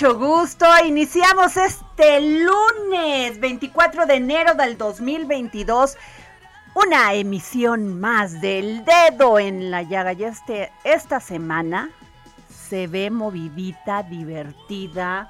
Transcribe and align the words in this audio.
mucho 0.00 0.18
gusto. 0.18 0.66
Iniciamos 0.86 1.58
este 1.58 2.20
lunes 2.22 3.38
24 3.38 4.06
de 4.06 4.14
enero 4.14 4.54
del 4.54 4.78
2022 4.78 5.98
una 6.72 7.12
emisión 7.12 8.00
más 8.00 8.40
del 8.40 8.82
dedo 8.86 9.38
en 9.38 9.70
la 9.70 9.82
llaga. 9.82 10.14
Y 10.14 10.24
este, 10.24 10.72
esta 10.84 11.20
semana 11.20 11.90
se 12.48 12.86
ve 12.86 13.10
movidita, 13.10 14.02
divertida. 14.02 15.28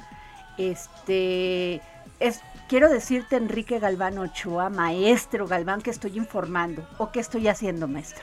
Este 0.57 1.83
es, 2.21 2.41
quiero 2.69 2.89
decirte, 2.89 3.37
Enrique 3.37 3.81
Galván 3.81 4.19
Ochoa, 4.19 4.71
maestro 4.71 5.49
Galván, 5.49 5.83
que 5.83 5.91
estoy 5.91 6.17
informando. 6.17 6.87
¿O 6.99 7.11
qué 7.11 7.19
estoy 7.19 7.49
haciendo, 7.49 7.89
maestro? 7.89 8.23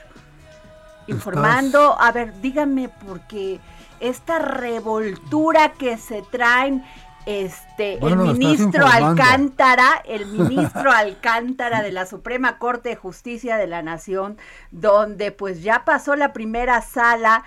Informando, 1.08 2.00
a 2.00 2.10
ver, 2.10 2.40
díganme, 2.40 2.88
porque 3.06 3.60
esta 4.00 4.38
revoltura 4.38 5.72
que 5.72 5.96
se 5.98 6.22
traen 6.22 6.84
este 7.26 7.98
Bueno, 8.00 8.24
el 8.24 8.38
ministro. 8.38 8.86
Alcántara, 8.86 10.02
el 10.06 10.26
ministro 10.48 10.90
Alcántara 10.90 11.82
de 11.82 11.92
la 11.92 12.06
Suprema 12.06 12.58
Corte 12.58 12.90
de 12.90 12.96
Justicia 12.96 13.56
de 13.56 13.66
la 13.66 13.82
Nación, 13.82 14.38
donde 14.70 15.30
pues 15.30 15.62
ya 15.62 15.84
pasó 15.84 16.16
la 16.16 16.32
primera 16.32 16.80
sala 16.80 17.44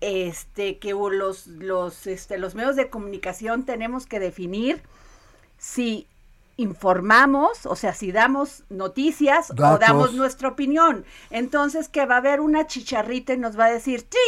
este 0.00 0.78
que 0.78 0.92
los 0.92 1.46
los 1.46 2.06
este 2.06 2.38
los 2.38 2.54
medios 2.54 2.74
de 2.74 2.90
comunicación 2.90 3.64
tenemos 3.64 4.06
que 4.06 4.18
definir 4.18 4.82
si 5.58 6.08
informamos, 6.56 7.66
o 7.66 7.76
sea, 7.76 7.94
si 7.94 8.12
damos 8.12 8.64
noticias 8.68 9.50
o 9.50 9.78
damos 9.78 10.14
nuestra 10.14 10.48
opinión. 10.48 11.04
Entonces, 11.30 11.88
que 11.88 12.06
va 12.06 12.16
a 12.16 12.18
haber 12.18 12.40
una 12.40 12.66
chicharrita 12.66 13.34
y 13.34 13.38
nos 13.38 13.58
va 13.58 13.66
a 13.66 13.72
decir, 13.72 14.02
¡Tin! 14.02 14.18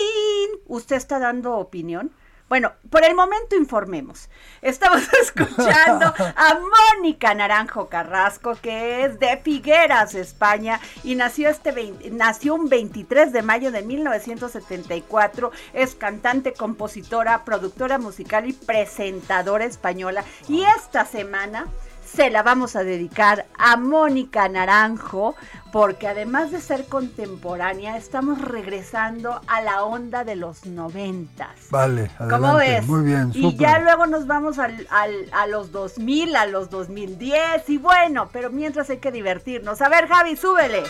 ¿Usted 0.66 0.96
está 0.96 1.18
dando 1.18 1.56
opinión? 1.56 2.10
Bueno, 2.46 2.72
por 2.90 3.02
el 3.04 3.14
momento 3.14 3.56
informemos. 3.56 4.28
Estamos 4.60 5.02
escuchando 5.22 6.12
a 6.18 6.60
Mónica 6.98 7.34
Naranjo 7.34 7.88
Carrasco, 7.88 8.54
que 8.60 9.04
es 9.04 9.18
de 9.18 9.38
Figueras, 9.38 10.14
España, 10.14 10.78
y 11.02 11.14
nació, 11.14 11.48
este 11.48 11.72
vein- 11.72 11.98
nació 12.12 12.54
un 12.54 12.68
23 12.68 13.32
de 13.32 13.40
mayo 13.42 13.72
de 13.72 13.82
1974. 13.82 15.50
Es 15.72 15.94
cantante, 15.94 16.52
compositora, 16.52 17.44
productora 17.44 17.98
musical 17.98 18.46
y 18.48 18.52
presentadora 18.52 19.64
española. 19.64 20.22
Y 20.48 20.64
esta 20.64 21.06
semana 21.06 21.66
se 22.14 22.30
la 22.30 22.42
vamos 22.42 22.76
a 22.76 22.84
dedicar 22.84 23.46
a 23.58 23.76
Mónica 23.76 24.48
Naranjo, 24.48 25.34
porque 25.72 26.06
además 26.06 26.52
de 26.52 26.60
ser 26.60 26.86
contemporánea, 26.86 27.96
estamos 27.96 28.40
regresando 28.40 29.40
a 29.48 29.60
la 29.62 29.82
onda 29.84 30.22
de 30.22 30.36
los 30.36 30.64
noventas. 30.66 31.50
Vale, 31.70 32.10
¿Cómo 32.18 32.32
adelante. 32.56 32.70
ves? 32.70 32.86
Muy 32.86 33.02
bien, 33.04 33.30
Y 33.34 33.56
ya 33.56 33.80
luego 33.80 34.06
nos 34.06 34.26
vamos 34.28 34.58
al, 34.58 34.86
al- 34.90 35.28
a 35.32 35.46
los 35.48 35.72
2000, 35.72 36.36
a 36.36 36.46
los 36.46 36.70
2010, 36.70 37.68
y 37.68 37.78
bueno, 37.78 38.28
pero 38.32 38.50
mientras 38.50 38.88
hay 38.90 38.98
que 38.98 39.10
divertirnos. 39.10 39.82
A 39.82 39.88
ver, 39.88 40.06
Javi, 40.06 40.36
súbele. 40.36 40.84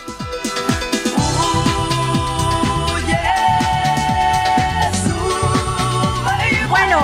Bueno, 6.69 6.99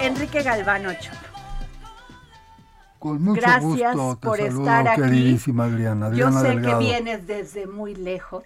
y 0.00 0.04
Enrique 0.04 0.42
Galván 0.42 0.86
Ochoa. 0.86 1.12
Con 3.04 3.22
mucho 3.22 3.42
Gracias 3.42 3.94
gusto 3.94 4.18
por 4.18 4.38
saludo, 4.38 4.60
estar 4.60 4.88
aquí. 4.88 5.02
queridísima 5.02 5.64
Adriana. 5.64 6.10
Yo 6.14 6.32
sé 6.32 6.48
Delgado. 6.48 6.78
que 6.78 6.84
vienes 6.86 7.26
desde 7.26 7.66
muy 7.66 7.94
lejos. 7.94 8.44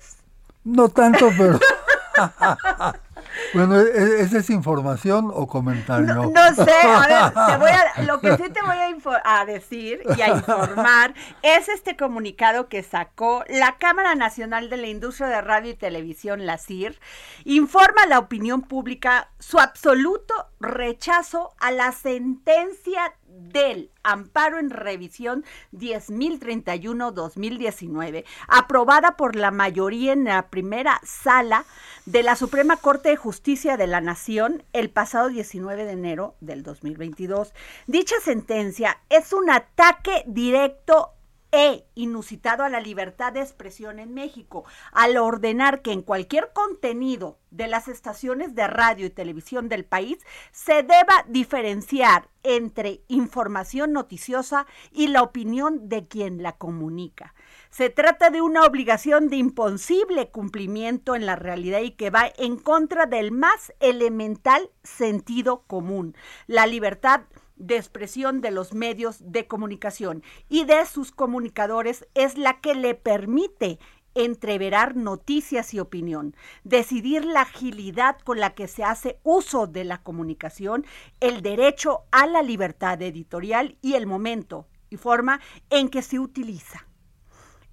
No 0.65 0.89
tanto, 0.89 1.31
pero... 1.39 1.61
bueno, 3.55 3.81
¿e- 3.81 3.87
e- 3.87 4.21
¿esa 4.23 4.39
es 4.39 4.51
información 4.51 5.31
o 5.33 5.47
comentario? 5.47 6.13
No, 6.13 6.25
no 6.31 6.55
sé, 6.57 6.73
a 6.85 7.07
ver, 7.07 7.47
te 7.47 7.57
voy 7.59 7.71
a- 7.71 8.03
lo 8.03 8.21
que 8.21 8.37
sí 8.37 8.51
te 8.51 8.61
voy 8.63 8.77
a, 8.77 9.41
a 9.41 9.45
decir 9.45 10.03
y 10.17 10.21
a 10.23 10.31
informar 10.31 11.15
es 11.43 11.69
este 11.69 11.97
comunicado 11.97 12.69
que 12.69 12.83
sacó 12.83 13.45
la 13.49 13.77
Cámara 13.79 14.17
Nacional 14.17 14.71
de 14.71 14.79
la 14.79 14.89
Industria 14.89 15.29
de 15.29 15.41
Radio 15.41 15.71
y 15.71 15.75
Televisión, 15.75 16.47
la 16.47 16.59
CIR, 16.59 16.99
informa 17.45 18.03
a 18.03 18.09
la 18.09 18.19
opinión 18.19 18.63
pública 18.63 19.29
su 19.39 19.61
absoluto 19.61 20.35
rechazo 20.59 21.53
a 21.61 21.71
la 21.71 21.93
sentencia 21.93 23.13
del 23.39 23.91
amparo 24.03 24.59
en 24.59 24.71
revisión 24.71 25.45
10.031-2019, 25.73 28.25
aprobada 28.49 29.17
por 29.17 29.37
la 29.37 29.51
mayoría 29.51 30.13
en 30.13 30.25
la 30.25 30.49
primera 30.49 31.01
sala 31.05 31.65
de 32.07 32.23
la 32.23 32.37
Suprema 32.37 32.77
Corte 32.77 33.11
de 33.11 33.17
Justicia 33.17 33.77
de 33.77 33.87
la 33.87 34.01
Nación 34.01 34.63
el 34.73 34.91
pasado 34.91 35.29
19 35.29 35.85
de 35.85 35.93
enero 35.93 36.35
del 36.41 36.63
2022. 36.63 37.53
Dicha 37.87 38.17
sentencia 38.23 38.99
es 39.09 39.33
un 39.33 39.51
ataque 39.51 40.25
directo 40.27 41.13
e 41.51 41.87
inusitado 41.95 42.63
a 42.63 42.69
la 42.69 42.81
libertad 42.81 43.33
de 43.33 43.41
expresión 43.41 43.99
en 43.99 44.13
México, 44.13 44.65
al 44.93 45.17
ordenar 45.17 45.83
que 45.83 45.93
en 45.93 46.03
cualquier 46.03 46.53
contenido 46.53 47.39
de 47.51 47.69
las 47.69 47.89
estaciones 47.89 48.55
de 48.55 48.67
radio 48.67 49.07
y 49.07 49.11
televisión 49.11 49.69
del 49.69 49.85
país 49.85 50.19
se 50.53 50.83
deba 50.83 51.25
diferenciar 51.27 52.29
entre 52.43 53.03
información 53.09 53.93
noticiosa 53.93 54.67
y 54.93 55.09
la 55.09 55.23
opinión 55.23 55.89
de 55.89 56.07
quien 56.07 56.43
la 56.43 56.57
comunica. 56.57 57.35
Se 57.71 57.91
trata 57.91 58.31
de 58.31 58.41
una 58.41 58.65
obligación 58.65 59.29
de 59.29 59.37
imposible 59.37 60.31
cumplimiento 60.31 61.15
en 61.15 61.27
la 61.27 61.37
realidad 61.37 61.81
y 61.81 61.93
que 61.93 62.11
va 62.11 62.31
en 62.39 62.57
contra 62.57 63.07
del 63.07 63.33
más 63.33 63.73
elemental 63.81 64.71
sentido 64.83 65.65
común, 65.67 66.17
la 66.47 66.67
libertad 66.67 67.23
de 67.59 67.77
expresión 67.77 68.41
de 68.41 68.51
los 68.51 68.73
medios 68.73 69.19
de 69.21 69.47
comunicación 69.47 70.23
y 70.49 70.65
de 70.65 70.87
sus 70.87 71.13
comunicadores 71.13 72.07
es 72.15 72.39
la 72.39 72.61
que 72.61 72.75
le 72.75 72.95
permite 72.95 73.79
entreverar 74.15 74.97
noticias 74.97 75.75
y 75.75 75.81
opinión, 75.81 76.35
decidir 76.65 77.25
la 77.25 77.43
agilidad 77.43 78.19
con 78.21 78.41
la 78.41 78.55
que 78.55 78.67
se 78.67 78.83
hace 78.83 79.21
uso 79.23 79.67
de 79.67 79.85
la 79.85 80.03
comunicación, 80.03 80.85
el 81.21 81.43
derecho 81.43 82.03
a 82.11 82.27
la 82.27 82.43
libertad 82.43 83.01
editorial 83.03 83.77
y 83.81 83.95
el 83.95 84.07
momento 84.07 84.67
y 84.91 84.97
forma 84.97 85.41
en 85.71 85.89
que 85.89 86.03
se 86.03 86.19
utiliza. 86.19 86.87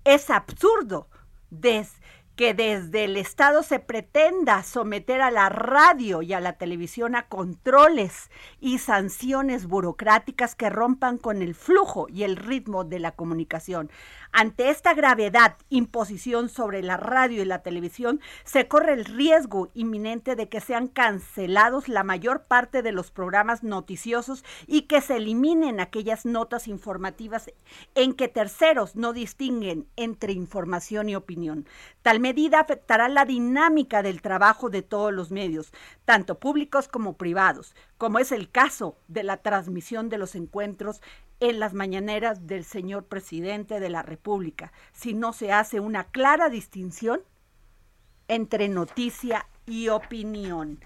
Es 0.03 0.29
absurdo 0.29 1.09
des 1.49 1.93
que 2.35 2.53
desde 2.53 3.05
el 3.05 3.17
Estado 3.17 3.63
se 3.63 3.79
pretenda 3.79 4.63
someter 4.63 5.21
a 5.21 5.31
la 5.31 5.49
radio 5.49 6.21
y 6.21 6.33
a 6.33 6.39
la 6.39 6.53
televisión 6.53 7.15
a 7.15 7.27
controles 7.27 8.29
y 8.59 8.79
sanciones 8.79 9.67
burocráticas 9.67 10.55
que 10.55 10.69
rompan 10.69 11.17
con 11.17 11.41
el 11.41 11.55
flujo 11.55 12.07
y 12.09 12.23
el 12.23 12.35
ritmo 12.35 12.83
de 12.83 12.99
la 12.99 13.11
comunicación. 13.11 13.89
Ante 14.37 14.69
esta 14.69 14.93
gravedad 14.93 15.55
imposición 15.69 16.49
sobre 16.49 16.83
la 16.83 16.97
radio 16.97 17.41
y 17.41 17.45
la 17.45 17.63
televisión, 17.63 18.19
se 18.43 18.67
corre 18.67 18.91
el 18.91 19.05
riesgo 19.05 19.71
inminente 19.73 20.35
de 20.35 20.49
que 20.49 20.59
sean 20.59 20.89
cancelados 20.89 21.87
la 21.87 22.03
mayor 22.03 22.43
parte 22.43 22.81
de 22.81 22.91
los 22.91 23.11
programas 23.11 23.63
noticiosos 23.63 24.43
y 24.67 24.87
que 24.87 24.99
se 24.99 25.15
eliminen 25.15 25.79
aquellas 25.79 26.25
notas 26.25 26.67
informativas 26.67 27.49
en 27.95 28.11
que 28.13 28.27
terceros 28.27 28.97
no 28.97 29.13
distinguen 29.13 29.87
entre 29.95 30.33
información 30.33 31.07
y 31.07 31.15
opinión. 31.15 31.65
Tal 32.01 32.19
medida 32.19 32.59
afectará 32.59 33.07
la 33.07 33.23
dinámica 33.23 34.03
del 34.03 34.21
trabajo 34.21 34.69
de 34.69 34.81
todos 34.81 35.13
los 35.13 35.31
medios, 35.31 35.71
tanto 36.03 36.41
públicos 36.41 36.89
como 36.89 37.15
privados, 37.15 37.73
como 37.97 38.19
es 38.19 38.31
el 38.31 38.49
caso 38.49 38.97
de 39.07 39.23
la 39.23 39.37
transmisión 39.37 40.09
de 40.09 40.17
los 40.17 40.35
encuentros 40.35 41.01
en 41.39 41.59
las 41.59 41.73
mañaneras 41.73 42.47
del 42.47 42.63
señor 42.63 43.05
presidente 43.05 43.79
de 43.79 43.89
la 43.89 44.01
República, 44.01 44.71
si 44.93 45.13
no 45.13 45.33
se 45.33 45.51
hace 45.51 45.79
una 45.79 46.05
clara 46.05 46.49
distinción 46.49 47.21
entre 48.27 48.69
noticia 48.69 49.47
y 49.65 49.89
opinión. 49.89 50.79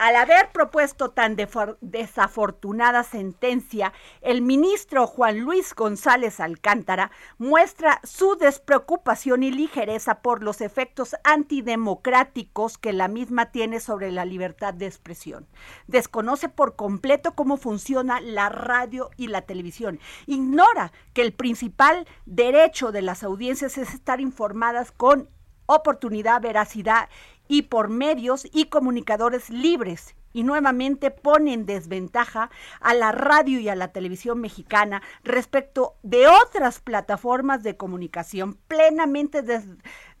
Al 0.00 0.16
haber 0.16 0.50
propuesto 0.50 1.10
tan 1.10 1.36
desafortunada 1.82 3.02
sentencia, 3.02 3.92
el 4.22 4.40
ministro 4.40 5.06
Juan 5.06 5.40
Luis 5.40 5.74
González 5.74 6.40
Alcántara 6.40 7.10
muestra 7.36 8.00
su 8.02 8.34
despreocupación 8.36 9.42
y 9.42 9.50
ligereza 9.50 10.22
por 10.22 10.42
los 10.42 10.62
efectos 10.62 11.16
antidemocráticos 11.22 12.78
que 12.78 12.94
la 12.94 13.08
misma 13.08 13.52
tiene 13.52 13.78
sobre 13.78 14.10
la 14.10 14.24
libertad 14.24 14.72
de 14.72 14.86
expresión. 14.86 15.46
Desconoce 15.86 16.48
por 16.48 16.76
completo 16.76 17.34
cómo 17.34 17.58
funciona 17.58 18.22
la 18.22 18.48
radio 18.48 19.10
y 19.18 19.26
la 19.26 19.42
televisión. 19.42 20.00
Ignora 20.24 20.92
que 21.12 21.20
el 21.20 21.34
principal 21.34 22.08
derecho 22.24 22.90
de 22.90 23.02
las 23.02 23.22
audiencias 23.22 23.76
es 23.76 23.92
estar 23.92 24.22
informadas 24.22 24.92
con 24.92 25.28
oportunidad, 25.66 26.40
veracidad 26.40 27.08
y 27.50 27.62
por 27.62 27.88
medios 27.88 28.46
y 28.52 28.66
comunicadores 28.66 29.50
libres 29.50 30.14
y 30.32 30.44
nuevamente 30.44 31.10
pone 31.10 31.52
en 31.52 31.66
desventaja 31.66 32.48
a 32.80 32.94
la 32.94 33.10
radio 33.10 33.58
y 33.58 33.68
a 33.68 33.74
la 33.74 33.88
televisión 33.88 34.40
mexicana 34.40 35.02
respecto 35.24 35.96
de 36.04 36.28
otras 36.28 36.78
plataformas 36.78 37.64
de 37.64 37.76
comunicación 37.76 38.54
plenamente 38.68 39.42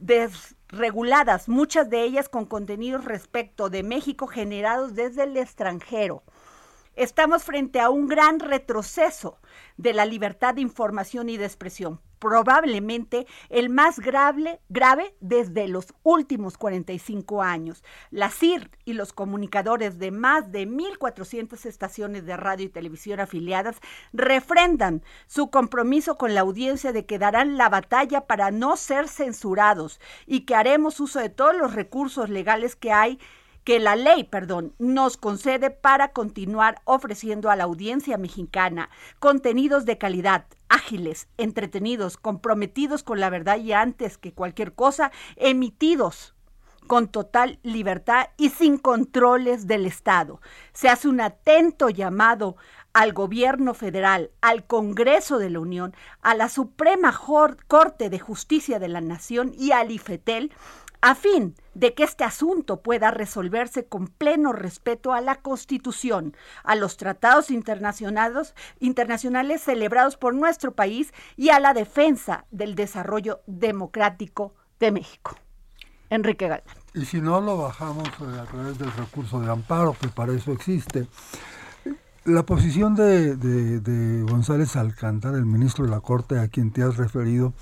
desreguladas, 0.00 1.48
muchas 1.48 1.88
de 1.88 2.02
ellas 2.02 2.28
con 2.28 2.46
contenidos 2.46 3.04
respecto 3.04 3.70
de 3.70 3.84
México 3.84 4.26
generados 4.26 4.96
desde 4.96 5.22
el 5.22 5.36
extranjero. 5.36 6.24
Estamos 6.96 7.44
frente 7.44 7.78
a 7.78 7.90
un 7.90 8.08
gran 8.08 8.40
retroceso 8.40 9.38
de 9.76 9.94
la 9.94 10.04
libertad 10.04 10.54
de 10.54 10.62
información 10.62 11.28
y 11.28 11.36
de 11.36 11.44
expresión 11.44 12.00
probablemente 12.20 13.26
el 13.48 13.70
más 13.70 13.98
grave, 13.98 14.60
desde 15.20 15.66
los 15.66 15.94
últimos 16.04 16.56
45 16.56 17.42
años. 17.42 17.82
La 18.10 18.30
CIR 18.30 18.70
y 18.84 18.92
los 18.92 19.12
comunicadores 19.12 19.98
de 19.98 20.12
más 20.12 20.52
de 20.52 20.68
1.400 20.68 21.66
estaciones 21.66 22.26
de 22.26 22.36
radio 22.36 22.66
y 22.66 22.68
televisión 22.68 23.18
afiliadas 23.18 23.80
refrendan 24.12 25.02
su 25.26 25.50
compromiso 25.50 26.16
con 26.16 26.34
la 26.34 26.42
audiencia 26.42 26.92
de 26.92 27.06
que 27.06 27.18
darán 27.18 27.56
la 27.56 27.68
batalla 27.68 28.26
para 28.26 28.50
no 28.50 28.76
ser 28.76 29.08
censurados 29.08 30.00
y 30.26 30.40
que 30.42 30.54
haremos 30.54 31.00
uso 31.00 31.18
de 31.18 31.30
todos 31.30 31.56
los 31.56 31.74
recursos 31.74 32.28
legales 32.28 32.76
que 32.76 32.92
hay 32.92 33.18
que 33.64 33.78
la 33.78 33.96
ley, 33.96 34.24
perdón, 34.24 34.74
nos 34.78 35.16
concede 35.16 35.70
para 35.70 36.12
continuar 36.12 36.80
ofreciendo 36.84 37.50
a 37.50 37.56
la 37.56 37.64
audiencia 37.64 38.18
mexicana 38.18 38.90
contenidos 39.18 39.84
de 39.84 39.98
calidad, 39.98 40.46
ágiles, 40.68 41.28
entretenidos, 41.36 42.16
comprometidos 42.16 43.02
con 43.02 43.20
la 43.20 43.30
verdad 43.30 43.58
y 43.58 43.72
antes 43.72 44.18
que 44.18 44.32
cualquier 44.32 44.74
cosa, 44.74 45.12
emitidos 45.36 46.34
con 46.86 47.06
total 47.06 47.60
libertad 47.62 48.30
y 48.36 48.50
sin 48.50 48.76
controles 48.76 49.68
del 49.68 49.86
Estado. 49.86 50.40
Se 50.72 50.88
hace 50.88 51.06
un 51.06 51.20
atento 51.20 51.88
llamado 51.88 52.56
al 52.92 53.12
gobierno 53.12 53.74
federal, 53.74 54.30
al 54.40 54.64
Congreso 54.66 55.38
de 55.38 55.50
la 55.50 55.60
Unión, 55.60 55.94
a 56.22 56.34
la 56.34 56.48
Suprema 56.48 57.16
Corte 57.66 58.10
de 58.10 58.18
Justicia 58.18 58.78
de 58.78 58.88
la 58.88 59.00
Nación 59.00 59.52
y 59.56 59.72
al 59.72 59.90
IFETEL 59.90 60.52
a 61.02 61.14
fin 61.14 61.54
de 61.74 61.94
que 61.94 62.04
este 62.04 62.24
asunto 62.24 62.82
pueda 62.82 63.10
resolverse 63.10 63.86
con 63.86 64.08
pleno 64.08 64.52
respeto 64.52 65.12
a 65.12 65.20
la 65.20 65.36
Constitución, 65.36 66.36
a 66.62 66.74
los 66.74 66.96
tratados 66.96 67.50
internacionales, 67.50 68.54
internacionales 68.80 69.62
celebrados 69.62 70.16
por 70.16 70.34
nuestro 70.34 70.72
país 70.72 71.12
y 71.36 71.50
a 71.50 71.60
la 71.60 71.72
defensa 71.72 72.44
del 72.50 72.74
desarrollo 72.74 73.40
democrático 73.46 74.54
de 74.78 74.92
México. 74.92 75.36
Enrique 76.10 76.48
Galán. 76.48 76.64
Y 76.92 77.04
si 77.04 77.20
no, 77.20 77.40
lo 77.40 77.56
bajamos 77.56 78.08
eh, 78.08 78.40
a 78.40 78.44
través 78.44 78.76
del 78.78 78.92
recurso 78.92 79.40
de 79.40 79.50
amparo, 79.50 79.96
que 79.98 80.08
para 80.08 80.32
eso 80.32 80.52
existe. 80.52 81.06
La 82.26 82.44
posición 82.44 82.94
de, 82.94 84.24
González 84.28 84.76
Alcántara, 84.76 85.38
el 85.38 85.46
ministro 85.46 85.86
de 85.86 85.90
la 85.90 86.00
Corte 86.00 86.38
a 86.38 86.48
quien 86.48 86.70
te 86.70 86.82
has 86.82 86.98
referido, 86.98 87.54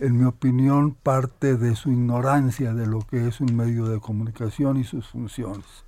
en 0.00 0.18
mi 0.18 0.24
opinión, 0.24 0.94
parte 0.94 1.56
de 1.56 1.76
su 1.76 1.92
ignorancia 1.92 2.74
de 2.74 2.88
lo 2.88 3.02
que 3.02 3.28
es 3.28 3.40
un 3.40 3.54
medio 3.54 3.86
de 3.86 4.00
comunicación 4.00 4.78
y 4.78 4.84
sus 4.84 5.06
funciones. 5.06 5.84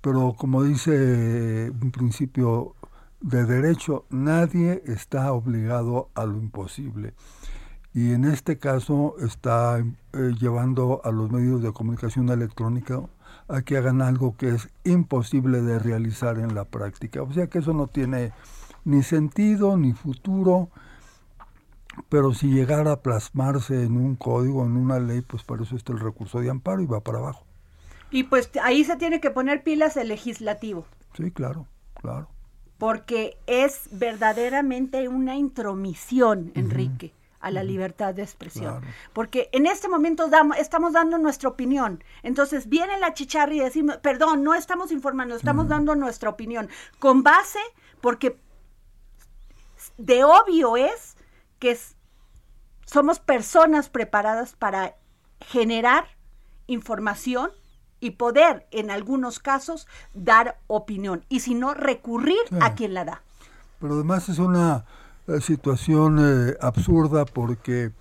Pero 0.00 0.34
como 0.34 0.62
dice 0.62 1.70
un 1.82 1.90
principio 1.90 2.74
de 3.20 3.44
derecho, 3.44 4.06
nadie 4.08 4.82
está 4.86 5.30
obligado 5.34 6.08
a 6.14 6.24
lo 6.24 6.38
imposible. 6.38 7.12
Y 7.92 8.12
en 8.12 8.24
este 8.24 8.56
caso 8.56 9.16
está 9.20 9.78
eh, 9.78 10.32
llevando 10.40 11.02
a 11.04 11.10
los 11.10 11.30
medios 11.30 11.60
de 11.60 11.70
comunicación 11.72 12.30
electrónica 12.30 13.02
a 13.50 13.62
que 13.62 13.76
hagan 13.76 14.02
algo 14.02 14.36
que 14.36 14.50
es 14.50 14.68
imposible 14.84 15.62
de 15.62 15.78
realizar 15.78 16.38
en 16.38 16.54
la 16.54 16.64
práctica. 16.64 17.22
O 17.22 17.32
sea 17.32 17.48
que 17.48 17.58
eso 17.58 17.72
no 17.72 17.86
tiene 17.86 18.32
ni 18.84 19.02
sentido 19.02 19.76
ni 19.76 19.92
futuro 19.92 20.70
pero 22.08 22.32
si 22.34 22.48
llegara 22.48 22.92
a 22.92 23.02
plasmarse 23.02 23.82
en 23.82 23.96
un 23.96 24.16
código, 24.16 24.64
en 24.64 24.76
una 24.76 24.98
ley, 24.98 25.22
pues 25.22 25.42
para 25.42 25.62
eso 25.62 25.76
está 25.76 25.92
el 25.92 26.00
recurso 26.00 26.40
de 26.40 26.50
amparo 26.50 26.82
y 26.82 26.86
va 26.86 27.00
para 27.00 27.18
abajo. 27.18 27.44
Y 28.10 28.24
pues 28.24 28.50
ahí 28.62 28.84
se 28.84 28.96
tiene 28.96 29.20
que 29.20 29.30
poner 29.30 29.62
pilas 29.62 29.96
el 29.96 30.08
legislativo. 30.08 30.86
Sí, 31.14 31.30
claro, 31.30 31.66
claro. 31.94 32.28
Porque 32.78 33.36
es 33.46 33.88
verdaderamente 33.92 35.06
una 35.08 35.36
intromisión, 35.36 36.50
Enrique, 36.54 37.12
a 37.40 37.50
la 37.50 37.62
libertad 37.62 38.14
de 38.14 38.22
expresión. 38.22 38.82
Porque 39.12 39.48
en 39.52 39.66
este 39.66 39.88
momento 39.88 40.28
damos, 40.28 40.58
estamos 40.58 40.92
dando 40.92 41.18
nuestra 41.18 41.48
opinión. 41.48 42.04
Entonces 42.22 42.68
viene 42.68 42.98
la 42.98 43.14
chicharra 43.14 43.54
y 43.54 43.60
decimos, 43.60 43.96
perdón, 43.98 44.44
no 44.44 44.54
estamos 44.54 44.92
informando, 44.92 45.34
estamos 45.34 45.68
dando 45.68 45.94
nuestra 45.94 46.28
opinión. 46.30 46.68
Con 46.98 47.22
base, 47.22 47.58
porque 48.00 48.38
de 49.96 50.24
obvio 50.24 50.76
es 50.76 51.16
que 51.58 51.78
somos 52.84 53.20
personas 53.20 53.88
preparadas 53.88 54.54
para 54.54 54.96
generar 55.40 56.04
información 56.66 57.50
y 58.00 58.12
poder, 58.12 58.66
en 58.70 58.90
algunos 58.90 59.38
casos, 59.38 59.86
dar 60.14 60.58
opinión. 60.66 61.24
Y 61.28 61.40
si 61.40 61.54
no, 61.54 61.74
recurrir 61.74 62.38
a 62.60 62.74
quien 62.74 62.94
la 62.94 63.04
da. 63.04 63.22
Pero 63.78 63.94
además 63.94 64.28
es 64.28 64.38
una 64.38 64.84
situación 65.40 66.18
eh, 66.20 66.56
absurda 66.60 67.24
porque 67.24 67.92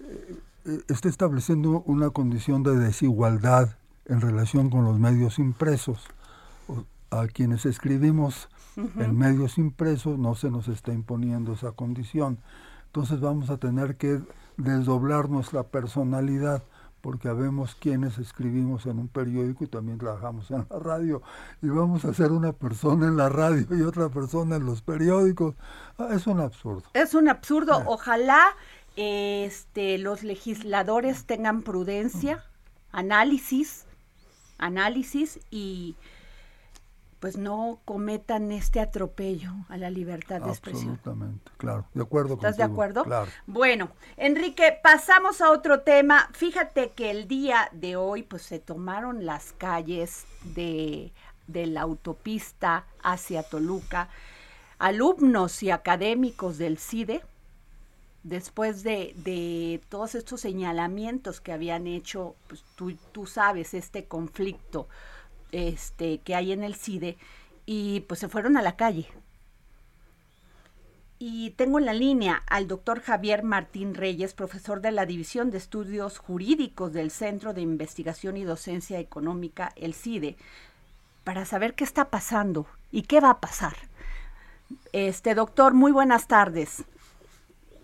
eh, 0.00 0.80
está 0.88 1.08
estableciendo 1.08 1.82
una 1.86 2.10
condición 2.10 2.62
de 2.62 2.76
desigualdad 2.76 3.76
en 4.06 4.20
relación 4.20 4.70
con 4.70 4.84
los 4.84 4.98
medios 4.98 5.38
impresos. 5.38 6.06
A 7.10 7.26
quienes 7.26 7.66
escribimos 7.66 8.48
en 8.76 9.18
medios 9.18 9.58
impresos 9.58 10.16
no 10.16 10.36
se 10.36 10.48
nos 10.48 10.68
está 10.68 10.92
imponiendo 10.92 11.54
esa 11.54 11.72
condición. 11.72 12.38
Entonces 12.86 13.20
vamos 13.20 13.50
a 13.50 13.56
tener 13.56 13.96
que 13.96 14.20
desdoblar 14.56 15.28
nuestra 15.28 15.64
personalidad 15.64 16.62
porque 17.00 17.28
habemos 17.28 17.74
quienes 17.74 18.18
escribimos 18.18 18.86
en 18.86 18.98
un 18.98 19.08
periódico 19.08 19.64
y 19.64 19.66
también 19.66 19.98
trabajamos 19.98 20.50
en 20.50 20.66
la 20.70 20.78
radio 20.78 21.22
y 21.62 21.68
vamos 21.68 22.04
a 22.04 22.14
ser 22.14 22.32
una 22.32 22.52
persona 22.52 23.06
en 23.06 23.16
la 23.16 23.28
radio 23.28 23.66
y 23.70 23.82
otra 23.82 24.08
persona 24.08 24.56
en 24.56 24.66
los 24.66 24.82
periódicos. 24.82 25.54
Ah, 25.98 26.10
es 26.12 26.26
un 26.26 26.40
absurdo. 26.40 26.84
Es 26.94 27.14
un 27.14 27.28
absurdo. 27.28 27.82
Ojalá 27.86 28.54
este, 28.96 29.98
los 29.98 30.22
legisladores 30.22 31.24
tengan 31.24 31.62
prudencia, 31.62 32.44
análisis, 32.92 33.86
análisis 34.58 35.40
y 35.50 35.96
pues 37.20 37.36
no 37.36 37.80
cometan 37.84 38.50
este 38.50 38.80
atropello 38.80 39.52
a 39.68 39.76
la 39.76 39.90
libertad 39.90 40.40
de 40.40 40.48
expresión. 40.48 40.94
Absolutamente, 40.94 41.52
claro. 41.58 41.86
De 41.92 42.02
acuerdo 42.02 42.34
¿Estás 42.34 42.56
de 42.56 42.62
acuerdo? 42.62 43.04
Claro. 43.04 43.30
Bueno, 43.46 43.90
Enrique, 44.16 44.78
pasamos 44.82 45.42
a 45.42 45.50
otro 45.50 45.80
tema. 45.80 46.28
Fíjate 46.32 46.92
que 46.92 47.10
el 47.10 47.28
día 47.28 47.68
de 47.72 47.96
hoy 47.96 48.22
pues 48.22 48.42
se 48.42 48.58
tomaron 48.58 49.26
las 49.26 49.52
calles 49.52 50.24
de, 50.54 51.12
de 51.46 51.66
la 51.66 51.82
autopista 51.82 52.86
hacia 53.02 53.42
Toluca 53.42 54.08
alumnos 54.78 55.62
y 55.62 55.70
académicos 55.70 56.56
del 56.56 56.78
CIDE 56.78 57.22
después 58.22 58.82
de, 58.82 59.12
de 59.16 59.82
todos 59.90 60.14
estos 60.14 60.40
señalamientos 60.40 61.40
que 61.42 61.52
habían 61.52 61.86
hecho, 61.86 62.34
pues 62.48 62.64
tú, 62.76 62.96
tú 63.12 63.26
sabes, 63.26 63.74
este 63.74 64.06
conflicto 64.06 64.88
este, 65.52 66.18
que 66.18 66.34
hay 66.34 66.52
en 66.52 66.64
el 66.64 66.74
CIDE, 66.74 67.16
y 67.66 68.00
pues 68.00 68.20
se 68.20 68.28
fueron 68.28 68.56
a 68.56 68.62
la 68.62 68.76
calle. 68.76 69.06
Y 71.18 71.50
tengo 71.50 71.78
en 71.78 71.84
la 71.84 71.92
línea 71.92 72.42
al 72.48 72.66
doctor 72.66 73.02
Javier 73.02 73.42
Martín 73.42 73.94
Reyes, 73.94 74.32
profesor 74.32 74.80
de 74.80 74.90
la 74.90 75.04
División 75.04 75.50
de 75.50 75.58
Estudios 75.58 76.18
Jurídicos 76.18 76.94
del 76.94 77.10
Centro 77.10 77.52
de 77.52 77.60
Investigación 77.60 78.38
y 78.38 78.44
Docencia 78.44 78.98
Económica, 78.98 79.70
el 79.76 79.92
CIDE, 79.92 80.36
para 81.22 81.44
saber 81.44 81.74
qué 81.74 81.84
está 81.84 82.06
pasando 82.06 82.66
y 82.90 83.02
qué 83.02 83.20
va 83.20 83.30
a 83.30 83.40
pasar. 83.40 83.74
Este 84.92 85.34
doctor, 85.34 85.74
muy 85.74 85.92
buenas 85.92 86.26
tardes. 86.26 86.84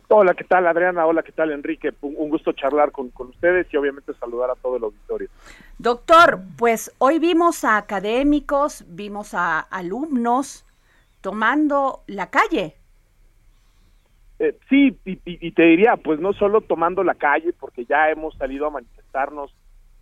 Hola, 0.08 0.34
¿qué 0.34 0.44
tal 0.44 0.66
Adriana? 0.66 1.04
Hola, 1.04 1.22
¿qué 1.22 1.32
tal 1.32 1.50
Enrique? 1.50 1.92
Un, 2.00 2.30
gusto 2.30 2.52
charlar 2.52 2.92
con, 2.92 3.10
con 3.10 3.28
ustedes 3.28 3.66
y 3.72 3.76
obviamente 3.76 4.14
saludar 4.14 4.50
a 4.50 4.54
todo 4.54 4.76
el 4.76 4.84
auditorio. 4.84 5.28
Doctor, 5.86 6.40
pues 6.58 6.92
hoy 6.98 7.20
vimos 7.20 7.62
a 7.62 7.76
académicos, 7.76 8.84
vimos 8.88 9.34
a 9.34 9.60
alumnos 9.60 10.66
tomando 11.20 12.00
la 12.08 12.28
calle. 12.28 12.74
Eh, 14.40 14.58
sí, 14.68 14.98
y, 15.04 15.50
te 15.52 15.62
diría, 15.62 15.96
pues 15.96 16.18
no 16.18 16.32
solo 16.32 16.60
tomando 16.60 17.04
la 17.04 17.14
calle, 17.14 17.52
porque 17.52 17.84
ya 17.84 18.10
hemos 18.10 18.34
salido 18.34 18.66
a 18.66 18.70
manifestarnos, 18.70 19.54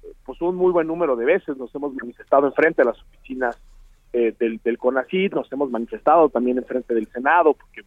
eh, 0.05 0.15
pues 0.25 0.41
un 0.41 0.57
muy 0.57 0.73
buen 0.73 0.87
número 0.87 1.17
de 1.17 1.27
veces, 1.27 1.59
nos 1.59 1.75
hemos 1.75 1.93
manifestado 1.93 2.47
enfrente 2.47 2.81
de 2.81 2.87
las 2.87 3.03
oficinas 3.03 3.61
eh, 4.15 4.35
del, 4.39 4.63
del 4.65 4.79
CONACYT, 4.79 5.35
nos 5.35 5.53
hemos 5.53 5.71
manifestado 5.71 6.31
también 6.31 6.57
enfrente 6.57 6.95
del 6.95 7.09
Senado, 7.09 7.53
porque 7.53 7.83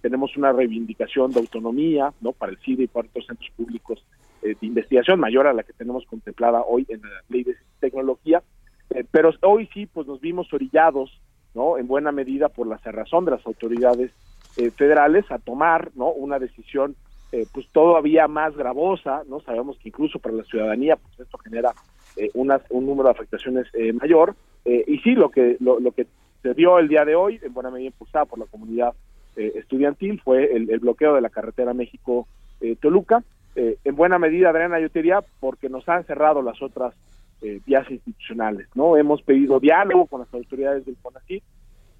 tenemos 0.00 0.36
una 0.36 0.52
reivindicación 0.52 1.32
de 1.32 1.40
autonomía, 1.40 2.12
¿no? 2.20 2.30
Para 2.30 2.52
el 2.52 2.58
CIDE 2.58 2.84
y 2.84 2.86
para 2.86 3.08
otros 3.08 3.26
centros 3.26 3.50
públicos 3.56 4.00
de 4.42 4.66
investigación 4.66 5.20
mayor 5.20 5.46
a 5.46 5.52
la 5.52 5.62
que 5.62 5.72
tenemos 5.72 6.04
contemplada 6.06 6.62
hoy 6.62 6.84
en 6.88 7.00
la 7.02 7.22
ley 7.28 7.44
de 7.44 7.56
tecnología, 7.80 8.42
Eh, 8.94 9.04
pero 9.10 9.30
hoy 9.42 9.68
sí, 9.72 9.86
pues 9.86 10.06
nos 10.06 10.20
vimos 10.20 10.52
orillados, 10.52 11.08
¿no? 11.54 11.78
En 11.78 11.86
buena 11.86 12.12
medida 12.12 12.48
por 12.50 12.66
la 12.66 12.76
cerrazón 12.78 13.24
de 13.24 13.30
las 13.30 13.46
autoridades 13.46 14.10
eh, 14.58 14.70
federales 14.70 15.24
a 15.30 15.38
tomar 15.38 15.90
no 15.94 16.08
una 16.12 16.38
decisión 16.38 16.94
eh, 17.32 17.46
pues 17.54 17.66
todavía 17.72 18.28
más 18.28 18.54
gravosa 18.54 19.22
no 19.26 19.40
sabemos 19.40 19.78
que 19.78 19.88
incluso 19.88 20.18
para 20.18 20.34
la 20.34 20.44
ciudadanía 20.44 20.96
pues 20.96 21.20
esto 21.20 21.38
genera 21.38 21.70
eh, 22.18 22.28
unas- 22.34 22.66
un 22.68 22.84
número 22.84 23.08
de 23.08 23.14
afectaciones 23.16 23.66
eh, 23.72 23.92
mayor 23.94 24.34
Eh, 24.64 24.84
y 24.86 24.98
sí 24.98 25.12
lo 25.22 25.28
que 25.30 25.56
lo, 25.60 25.80
lo 25.80 25.90
que 25.92 26.06
se 26.42 26.52
dio 26.54 26.78
el 26.78 26.86
día 26.88 27.04
de 27.04 27.14
hoy 27.14 27.40
en 27.42 27.52
buena 27.54 27.70
medida 27.70 27.88
impulsada 27.92 28.26
por 28.26 28.38
la 28.38 28.46
comunidad 28.46 28.92
eh, 29.36 29.52
estudiantil 29.56 30.20
fue 30.20 30.54
el, 30.56 30.78
bloqueo 30.78 31.14
de 31.14 31.20
la 31.22 31.30
carretera 31.30 31.72
México 31.74 32.28
eh, 33.56 33.78
en 33.84 33.96
buena 33.96 34.18
medida 34.18 34.50
Adriana 34.50 34.80
yo 34.80 34.88
diría 34.88 35.20
porque 35.40 35.68
nos 35.68 35.88
han 35.88 36.04
cerrado 36.04 36.42
las 36.42 36.60
otras 36.62 36.94
eh, 37.42 37.60
vías 37.66 37.90
institucionales 37.90 38.68
no 38.74 38.96
hemos 38.96 39.22
pedido 39.22 39.60
diálogo 39.60 40.06
con 40.06 40.20
las 40.20 40.32
autoridades 40.34 40.86
del 40.86 40.96
CONACYT 41.02 41.42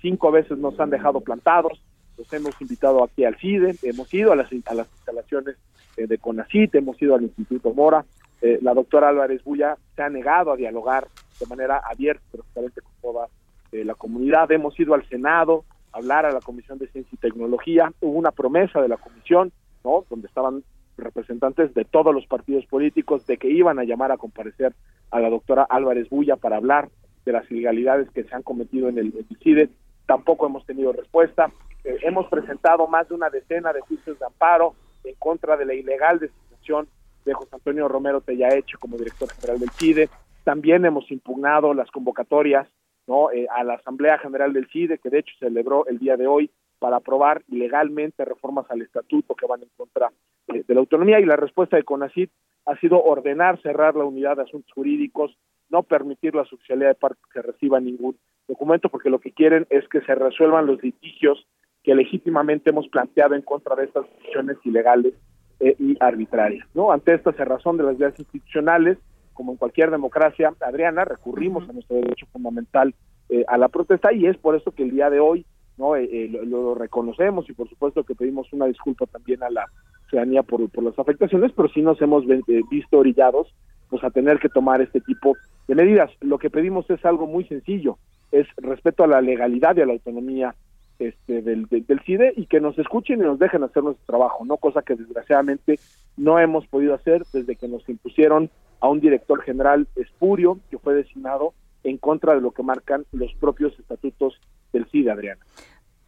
cinco 0.03 0.33
veces 0.33 0.59
nos 0.59 0.79
han 0.81 0.91
dejado 0.91 1.21
plantados, 1.21 1.81
los 2.19 2.31
hemos 2.33 2.61
invitado 2.61 3.03
aquí 3.05 3.25
al 3.25 3.37
CIDE, 3.37 3.77
hemos 3.85 4.13
ido 4.13 4.33
a 4.33 4.37
las, 4.37 4.49
a 4.67 4.75
las 4.75 4.89
instalaciones 4.97 5.57
eh, 5.97 6.07
de 6.07 6.19
CONACIT, 6.19 6.75
hemos 6.75 7.01
ido 7.01 7.15
al 7.15 7.23
Instituto 7.23 7.73
Mora, 7.73 8.05
eh, 8.43 8.59
la 8.61 8.75
doctora 8.75 9.09
Álvarez 9.09 9.43
Bulla 9.45 9.79
se 9.95 10.03
ha 10.03 10.11
negado 10.11 10.53
a 10.53 10.57
dialogar 10.57 11.07
de 11.39 11.47
manera 11.47 11.81
abierta, 11.89 12.23
transparente 12.33 12.83
con 12.83 12.93
toda 13.01 13.29
eh, 13.71 13.85
la 13.85 13.95
comunidad, 13.95 14.51
hemos 14.51 14.79
ido 14.79 14.93
al 14.95 15.09
Senado 15.09 15.65
a 15.93 15.99
hablar 15.99 16.27
a 16.27 16.33
la 16.33 16.41
Comisión 16.41 16.79
de 16.79 16.89
Ciencia 16.89 17.15
y 17.15 17.19
Tecnología, 17.19 17.93
hubo 18.01 18.19
una 18.19 18.33
promesa 18.33 18.83
de 18.83 18.89
la 18.89 18.97
comisión, 18.97 19.53
¿no? 19.85 20.05
donde 20.11 20.27
estaban 20.27 20.65
representantes 20.97 21.75
de 21.75 21.85
todos 21.85 22.15
los 22.15 22.27
partidos 22.27 22.67
políticos 22.67 23.27
de 23.27 23.37
que 23.37 23.49
iban 23.49 23.79
a 23.79 23.85
llamar 23.85 24.13
a 24.13 24.17
comparecer 24.17 24.75
a 25.11 25.21
la 25.21 25.31
doctora 25.31 25.67
Álvarez 25.69 26.09
Bulla 26.11 26.37
para 26.37 26.57
hablar 26.57 26.89
de 27.25 27.33
las 27.33 27.51
ilegalidades 27.51 28.11
que 28.11 28.25
se 28.25 28.35
han 28.35 28.43
cometido 28.43 28.89
en 28.89 28.99
el, 28.99 29.13
CIDE, 29.43 29.71
tampoco 30.07 30.47
hemos 30.47 30.67
tenido 30.67 30.93
respuesta. 30.93 31.51
Eh, 31.85 31.99
hemos 32.03 32.27
presentado 32.29 32.87
más 32.87 33.09
de 33.09 33.15
una 33.15 33.31
decena 33.31 33.73
de 33.73 33.81
juicios 33.81 34.19
de 34.19 34.27
amparo 34.27 34.75
en 35.05 35.15
contra 35.17 35.57
de 35.57 35.67
la 35.67 35.75
ilegal 35.75 36.19
designación 36.19 36.89
de 37.25 37.35
José 37.35 37.51
Antonio 37.55 37.89
Romero 37.89 38.21
Tellaeche 38.21 38.77
como 38.79 38.97
director 38.97 39.31
general 39.31 39.61
del 39.61 39.71
CIDE. 39.71 40.09
También 40.45 40.85
hemos 40.85 41.11
impugnado 41.11 41.75
las 41.75 41.91
convocatorias 41.91 42.67
¿no? 43.07 43.31
Eh, 43.31 43.47
a 43.51 43.65
la 43.65 43.75
Asamblea 43.75 44.19
General 44.19 44.53
del 44.53 44.69
CIDE, 44.69 44.99
que 44.99 45.11
de 45.11 45.21
hecho 45.21 45.35
celebró 45.39 45.87
el 45.87 45.99
día 45.99 46.17
de 46.17 46.27
hoy 46.27 46.51
para 46.83 46.97
aprobar 46.97 47.45
ilegalmente 47.47 48.25
reformas 48.25 48.69
al 48.69 48.83
estatuto 48.83 49.37
que 49.37 49.47
van 49.47 49.63
en 49.63 49.69
contra 49.77 50.11
eh, 50.49 50.65
de 50.67 50.75
la 50.75 50.81
autonomía 50.81 51.21
y 51.21 51.25
la 51.25 51.37
respuesta 51.37 51.77
de 51.77 51.85
CONACIT 51.85 52.29
ha 52.67 52.77
sido 52.81 53.01
ordenar 53.01 53.63
cerrar 53.63 53.95
la 53.95 54.05
unidad 54.05 54.37
de 54.37 54.43
asuntos 54.43 54.73
jurídicos, 54.73 55.39
no 55.71 55.85
permitir 55.85 56.35
la 56.35 56.43
oficialidad 56.43 56.89
de 56.89 56.95
parte 56.97 57.21
que 57.33 57.41
reciba 57.41 57.79
ningún 57.79 58.19
documento, 58.49 58.89
porque 58.89 59.11
lo 59.11 59.21
que 59.21 59.31
quieren 59.31 59.65
es 59.71 59.89
que 59.89 60.01
se 60.01 60.13
resuelvan 60.17 60.67
los 60.67 60.83
litigios 60.83 61.47
que 61.85 61.95
legítimamente 61.95 62.71
hemos 62.71 62.89
planteado 62.89 63.37
en 63.37 63.43
contra 63.43 63.77
de 63.77 63.85
estas 63.85 64.05
decisiones 64.17 64.57
ilegales 64.65 65.15
eh, 65.61 65.77
y 65.79 65.97
arbitrarias. 66.01 66.67
¿no? 66.75 66.91
Ante 66.91 67.15
esta 67.15 67.33
cerrazón 67.35 67.77
de 67.77 67.85
las 67.85 67.97
vías 67.97 68.19
institucionales, 68.19 68.99
como 69.35 69.53
en 69.53 69.59
cualquier 69.59 69.93
democracia, 69.93 70.53
Adriana, 70.61 71.05
recurrimos 71.05 71.69
a 71.69 71.73
nuestro 71.75 71.95
derecho 71.95 72.27
fundamental 72.33 72.93
eh, 73.29 73.45
a 73.47 73.57
la 73.57 73.69
protesta 73.69 74.13
y 74.13 74.27
es 74.27 74.37
por 74.37 74.57
eso 74.57 74.73
que 74.73 74.83
el 74.83 74.91
día 74.91 75.11
de 75.11 75.21
hoy 75.21 75.47
no 75.79 75.97
Eh, 75.97 76.09
eh, 76.11 76.29
lo, 76.29 76.45
lo 76.45 76.75
reconocemos 76.75 77.49
y 77.49 77.53
por 77.53 77.69
supuesto 77.69 78.05
que 78.05 78.15
pedimos 78.15 78.53
una 78.53 78.67
disculpa 78.67 79.07
también 79.07 79.43
a 79.43 79.51
la 79.51 79.67
ciudadanía 80.09 80.43
por, 80.43 80.69
por 80.71 80.85
las 80.85 80.99
afectaciones, 80.99 81.53
pero 81.53 81.69
sí 81.69 81.83
nos 81.83 82.01
hemos 82.03 82.25
eh, 82.29 82.63
visto 82.71 82.99
orillados 82.99 83.55
pues 83.89 84.03
a 84.05 84.11
tener 84.11 84.39
que 84.39 84.49
tomar 84.49 84.81
este 84.81 85.01
tipo 85.01 85.37
de 85.69 85.75
medidas. 85.75 86.11
Lo 86.21 86.39
que 86.39 86.51
pedimos 86.51 86.89
es 86.91 87.05
algo 87.05 87.27
muy 87.27 87.45
sencillo, 87.45 87.99
es 88.31 88.47
respeto 88.57 89.05
a 89.05 89.07
la 89.07 89.21
legalidad 89.21 89.77
y 89.77 89.83
a 89.83 89.87
la 89.87 89.93
autonomía 89.93 90.55
este, 90.99 91.43
del, 91.43 91.67
del 91.67 92.01
CIDE 92.01 92.33
y 92.37 92.47
que 92.47 92.61
nos 92.61 92.79
escuchen 92.79 93.21
y 93.21 93.25
nos 93.25 93.39
dejen 93.39 93.63
hacer 93.63 93.83
nuestro 93.83 94.07
trabajo, 94.07 94.45
no 94.45 94.57
cosa 94.57 94.83
que 94.83 94.95
desgraciadamente 94.95 95.79
no 96.17 96.39
hemos 96.39 96.67
podido 96.67 96.95
hacer 96.95 97.25
desde 97.33 97.57
que 97.57 97.69
nos 97.69 97.87
impusieron 97.89 98.51
a 98.81 98.89
un 98.89 99.01
director 99.01 99.43
general 99.43 99.87
espurio 99.97 100.59
que 100.71 100.79
fue 100.79 100.95
designado 100.95 101.53
en 101.85 101.99
contra 101.99 102.35
de 102.35 102.41
lo 102.41 102.53
que 102.53 102.63
marcan 102.63 103.05
los 103.13 103.35
propios 103.35 103.79
estatutos 103.79 104.41
del 104.73 104.87
CIDE, 104.91 105.11
Adriana. 105.11 105.45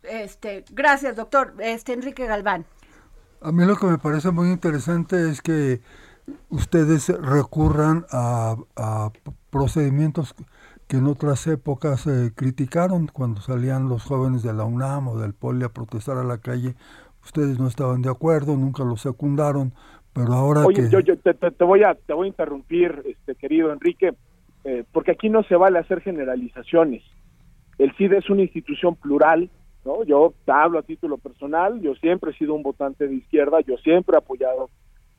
Este, 0.03 0.65
gracias, 0.73 1.17
doctor. 1.17 1.55
Este 1.61 1.93
Enrique 1.93 2.27
Galván. 2.27 2.65
A 3.41 3.53
mí 3.53 3.65
lo 3.65 3.77
que 3.77 3.87
me 3.87 3.99
parece 3.99 4.31
muy 4.31 4.49
interesante 4.51 5.31
es 5.31 5.43
que 5.43 5.81
ustedes 6.49 7.09
recurran 7.09 8.07
a, 8.11 8.57
a 8.77 9.11
procedimientos 9.51 10.35
que 10.89 10.97
en 10.99 11.07
otras 11.07 11.47
épocas 11.47 12.03
se 12.03 12.33
criticaron 12.35 13.07
cuando 13.07 13.41
salían 13.41 13.89
los 13.89 14.05
jóvenes 14.05 14.43
de 14.43 14.53
la 14.53 14.65
UNAM 14.65 15.09
o 15.09 15.19
del 15.19 15.35
POLI 15.35 15.65
a 15.65 15.69
protestar 15.71 16.17
a 16.19 16.25
la 16.25 16.39
calle. 16.39 16.75
Ustedes 17.23 17.59
no 17.59 17.69
estaban 17.69 18.03
de 18.03 18.11
acuerdo, 18.11 18.57
nunca 18.57 18.85
lo 18.85 18.97
secundaron, 18.97 19.73
pero 20.13 20.35
ahora 20.35 20.65
Oye, 20.67 20.85
que... 20.85 20.91
yo, 20.91 21.01
yo 21.01 21.19
te, 21.19 21.33
te- 21.35 21.51
te 21.51 21.65
voy 21.65 21.83
a 21.85 21.95
te 21.95 22.13
voy 22.13 22.27
a 22.27 22.29
interrumpir, 22.29 23.03
este 23.07 23.35
querido 23.35 23.73
Enrique, 23.73 24.15
eh, 24.65 24.85
porque 24.93 25.13
aquí 25.13 25.31
no 25.31 25.43
se 25.45 25.57
vale 25.57 25.79
hacer 25.79 26.03
generalizaciones. 26.03 27.03
El 27.79 27.93
CIDE 27.97 28.19
es 28.19 28.31
una 28.31 28.43
institución 28.43 28.95
plural 28.97 29.51
¿no? 29.85 30.03
Yo 30.05 30.35
hablo 30.47 30.79
a 30.79 30.83
título 30.83 31.19
personal, 31.19 31.81
yo 31.81 31.95
siempre 31.97 32.31
he 32.31 32.35
sido 32.35 32.55
un 32.55 32.63
votante 32.63 33.07
de 33.07 33.15
izquierda, 33.15 33.61
yo 33.61 33.77
siempre 33.79 34.15
he 34.15 34.19
apoyado 34.19 34.71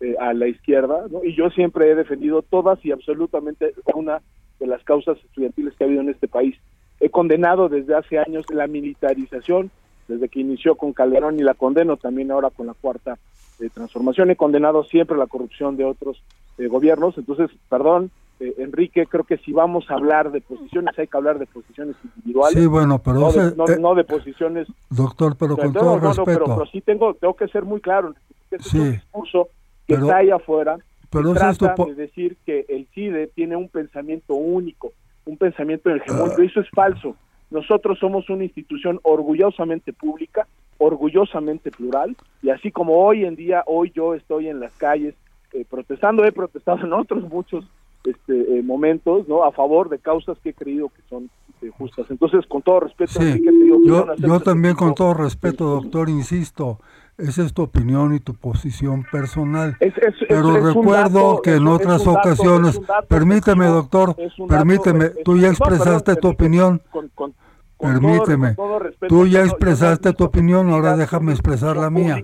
eh, 0.01 0.15
a 0.19 0.33
la 0.33 0.47
izquierda, 0.47 1.05
¿no? 1.09 1.23
Y 1.23 1.35
yo 1.35 1.49
siempre 1.51 1.89
he 1.89 1.95
defendido 1.95 2.41
todas 2.41 2.83
y 2.83 2.91
absolutamente 2.91 3.73
una 3.93 4.21
de 4.59 4.67
las 4.67 4.83
causas 4.83 5.17
estudiantiles 5.23 5.75
que 5.75 5.83
ha 5.83 5.87
habido 5.87 6.01
en 6.01 6.09
este 6.09 6.27
país. 6.27 6.55
He 6.99 7.09
condenado 7.09 7.69
desde 7.69 7.95
hace 7.95 8.17
años 8.17 8.45
la 8.49 8.67
militarización, 8.67 9.69
desde 10.07 10.29
que 10.29 10.39
inició 10.39 10.75
con 10.75 10.93
Calderón 10.93 11.39
y 11.39 11.43
la 11.43 11.53
condeno 11.53 11.97
también 11.97 12.31
ahora 12.31 12.49
con 12.49 12.67
la 12.67 12.73
cuarta 12.73 13.17
eh, 13.59 13.69
transformación. 13.73 14.31
He 14.31 14.35
condenado 14.35 14.83
siempre 14.83 15.17
la 15.17 15.27
corrupción 15.27 15.77
de 15.77 15.85
otros 15.85 16.21
eh, 16.57 16.67
gobiernos. 16.67 17.17
Entonces, 17.17 17.49
perdón, 17.69 18.11
eh, 18.39 18.53
Enrique, 18.57 19.05
creo 19.07 19.23
que 19.23 19.37
si 19.37 19.51
vamos 19.53 19.89
a 19.89 19.93
hablar 19.95 20.31
de 20.31 20.41
posiciones, 20.41 20.97
hay 20.99 21.07
que 21.07 21.17
hablar 21.17 21.39
de 21.39 21.45
posiciones 21.45 21.95
individuales. 22.03 22.59
Sí, 22.59 22.67
bueno, 22.67 22.99
pero 22.99 23.19
no, 23.19 23.31
de, 23.31 23.55
no- 23.55 23.67
eh, 23.67 23.77
no 23.79 23.95
de 23.95 24.03
posiciones. 24.03 24.67
Doctor, 24.89 25.35
pero 25.37 25.55
con 25.57 25.71
todo 25.73 25.95
no, 25.97 26.01
no, 26.01 26.07
respeto. 26.09 26.25
pero, 26.25 26.45
pero 26.45 26.65
sí 26.67 26.81
tengo, 26.81 27.13
tengo 27.13 27.35
que 27.35 27.47
ser 27.47 27.63
muy 27.63 27.79
claro. 27.81 28.13
que 28.49 28.57
Este 28.57 28.67
es 28.67 28.73
un 28.73 28.81
Sí. 28.85 28.91
discurso 28.91 29.47
que 29.87 29.93
Pero- 29.95 30.05
está 30.07 30.17
ahí 30.17 30.29
afuera. 30.31 30.77
pero 31.09 31.33
que 31.33 31.39
trata 31.39 31.75
po- 31.75 31.85
de 31.85 31.95
decir 31.95 32.35
que 32.45 32.65
el 32.67 32.87
CIDE 32.93 33.27
tiene 33.27 33.55
un 33.55 33.69
pensamiento 33.69 34.33
único, 34.35 34.91
un 35.25 35.37
pensamiento 35.37 35.89
hegemónico. 35.89 36.41
Ah. 36.41 36.43
Eso 36.45 36.59
es 36.59 36.69
falso. 36.71 37.15
Nosotros 37.51 37.97
somos 37.99 38.29
una 38.29 38.43
institución 38.43 38.99
orgullosamente 39.03 39.93
pública, 39.93 40.45
orgullosamente 40.77 41.71
plural, 41.71 42.15
y 42.41 42.49
así 42.49 42.71
como 42.71 43.05
hoy 43.05 43.23
en 43.25 43.35
día, 43.35 43.63
hoy 43.65 43.91
yo 43.95 44.13
estoy 44.13 44.47
en 44.49 44.59
las 44.59 44.71
calles 44.73 45.15
eh, 45.53 45.63
protestando, 45.69 46.25
he 46.25 46.31
protestado 46.31 46.79
en 46.85 46.91
otros 46.93 47.23
muchos 47.29 47.65
este, 48.05 48.59
eh, 48.59 48.63
momentos, 48.63 49.27
¿no? 49.27 49.43
A 49.43 49.51
favor 49.51 49.89
de 49.89 49.99
causas 49.99 50.37
que 50.43 50.49
he 50.49 50.53
creído 50.53 50.89
que 50.89 51.01
son 51.09 51.29
eh, 51.61 51.69
justas. 51.77 52.05
Entonces, 52.09 52.45
con 52.47 52.61
todo 52.61 52.81
respeto, 52.81 53.13
Sí, 53.21 53.33
digo 53.33 53.77
yo, 53.85 54.05
no 54.05 54.15
yo 54.15 54.39
también 54.39 54.75
con 54.75 54.93
todo 54.93 55.13
respeto, 55.13 55.65
doctor, 55.81 56.09
insisto, 56.09 56.79
esa 57.17 57.43
es 57.43 57.53
tu 57.53 57.61
opinión 57.63 58.13
y 58.13 58.19
tu 58.19 58.33
posición 58.33 59.05
personal. 59.09 59.77
Es- 59.79 59.97
es- 59.97 60.15
Pero 60.27 60.57
es 60.57 60.63
recuerdo 60.63 61.29
dato, 61.31 61.41
que 61.41 61.55
en 61.55 61.67
otras 61.67 61.99
dato, 62.03 62.11
ocasiones, 62.11 62.81
dato 62.85 63.07
permíteme, 63.07 63.65
doctor, 63.67 64.15
permíteme, 64.49 65.09
tú 65.23 65.37
ya 65.37 65.47
no, 65.51 65.55
perdón, 65.55 65.73
expresaste 65.77 66.15
tu 66.17 66.27
opinión, 66.27 66.81
con- 66.91 67.09
con- 67.15 67.33
con 67.77 67.91
permíteme, 67.93 68.53
todo- 68.53 68.55
con 68.55 68.67
todo 68.67 68.79
respeto, 68.79 69.15
tú 69.15 69.27
ya 69.27 69.39
no- 69.39 69.45
expresaste 69.45 70.13
tu 70.13 70.23
opinión, 70.25 70.69
ahora 70.69 70.97
déjame 70.97 71.31
expresar 71.31 71.77
la 71.77 71.89
mía. 71.89 72.23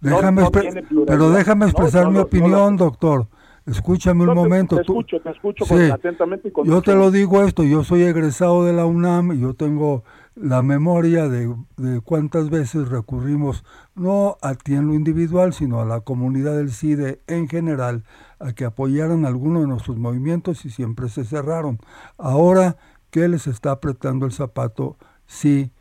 Déjame 0.00 0.42
expre- 0.44 0.84
pero 1.06 1.30
déjame 1.30 1.66
expresar 1.66 2.10
mi 2.10 2.18
opinión, 2.20 2.76
doctor. 2.76 3.26
Escúchame 3.70 4.22
un 4.24 4.30
te- 4.30 4.34
momento. 4.34 4.76
Te, 4.76 4.84
tú- 4.84 4.92
escucho, 5.00 5.20
te 5.20 5.30
escucho 5.30 5.64
Sí. 5.64 5.70
con- 5.74 5.90
atentamente 5.92 6.48
y 6.48 6.50
con 6.50 6.66
Yo 6.66 6.82
te 6.82 6.94
lo 6.94 7.10
digo 7.10 7.42
esto, 7.44 7.62
yo 7.62 7.84
soy 7.84 8.02
egresado 8.02 8.64
de 8.64 8.72
la 8.72 8.84
UNAM 8.86 9.32
y 9.32 9.40
yo 9.40 9.54
tengo 9.54 10.04
la 10.34 10.62
memoria 10.62 11.28
de, 11.28 11.54
de 11.76 12.00
cuántas 12.00 12.48
veces 12.50 12.88
recurrimos, 12.88 13.64
no 13.94 14.36
a 14.42 14.54
ti 14.54 14.74
en 14.74 14.86
lo 14.86 14.94
individual, 14.94 15.52
sino 15.52 15.80
a 15.80 15.84
la 15.84 16.00
comunidad 16.00 16.56
del 16.56 16.70
CIDE 16.70 17.20
en 17.26 17.48
general, 17.48 18.04
a 18.38 18.52
que 18.52 18.64
apoyaran 18.64 19.26
alguno 19.26 19.60
de 19.60 19.66
nuestros 19.66 19.98
movimientos 19.98 20.64
y 20.64 20.70
siempre 20.70 21.08
se 21.08 21.24
cerraron. 21.24 21.78
Ahora, 22.16 22.76
¿qué 23.10 23.28
les 23.28 23.46
está 23.46 23.72
apretando 23.72 24.24
el 24.26 24.32
zapato 24.32 24.96
si 25.26 25.72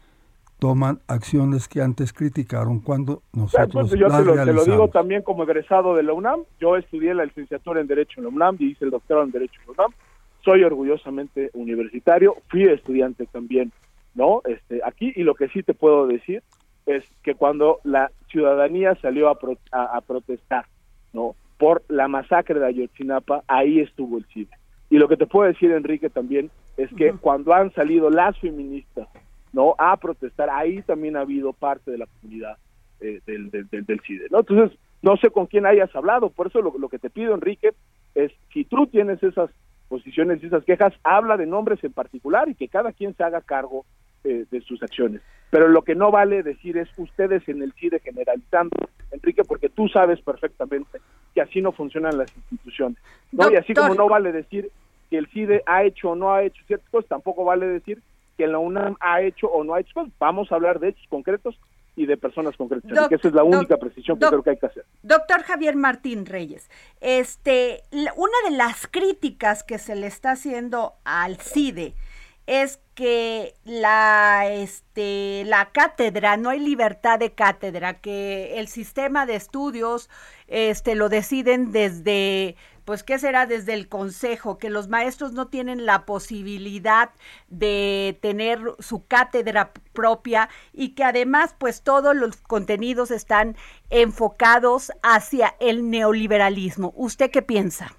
toman 0.59 0.99
acciones 1.07 1.67
que 1.67 1.81
antes 1.81 2.11
criticaron 2.13 2.79
cuando 2.81 3.23
nosotros 3.33 3.89
pues, 3.89 3.99
yo 3.99 4.07
las 4.07 4.19
te 4.19 4.25
lo, 4.25 4.33
te 4.33 4.37
lo 4.37 4.43
digo 4.45 4.53
realizamos? 4.53 4.91
también 4.91 5.21
como 5.23 5.43
egresado 5.43 5.95
de 5.95 6.03
la 6.03 6.13
UNAM. 6.13 6.41
Yo 6.59 6.75
estudié 6.75 7.13
la 7.13 7.25
licenciatura 7.25 7.79
en 7.79 7.87
Derecho 7.87 8.19
en 8.19 8.25
la 8.25 8.29
UNAM 8.29 8.57
y 8.59 8.71
hice 8.71 8.85
el 8.85 8.91
doctorado 8.91 9.25
en 9.25 9.31
Derecho 9.31 9.59
en 9.61 9.67
la 9.67 9.83
UNAM. 9.83 9.91
Soy 10.43 10.63
orgullosamente 10.63 11.49
universitario, 11.53 12.35
fui 12.49 12.63
estudiante 12.63 13.25
también, 13.25 13.71
¿no? 14.15 14.41
Este, 14.45 14.81
aquí, 14.85 15.13
y 15.15 15.23
lo 15.23 15.33
que 15.35 15.47
sí 15.49 15.63
te 15.63 15.73
puedo 15.73 16.07
decir 16.07 16.43
es 16.85 17.03
que 17.23 17.35
cuando 17.35 17.79
la 17.83 18.11
ciudadanía 18.29 18.95
salió 19.01 19.29
a, 19.29 19.39
pro- 19.39 19.57
a, 19.71 19.97
a 19.97 20.01
protestar, 20.01 20.65
¿no? 21.13 21.35
Por 21.57 21.83
la 21.87 22.07
masacre 22.07 22.59
de 22.59 22.65
Ayotzinapa, 22.65 23.43
ahí 23.47 23.79
estuvo 23.79 24.17
el 24.17 24.25
CIDE. 24.25 24.51
Y 24.89 24.97
lo 24.97 25.07
que 25.07 25.17
te 25.17 25.27
puedo 25.27 25.47
decir, 25.47 25.71
Enrique, 25.71 26.09
también 26.09 26.49
es 26.77 26.89
que 26.93 27.13
cuando 27.13 27.53
han 27.53 27.71
salido 27.73 28.09
las 28.09 28.37
feministas, 28.39 29.07
¿no? 29.53 29.75
A 29.77 29.97
protestar, 29.97 30.49
ahí 30.49 30.81
también 30.81 31.17
ha 31.17 31.21
habido 31.21 31.53
parte 31.53 31.91
de 31.91 31.97
la 31.97 32.05
comunidad 32.05 32.57
eh, 32.99 33.21
del, 33.25 33.49
del, 33.49 33.67
del, 33.69 33.85
del 33.85 34.01
CIDE, 34.01 34.27
¿no? 34.29 34.39
Entonces, 34.39 34.77
no 35.01 35.17
sé 35.17 35.29
con 35.29 35.45
quién 35.45 35.65
hayas 35.65 35.95
hablado, 35.95 36.29
por 36.29 36.47
eso 36.47 36.61
lo, 36.61 36.77
lo 36.77 36.89
que 36.89 36.99
te 36.99 37.09
pido, 37.09 37.33
Enrique, 37.33 37.71
es 38.15 38.31
si 38.53 38.65
tú 38.65 38.87
tienes 38.87 39.21
esas 39.23 39.49
posiciones 39.89 40.41
y 40.41 40.45
esas 40.45 40.63
quejas, 40.63 40.93
habla 41.03 41.35
de 41.35 41.45
nombres 41.45 41.83
en 41.83 41.91
particular 41.91 42.47
y 42.47 42.55
que 42.55 42.69
cada 42.69 42.93
quien 42.93 43.15
se 43.15 43.23
haga 43.23 43.41
cargo 43.41 43.85
eh, 44.23 44.45
de 44.49 44.61
sus 44.61 44.81
acciones. 44.83 45.21
Pero 45.49 45.67
lo 45.67 45.81
que 45.81 45.95
no 45.95 46.11
vale 46.11 46.43
decir 46.43 46.77
es 46.77 46.87
ustedes 46.97 47.47
en 47.49 47.61
el 47.61 47.73
CIDE 47.73 47.99
generalizando, 47.99 48.77
Enrique, 49.11 49.43
porque 49.43 49.67
tú 49.67 49.89
sabes 49.89 50.21
perfectamente 50.21 50.99
que 51.33 51.41
así 51.41 51.61
no 51.61 51.71
funcionan 51.71 52.17
las 52.17 52.29
instituciones. 52.35 52.99
¿no? 53.31 53.51
Y 53.51 53.55
así 53.55 53.73
como 53.73 53.95
no 53.95 54.07
vale 54.07 54.31
decir 54.31 54.69
que 55.09 55.17
el 55.17 55.27
CIDE 55.27 55.63
ha 55.65 55.83
hecho 55.83 56.11
o 56.11 56.15
no 56.15 56.31
ha 56.31 56.43
hecho 56.43 56.61
ciertas 56.67 56.89
cosas, 56.89 57.09
tampoco 57.09 57.43
vale 57.43 57.65
decir 57.67 58.01
que 58.39 58.47
la 58.47 58.57
UNAM 58.57 58.95
ha 59.01 59.21
hecho 59.21 59.47
o 59.47 59.65
no 59.65 59.73
ha 59.73 59.81
hecho 59.81 59.93
cosas. 59.95 60.13
Vamos 60.17 60.49
a 60.51 60.55
hablar 60.55 60.79
de 60.79 60.89
hechos 60.89 61.05
concretos 61.09 61.59
y 61.97 62.05
de 62.05 62.15
personas 62.15 62.55
concretas. 62.55 62.89
Doc- 62.89 62.97
Enrique. 62.97 63.15
esa 63.15 63.27
es 63.27 63.33
la 63.33 63.41
doc- 63.41 63.53
única 63.55 63.75
precisión 63.77 64.17
que 64.17 64.21
doc- 64.25 64.29
creo 64.31 64.43
que 64.43 64.49
hay 64.51 64.57
que 64.57 64.65
hacer. 64.67 64.85
Doctor 65.03 65.43
Javier 65.43 65.75
Martín 65.75 66.25
Reyes, 66.25 66.69
este, 67.01 67.83
la- 67.91 68.13
una 68.15 68.37
de 68.49 68.55
las 68.55 68.87
críticas 68.87 69.63
que 69.63 69.77
se 69.77 69.95
le 69.95 70.07
está 70.07 70.31
haciendo 70.31 70.93
al 71.03 71.35
CIDE 71.37 71.93
es 72.47 72.79
que 72.95 73.53
la, 73.65 74.47
este, 74.49 75.43
la 75.45 75.69
cátedra, 75.71 76.37
no 76.37 76.49
hay 76.49 76.59
libertad 76.59 77.19
de 77.19 77.31
cátedra, 77.33 77.95
que 77.95 78.57
el 78.59 78.67
sistema 78.69 79.25
de 79.25 79.35
estudios 79.35 80.09
este, 80.47 80.95
lo 80.95 81.09
deciden 81.09 81.71
desde, 81.71 82.55
pues, 82.89 83.03
¿qué 83.03 83.19
será? 83.19 83.45
Desde 83.45 83.75
el 83.75 83.87
consejo, 83.87 84.57
que 84.57 84.71
los 84.71 84.87
maestros 84.87 85.31
no 85.33 85.45
tienen 85.45 85.85
la 85.85 86.07
posibilidad 86.07 87.11
de 87.47 88.17
tener 88.19 88.57
su 88.79 89.05
cátedra 89.05 89.73
propia 89.93 90.49
y 90.73 90.95
que 90.95 91.03
además, 91.03 91.55
pues, 91.59 91.83
todos 91.83 92.15
los 92.15 92.37
contenidos 92.37 93.11
están 93.11 93.55
enfocados 93.91 94.91
hacia 95.03 95.53
el 95.59 95.91
neoliberalismo. 95.91 96.91
¿Usted 96.95 97.29
qué 97.29 97.43
piensa? 97.43 97.93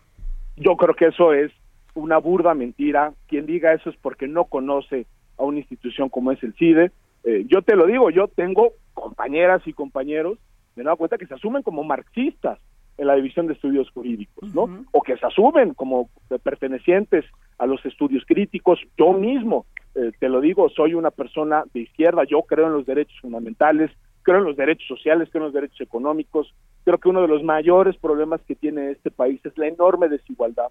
Yo 0.57 0.77
creo 0.77 0.97
que 0.97 1.07
eso 1.07 1.35
es 1.35 1.53
una 1.95 2.19
burda 2.19 2.55
mentira. 2.55 3.13
Quien 3.29 3.47
diga 3.47 3.73
eso 3.73 3.91
es 3.91 3.97
porque 3.97 4.27
no 4.27 4.47
conoce 4.47 5.07
a 5.39 5.45
una 5.45 5.59
institución 5.59 6.09
como 6.09 6.33
es 6.33 6.43
el 6.43 6.53
CIDE. 6.55 6.91
Eh, 7.23 7.45
yo 7.47 7.63
te 7.63 7.77
lo 7.77 7.87
digo, 7.87 8.11
yo 8.11 8.27
tengo 8.27 8.73
compañeras 8.95 9.63
y 9.67 9.73
compañeros, 9.73 10.37
me 10.75 10.83
he 10.83 10.85
dado 10.85 10.97
cuenta 10.97 11.17
que 11.17 11.29
se 11.29 11.35
asumen 11.35 11.63
como 11.63 11.85
marxistas 11.85 12.59
en 13.01 13.07
la 13.07 13.15
división 13.15 13.47
de 13.47 13.55
estudios 13.55 13.91
jurídicos, 13.93 14.55
¿no? 14.55 14.85
O 14.93 15.01
que 15.01 15.17
se 15.17 15.25
asumen 15.25 15.73
como 15.73 16.11
pertenecientes 16.43 17.25
a 17.57 17.65
los 17.65 17.85
estudios 17.87 18.25
críticos. 18.27 18.79
Yo 18.99 19.15
mismo, 19.15 19.65
eh, 19.95 20.13
te 20.19 20.29
lo 20.29 20.43
digo, 20.43 20.69
soy 20.69 20.93
una 20.93 21.11
persona 21.11 21.65
de 21.73 21.81
izquierda, 21.81 22.25
yo 22.25 22.43
creo 22.43 22.67
en 22.67 22.75
los 22.75 22.85
derechos 22.85 23.19
fundamentales, 23.23 23.91
creo 24.21 24.41
en 24.41 24.45
los 24.45 24.57
derechos 24.59 24.87
sociales, 24.87 25.31
creo 25.33 25.45
en 25.45 25.47
los 25.47 25.55
derechos 25.55 25.81
económicos. 25.81 26.55
Creo 26.85 26.99
que 26.99 27.09
uno 27.09 27.23
de 27.23 27.29
los 27.29 27.43
mayores 27.43 27.97
problemas 27.97 28.43
que 28.43 28.55
tiene 28.55 28.91
este 28.91 29.11
país 29.11 29.41
es 29.47 29.57
la 29.57 29.69
enorme 29.69 30.11
desigualdad 30.11 30.69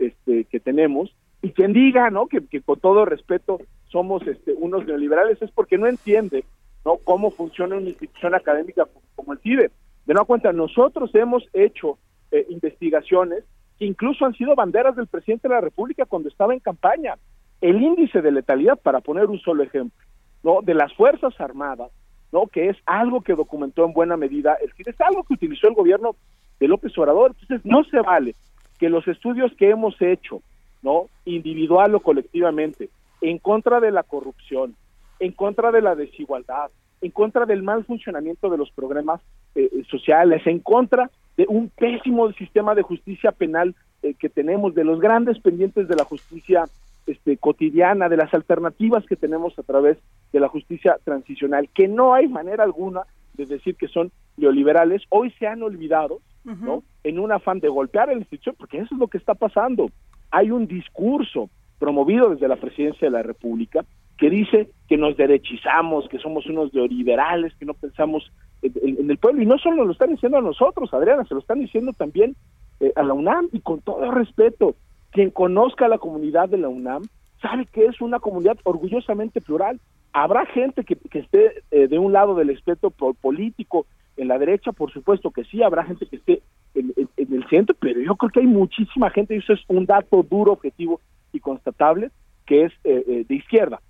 este, 0.00 0.46
que 0.46 0.58
tenemos. 0.58 1.14
Y 1.42 1.50
quien 1.50 1.72
diga, 1.72 2.10
¿no? 2.10 2.26
Que, 2.26 2.44
que 2.44 2.60
con 2.60 2.80
todo 2.80 3.04
respeto 3.04 3.60
somos 3.86 4.26
este, 4.26 4.52
unos 4.52 4.84
neoliberales 4.84 5.40
es 5.40 5.52
porque 5.52 5.78
no 5.78 5.86
entiende, 5.86 6.44
¿no? 6.84 6.96
Cómo 7.04 7.30
funciona 7.30 7.76
una 7.76 7.88
institución 7.88 8.34
académica 8.34 8.84
como, 8.84 9.06
como 9.14 9.32
el 9.34 9.38
CIDE. 9.38 9.70
De 10.08 10.14
no 10.14 10.24
cuenta, 10.24 10.54
nosotros 10.54 11.14
hemos 11.14 11.44
hecho 11.52 11.98
eh, 12.30 12.46
investigaciones 12.48 13.44
que 13.78 13.84
incluso 13.84 14.24
han 14.24 14.32
sido 14.32 14.54
banderas 14.54 14.96
del 14.96 15.06
presidente 15.06 15.48
de 15.48 15.54
la 15.54 15.60
República 15.60 16.06
cuando 16.06 16.30
estaba 16.30 16.54
en 16.54 16.60
campaña. 16.60 17.16
El 17.60 17.82
índice 17.82 18.22
de 18.22 18.32
letalidad, 18.32 18.78
para 18.78 19.02
poner 19.02 19.26
un 19.26 19.38
solo 19.38 19.62
ejemplo, 19.62 20.02
¿no? 20.42 20.62
De 20.62 20.72
las 20.72 20.94
Fuerzas 20.94 21.38
Armadas, 21.38 21.90
¿no? 22.32 22.46
Que 22.46 22.70
es 22.70 22.78
algo 22.86 23.20
que 23.20 23.34
documentó 23.34 23.84
en 23.84 23.92
buena 23.92 24.16
medida 24.16 24.56
el 24.62 24.72
CIDE, 24.72 24.92
es 24.92 25.00
algo 25.02 25.24
que 25.24 25.34
utilizó 25.34 25.68
el 25.68 25.74
gobierno 25.74 26.16
de 26.58 26.68
López 26.68 26.96
Obrador. 26.96 27.34
Entonces, 27.38 27.60
no 27.66 27.84
se 27.84 28.00
vale 28.00 28.34
que 28.78 28.88
los 28.88 29.06
estudios 29.08 29.52
que 29.58 29.68
hemos 29.68 30.00
hecho, 30.00 30.40
¿no? 30.80 31.10
Individual 31.26 31.94
o 31.94 32.00
colectivamente, 32.00 32.88
en 33.20 33.36
contra 33.36 33.78
de 33.78 33.90
la 33.90 34.04
corrupción, 34.04 34.74
en 35.20 35.32
contra 35.32 35.70
de 35.70 35.82
la 35.82 35.94
desigualdad, 35.94 36.70
en 37.00 37.10
contra 37.10 37.46
del 37.46 37.62
mal 37.62 37.84
funcionamiento 37.84 38.50
de 38.50 38.58
los 38.58 38.70
programas 38.70 39.20
eh, 39.54 39.68
eh, 39.72 39.84
sociales, 39.90 40.46
en 40.46 40.60
contra 40.60 41.10
de 41.36 41.46
un 41.48 41.68
pésimo 41.68 42.32
sistema 42.32 42.74
de 42.74 42.82
justicia 42.82 43.32
penal 43.32 43.74
eh, 44.02 44.14
que 44.14 44.28
tenemos, 44.28 44.74
de 44.74 44.84
los 44.84 45.00
grandes 45.00 45.38
pendientes 45.38 45.88
de 45.88 45.96
la 45.96 46.04
justicia 46.04 46.64
este, 47.06 47.36
cotidiana, 47.36 48.08
de 48.08 48.16
las 48.16 48.32
alternativas 48.34 49.04
que 49.06 49.16
tenemos 49.16 49.58
a 49.58 49.62
través 49.62 49.98
de 50.32 50.40
la 50.40 50.48
justicia 50.48 50.98
transicional, 51.04 51.68
que 51.72 51.88
no 51.88 52.14
hay 52.14 52.28
manera 52.28 52.64
alguna 52.64 53.02
de 53.34 53.46
decir 53.46 53.76
que 53.76 53.88
son 53.88 54.10
neoliberales, 54.36 55.02
hoy 55.10 55.30
se 55.38 55.46
han 55.46 55.62
olvidado, 55.62 56.20
¿no? 56.44 56.82
En 57.04 57.18
un 57.18 57.30
afán 57.30 57.60
de 57.60 57.68
golpear 57.68 58.08
la 58.08 58.14
institución, 58.14 58.56
porque 58.58 58.78
eso 58.78 58.94
es 58.94 58.98
lo 58.98 59.08
que 59.08 59.18
está 59.18 59.34
pasando. 59.34 59.90
Hay 60.30 60.50
un 60.50 60.66
discurso 60.66 61.50
promovido 61.78 62.30
desde 62.30 62.48
la 62.48 62.56
presidencia 62.56 63.06
de 63.06 63.12
la 63.12 63.22
República 63.22 63.84
que 64.18 64.28
dice 64.28 64.68
que 64.88 64.96
nos 64.96 65.16
derechizamos, 65.16 66.08
que 66.08 66.18
somos 66.18 66.44
unos 66.46 66.74
neoliberales, 66.74 67.54
que 67.54 67.64
no 67.64 67.74
pensamos 67.74 68.30
en, 68.62 69.08
el 69.08 69.16
pueblo. 69.16 69.42
Y 69.42 69.46
no 69.46 69.58
solo 69.58 69.84
lo 69.84 69.92
están 69.92 70.10
diciendo 70.10 70.38
a 70.38 70.42
nosotros, 70.42 70.92
Adriana, 70.92 71.24
se 71.24 71.34
lo 71.34 71.40
están 71.40 71.60
diciendo 71.60 71.92
también 71.92 72.34
eh, 72.80 72.92
a 72.96 73.04
la 73.04 73.14
UNAM 73.14 73.48
y 73.52 73.60
con 73.60 73.80
todo 73.80 74.10
respeto. 74.10 74.74
Quien 75.12 75.30
conozca 75.30 75.88
la 75.88 75.98
comunidad 75.98 76.48
de 76.48 76.58
la 76.58 76.68
UNAM 76.68 77.04
sabe 77.40 77.66
que 77.66 77.86
es 77.86 78.00
una 78.00 78.18
comunidad 78.18 78.58
orgullosamente 78.64 79.40
plural. 79.40 79.80
Habrá 80.12 80.46
gente 80.46 80.84
que, 80.84 80.98
esté 81.12 81.62
eh, 81.70 81.86
de 81.86 81.98
un 81.98 82.12
lado 82.12 82.34
del 82.34 82.50
espectro 82.50 82.90
político, 82.90 83.86
en 84.16 84.26
la 84.26 84.38
derecha, 84.38 84.72
por 84.72 84.90
supuesto 84.92 85.30
que 85.30 85.44
sí, 85.44 85.62
habrá 85.62 85.84
gente 85.84 86.06
que 86.06 86.16
esté 86.16 86.42
en, 86.74 86.92
el 87.16 87.48
centro, 87.48 87.76
pero 87.78 88.00
yo 88.00 88.16
creo 88.16 88.32
que 88.32 88.40
hay 88.40 88.46
muchísima 88.46 89.10
gente, 89.10 89.36
y 89.36 89.38
eso 89.38 89.52
es 89.52 89.60
un 89.68 89.86
dato 89.86 90.24
duro, 90.24 90.52
objetivo 90.52 91.00
y 91.32 91.38
constatable, 91.38 92.10
que 92.44 92.64
es 92.64 92.72
eh, 92.82 93.24
de 93.28 93.34
izquierda. 93.36 93.80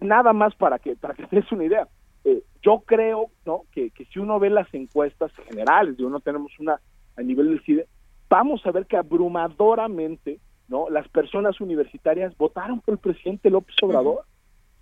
Nada 0.00 0.32
más 0.32 0.54
para 0.54 0.78
que 0.78 0.96
para 0.96 1.14
que 1.14 1.26
te 1.26 1.36
des 1.36 1.52
una 1.52 1.64
idea. 1.64 1.88
yo 2.62 2.80
creo 2.80 3.30
no 3.46 3.62
que, 3.72 3.90
que 3.90 4.04
si 4.06 4.18
uno 4.18 4.38
ve 4.38 4.50
las 4.50 4.72
encuestas 4.74 5.32
generales, 5.48 5.96
de 5.96 6.04
uno 6.04 6.20
tenemos 6.20 6.52
una 6.58 6.80
a 7.16 7.22
nivel 7.22 7.48
del 7.48 7.62
CIDE, 7.62 7.86
vamos 8.28 8.64
a 8.64 8.70
ver 8.70 8.86
que 8.86 8.96
abrumadoramente, 8.96 10.38
¿no? 10.68 10.88
Las 10.90 11.08
personas 11.08 11.60
universitarias 11.60 12.36
votaron 12.36 12.80
por 12.80 12.94
el 12.94 12.98
presidente 12.98 13.50
López 13.50 13.74
Obrador, 13.82 14.24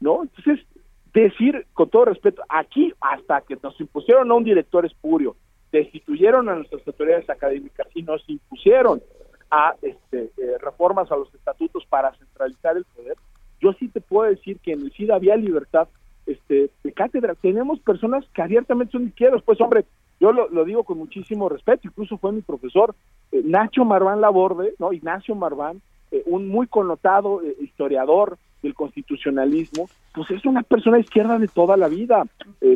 ¿no? 0.00 0.22
Entonces, 0.22 0.66
decir 1.14 1.66
con 1.72 1.88
todo 1.88 2.06
respeto, 2.06 2.42
aquí 2.48 2.92
hasta 3.00 3.40
que 3.42 3.56
nos 3.62 3.80
impusieron 3.80 4.30
a 4.30 4.34
un 4.34 4.44
director 4.44 4.84
espurio, 4.84 5.36
destituyeron 5.72 6.48
a 6.48 6.56
nuestras 6.56 6.86
autoridades 6.86 7.28
académicas 7.30 7.86
y 7.94 8.02
nos 8.02 8.22
impusieron 8.28 9.02
a 9.50 9.74
este, 9.80 10.30
eh, 10.36 10.58
reformas 10.60 11.10
a 11.10 11.16
los 11.16 11.32
estatutos 11.34 11.84
para 11.86 12.12
centralizar 12.16 12.76
el 12.76 12.84
poder, 12.84 13.16
yo 13.60 13.72
sí 13.74 13.88
te 13.88 14.00
puedo 14.00 14.30
decir 14.30 14.58
que 14.60 14.72
en 14.72 14.82
el 14.82 14.92
CIDA 14.92 15.16
había 15.16 15.36
libertad 15.36 15.88
este, 16.26 16.70
de 16.82 16.92
cátedra. 16.92 17.34
Tenemos 17.34 17.80
personas 17.80 18.24
que 18.34 18.42
abiertamente 18.42 18.92
son 18.92 19.06
izquierdas, 19.06 19.42
pues 19.44 19.60
hombre, 19.60 19.84
yo 20.18 20.32
lo, 20.32 20.64
digo 20.64 20.84
con 20.84 20.98
muchísimo 20.98 21.48
respeto, 21.48 21.88
incluso 21.88 22.16
fue 22.18 22.32
mi 22.32 22.40
profesor 22.40 22.94
eh, 23.32 23.42
Nacho 23.44 23.84
Marván 23.84 24.20
Laborde, 24.20 24.74
¿no? 24.78 24.92
Ignacio 24.92 25.34
Marván, 25.34 25.82
eh, 26.10 26.22
un 26.26 26.48
muy 26.48 26.66
connotado 26.66 27.42
eh, 27.42 27.54
historiador 27.60 28.38
del 28.62 28.74
constitucionalismo, 28.74 29.88
pues 30.14 30.30
es 30.30 30.46
una 30.46 30.62
persona 30.62 30.98
izquierda 30.98 31.38
de 31.38 31.48
toda 31.48 31.76
la 31.76 31.88
vida. 31.88 32.24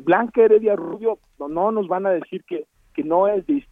Blanca 0.05 0.43
Heredia 0.43 0.77
Rubio 0.77 1.19
no, 1.39 1.49
no 1.49 1.73
nos 1.73 1.89
van 1.89 2.07
a 2.07 2.11
decir 2.11 2.45
que, 2.45 2.67
que 2.95 3.03
no 3.03 3.27
es 3.27 3.47
de 3.47 3.65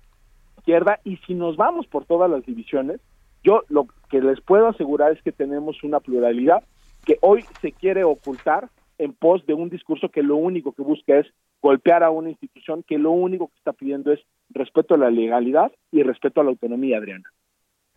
izquierda 0.57 1.01
y 1.05 1.19
si 1.19 1.35
nos 1.35 1.57
vamos 1.57 1.87
por 1.87 2.07
todas 2.07 2.31
las 2.31 2.45
divisiones, 2.47 3.01
yo 3.45 3.63
lo 3.69 3.87
que 4.11 4.21
les 4.21 4.41
puedo 4.41 4.69
asegurar 4.69 5.13
es 5.13 5.23
que 5.23 5.33
tenemos 5.33 5.85
una 5.85 6.01
pluralidad 6.01 6.65
que 7.09 7.19
hoy 7.23 7.43
se 7.63 7.73
quiere 7.73 8.05
ocultar 8.05 8.69
en 8.99 9.15
pos 9.15 9.47
de 9.47 9.55
un 9.55 9.71
discurso 9.71 10.11
que 10.11 10.23
lo 10.23 10.37
único 10.37 10.73
que 10.73 10.83
busca 10.83 11.19
es 11.19 11.27
golpear 11.63 12.03
a 12.03 12.11
una 12.11 12.29
institución 12.29 12.85
que 12.87 12.99
lo 12.99 13.13
único 13.13 13.49
que 13.49 13.57
está 13.57 13.73
pidiendo 13.73 14.13
es 14.13 14.21
respeto 14.51 14.95
a 14.95 14.99
la 14.99 15.11
legalidad 15.11 15.73
y 15.91 16.03
respeto 16.03 16.43
a 16.43 16.45
la 16.45 16.51
autonomía, 16.51 16.99
Adriana. 16.99 17.25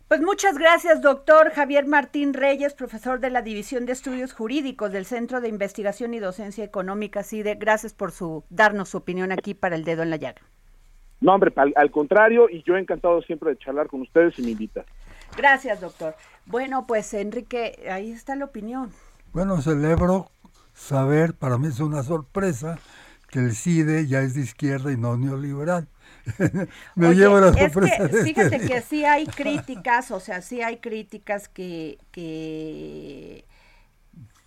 Pues 0.08 0.22
muchas 0.22 0.56
gracias, 0.56 1.02
doctor 1.02 1.50
Javier 1.50 1.86
Martín 1.86 2.32
Reyes, 2.32 2.72
profesor 2.72 3.20
de 3.20 3.28
la 3.28 3.42
División 3.42 3.84
de 3.84 3.92
Estudios 3.92 4.32
Jurídicos 4.32 4.92
del 4.92 5.04
Centro 5.04 5.42
de 5.42 5.48
Investigación 5.48 6.14
y 6.14 6.18
Docencia 6.18 6.64
Económica, 6.64 7.22
CIDE. 7.22 7.56
Gracias 7.56 7.92
por 7.92 8.12
su 8.12 8.44
darnos 8.48 8.88
su 8.88 8.96
opinión 8.96 9.30
aquí 9.30 9.52
para 9.52 9.76
el 9.76 9.84
dedo 9.84 10.02
en 10.02 10.10
la 10.10 10.16
llaga. 10.16 10.40
No, 11.20 11.34
hombre, 11.34 11.52
al, 11.76 11.90
contrario, 11.90 12.48
y 12.50 12.62
yo 12.62 12.76
he 12.76 12.80
encantado 12.80 13.20
siempre 13.22 13.50
de 13.50 13.58
charlar 13.58 13.88
con 13.88 14.00
ustedes 14.00 14.38
y 14.38 14.42
me 14.42 14.50
invitan. 14.52 14.84
Gracias, 15.36 15.80
doctor. 15.80 16.16
Bueno, 16.46 16.86
pues 16.86 17.12
Enrique, 17.14 17.86
ahí 17.90 18.12
está 18.12 18.36
la 18.36 18.44
opinión. 18.44 18.92
Bueno, 19.32 19.62
celebro 19.62 20.30
saber, 20.74 21.34
para 21.34 21.58
mí 21.58 21.68
es 21.68 21.80
una 21.80 22.02
sorpresa, 22.02 22.78
que 23.28 23.38
el 23.38 23.56
CIDE 23.56 24.06
ya 24.06 24.20
es 24.20 24.34
de 24.34 24.42
izquierda 24.42 24.92
y 24.92 24.96
no 24.96 25.16
neoliberal. 25.16 25.88
Me 26.94 27.14
llevo 27.14 27.40
la 27.40 27.52
sorpresa. 27.52 28.08
que, 28.08 28.16
fíjate 28.22 28.60
que 28.60 28.82
sí 28.82 29.04
hay 29.04 29.26
críticas, 29.38 30.10
o 30.10 30.20
sea, 30.20 30.42
sí 30.42 30.60
hay 30.60 30.76
críticas 30.78 31.48
que, 31.48 31.98
que, 32.10 33.46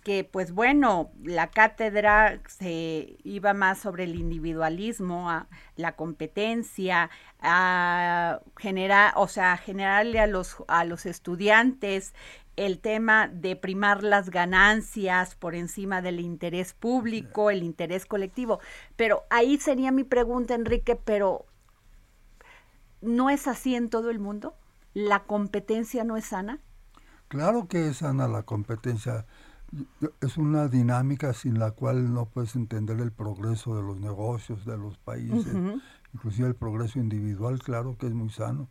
que, 0.06 0.22
pues 0.22 0.52
bueno, 0.52 1.10
la 1.24 1.50
cátedra 1.50 2.40
se 2.46 3.16
iba 3.24 3.54
más 3.54 3.80
sobre 3.80 4.04
el 4.04 4.14
individualismo, 4.14 5.28
a 5.28 5.48
la 5.74 5.96
competencia, 5.96 7.10
a 7.40 8.38
generar, 8.56 9.14
o 9.16 9.26
sea, 9.26 9.56
generarle 9.56 10.20
a 10.20 10.28
los, 10.28 10.58
a 10.68 10.84
los 10.84 11.06
estudiantes 11.06 12.14
el 12.54 12.78
tema 12.78 13.26
de 13.26 13.56
primar 13.56 14.04
las 14.04 14.30
ganancias 14.30 15.34
por 15.34 15.56
encima 15.56 16.00
del 16.02 16.20
interés 16.20 16.72
público, 16.72 17.50
el 17.50 17.64
interés 17.64 18.06
colectivo. 18.06 18.60
Pero 18.94 19.24
ahí 19.28 19.58
sería 19.58 19.90
mi 19.90 20.04
pregunta, 20.04 20.54
Enrique, 20.54 20.94
pero 20.94 21.46
¿no 23.00 23.28
es 23.28 23.48
así 23.48 23.74
en 23.74 23.90
todo 23.90 24.10
el 24.10 24.20
mundo? 24.20 24.54
¿La 24.94 25.24
competencia 25.24 26.04
no 26.04 26.16
es 26.16 26.26
sana? 26.26 26.60
Claro 27.26 27.66
que 27.66 27.88
es 27.88 27.96
sana 27.96 28.28
la 28.28 28.44
competencia. 28.44 29.26
Es 30.20 30.36
una 30.36 30.68
dinámica 30.68 31.32
sin 31.32 31.58
la 31.58 31.72
cual 31.72 32.12
no 32.12 32.26
puedes 32.26 32.54
entender 32.56 33.00
el 33.00 33.12
progreso 33.12 33.76
de 33.76 33.82
los 33.82 33.98
negocios, 34.00 34.64
de 34.64 34.76
los 34.78 34.96
países, 34.98 35.54
inclusive 36.14 36.48
el 36.48 36.54
progreso 36.54 36.98
individual, 36.98 37.58
claro 37.58 37.96
que 37.98 38.06
es 38.06 38.14
muy 38.14 38.30
sano 38.30 38.68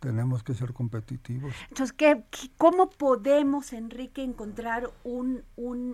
tenemos 0.00 0.42
que 0.42 0.54
ser 0.54 0.72
competitivos. 0.72 1.52
Entonces, 1.68 1.92
¿qué, 1.92 2.22
cómo 2.56 2.90
podemos, 2.90 3.72
Enrique, 3.72 4.22
encontrar 4.22 4.90
un, 5.04 5.44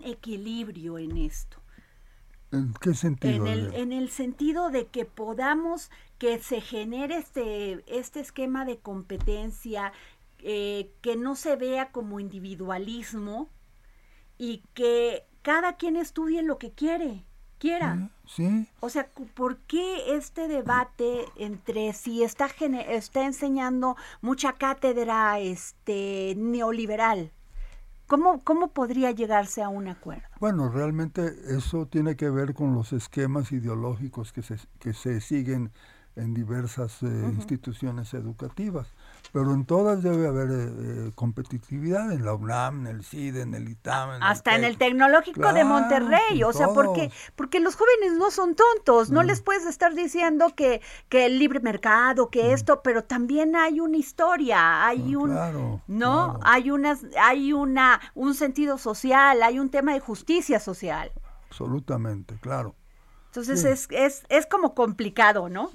equilibrio 0.05 0.99
en 0.99 1.17
esto? 1.17 1.59
¿En 2.53 2.73
qué 2.81 2.95
sentido? 2.95 3.47
En 3.47 3.53
el, 3.53 3.75
en 3.75 3.93
el, 3.93 4.11
sentido 4.11 4.71
de 4.71 4.87
que 4.87 5.05
podamos, 5.05 5.91
que 6.19 6.39
se 6.39 6.61
genere 6.61 7.17
este, 7.17 7.83
este 7.87 8.21
esquema 8.21 8.65
de 8.65 8.79
competencia, 8.79 9.93
eh, 10.39 10.93
que 11.01 11.17
no 11.17 11.35
se 11.35 11.57
vea 11.57 11.91
como 11.91 12.21
individualismo 12.21 13.49
y 14.39 14.63
que 14.75 15.25
cada 15.43 15.77
quien 15.77 15.97
estudie 15.97 16.43
lo 16.43 16.59
que 16.59 16.73
quiere 16.73 17.25
quiera. 17.65 18.11
Sí. 18.27 18.69
O 18.81 18.91
sea, 18.91 19.09
¿por 19.35 19.57
qué 19.61 20.17
este 20.17 20.49
debate 20.49 21.25
entre 21.37 21.95
si 21.95 22.23
está, 22.23 22.47
está 22.47 23.25
enseñando 23.25 23.97
mucha 24.21 24.53
cátedra 24.53 25.39
este, 25.39 26.35
neoliberal? 26.37 27.33
¿Cómo, 28.07 28.45
¿Cómo 28.45 28.69
podría 28.69 29.13
llegarse 29.13 29.63
a 29.63 29.71
un 29.71 29.89
acuerdo? 29.89 30.29
Bueno, 30.41 30.69
realmente 30.69 31.35
eso 31.57 31.87
tiene 31.87 32.17
que 32.17 32.29
ver 32.29 32.53
con 32.53 32.75
los 32.75 32.93
esquemas 32.93 33.51
ideológicos 33.51 34.33
que 34.33 34.43
se, 34.43 34.57
que 34.79 34.93
se 34.93 35.23
siguen 35.23 35.73
en 36.17 36.35
diversas 36.35 37.03
eh, 37.03 37.07
instituciones 37.07 38.13
educativas 38.13 38.89
pero 39.33 39.53
en 39.53 39.65
todas 39.65 40.03
debe 40.03 40.29
haber 40.29 40.51
eh, 40.51 41.09
eh, 41.09 41.11
competitividad, 41.15 42.13
en 42.13 42.25
la 42.25 42.35
UNAM, 42.35 42.87
en 42.87 42.97
el 42.97 43.05
CIDE, 43.05 43.43
en 43.43 43.55
el 43.55 43.69
ITAM. 43.69 44.23
Hasta 44.23 44.55
en 44.55 44.65
el 44.65 44.79
Tecnológico 44.79 45.53
de 45.53 45.65
Monterrey, 45.65 46.43
o 46.45 46.53
sea, 46.53 46.69
porque, 46.69 47.11
porque 47.35 47.61
los 47.61 47.77
jóvenes 47.77 48.13
no 48.17 48.31
son 48.31 48.55
tontos, 48.55 49.11
no 49.11 49.23
mm. 49.23 49.27
les 49.27 49.43
puedes 49.43 49.67
estar 49.67 49.95
diciendo 49.95 50.53
que, 50.55 50.81
que 51.09 51.27
el 51.27 51.39
libre 51.39 51.61
mercado, 51.61 52.31
que 52.31 52.45
mm. 52.45 52.53
esto, 52.53 52.83
pero 52.83 53.05
también 53.05 53.57
hay 53.57 53.81
una 53.81 53.97
historia, 53.97 54.87
hay 54.87 55.17
un, 55.17 55.81
¿no? 55.87 56.39
Hay 56.43 56.71
unas, 56.71 57.01
hay 57.21 57.53
una, 57.53 58.01
un 58.15 58.35
sentido 58.35 58.79
social, 58.79 59.43
hay 59.43 59.59
un 59.59 59.69
tema 59.69 59.95
de 59.95 60.01
justicia 60.01 60.61
social. 60.61 61.11
Absolutamente, 61.49 62.37
claro. 62.41 62.75
Entonces 63.27 63.65
es, 63.65 63.89
es, 63.91 64.23
es 64.29 64.47
como 64.47 64.75
complicado, 64.75 65.49
¿no? 65.49 65.71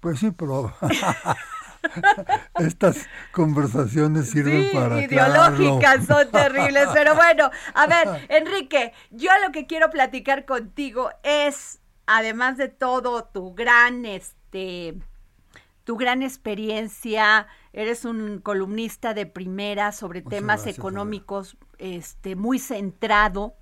Pues 0.00 0.18
sí, 0.18 0.30
pero 0.30 0.72
Estas 2.58 3.08
conversaciones 3.32 4.30
sirven 4.30 4.70
para 4.72 5.02
ideológicas 5.02 6.06
son 6.06 6.30
terribles, 6.30 6.88
pero 6.94 7.14
bueno, 7.14 7.50
a 7.74 7.86
ver, 7.86 8.26
Enrique, 8.28 8.92
yo 9.10 9.30
lo 9.44 9.52
que 9.52 9.66
quiero 9.66 9.90
platicar 9.90 10.44
contigo 10.44 11.10
es 11.22 11.80
además 12.06 12.56
de 12.56 12.68
todo 12.68 13.24
tu 13.24 13.54
gran 13.54 14.04
este 14.04 14.94
tu 15.84 15.96
gran 15.96 16.22
experiencia, 16.22 17.48
eres 17.72 18.04
un 18.04 18.38
columnista 18.38 19.14
de 19.14 19.26
primera 19.26 19.90
sobre 19.90 20.22
temas 20.22 20.66
económicos 20.66 21.56
este 21.78 22.36
muy 22.36 22.60
centrado 22.60 23.56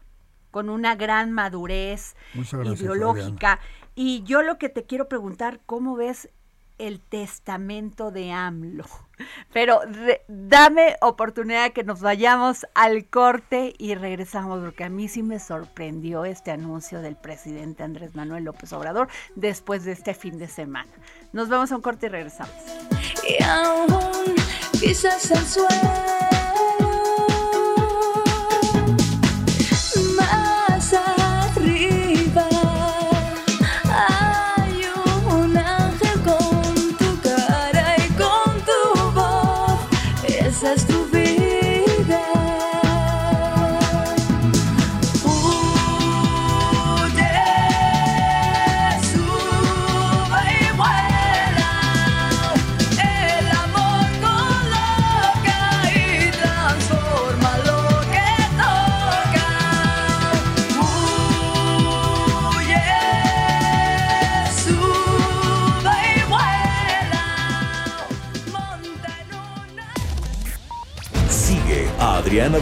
con 0.51 0.69
una 0.69 0.97
gran 0.97 1.33
madurez 1.33 2.17
ideológica. 2.35 3.61
Y 3.95 4.23
yo 4.25 4.43
lo 4.43 4.59
que 4.59 4.69
te 4.69 4.85
quiero 4.85 5.09
preguntar, 5.09 5.61
¿cómo 5.65 5.97
ves 5.97 6.29
el 6.81 7.01
testamento 7.01 8.11
de 8.11 8.33
AMLO. 8.33 8.87
Pero 9.53 9.81
dame 10.29 10.97
oportunidad 11.01 11.73
que 11.73 11.85
nos 11.85 12.01
vayamos 12.01 12.67
al 12.75 13.07
corte 13.07 13.75
y 13.79 13.95
regresamos, 13.95 14.63
porque 14.65 14.85
a 14.85 14.89
mí 14.89 15.09
sí 15.09 15.23
me 15.23 15.39
sorprendió 15.39 16.25
este 16.25 16.51
anuncio 16.51 17.03
del 17.03 17.17
presidente 17.17 17.83
Andrés 17.83 18.15
Manuel 18.15 18.45
López 18.45 18.73
Obrador 18.73 19.09
después 19.35 19.85
de 19.85 19.93
este 19.93 20.15
fin 20.15 20.39
de 20.39 20.49
semana. 20.49 20.91
Nos 21.33 21.49
vemos 21.49 21.71
a 21.71 21.77
un 21.77 21.83
corte 21.83 22.07
y 22.07 22.09
regresamos. 22.09 22.55
Y 23.29 23.43
aún 23.43 23.87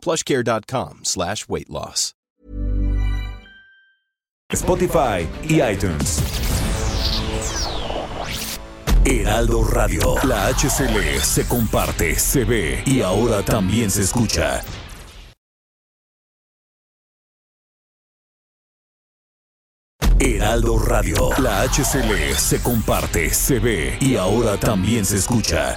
plushcare.com 0.00 1.00
slash 1.04 1.48
weight 1.48 1.70
loss. 1.70 2.14
Spotify 4.50 5.28
y 5.46 5.60
iTunes. 5.60 6.22
Heraldo 9.04 9.62
Radio. 9.64 10.14
La 10.24 10.48
HCL 10.48 11.20
se 11.20 11.46
comparte, 11.46 12.18
se 12.18 12.44
ve 12.44 12.82
y 12.86 13.02
ahora 13.02 13.42
también 13.42 13.90
se 13.90 14.02
escucha. 14.02 14.62
Heraldo 20.18 20.78
Radio. 20.78 21.30
La 21.38 21.62
HCL 21.64 22.34
se 22.36 22.62
comparte, 22.62 23.30
se 23.30 23.58
ve 23.58 23.98
y 24.00 24.16
ahora 24.16 24.56
también 24.56 25.04
se 25.04 25.16
escucha. 25.16 25.76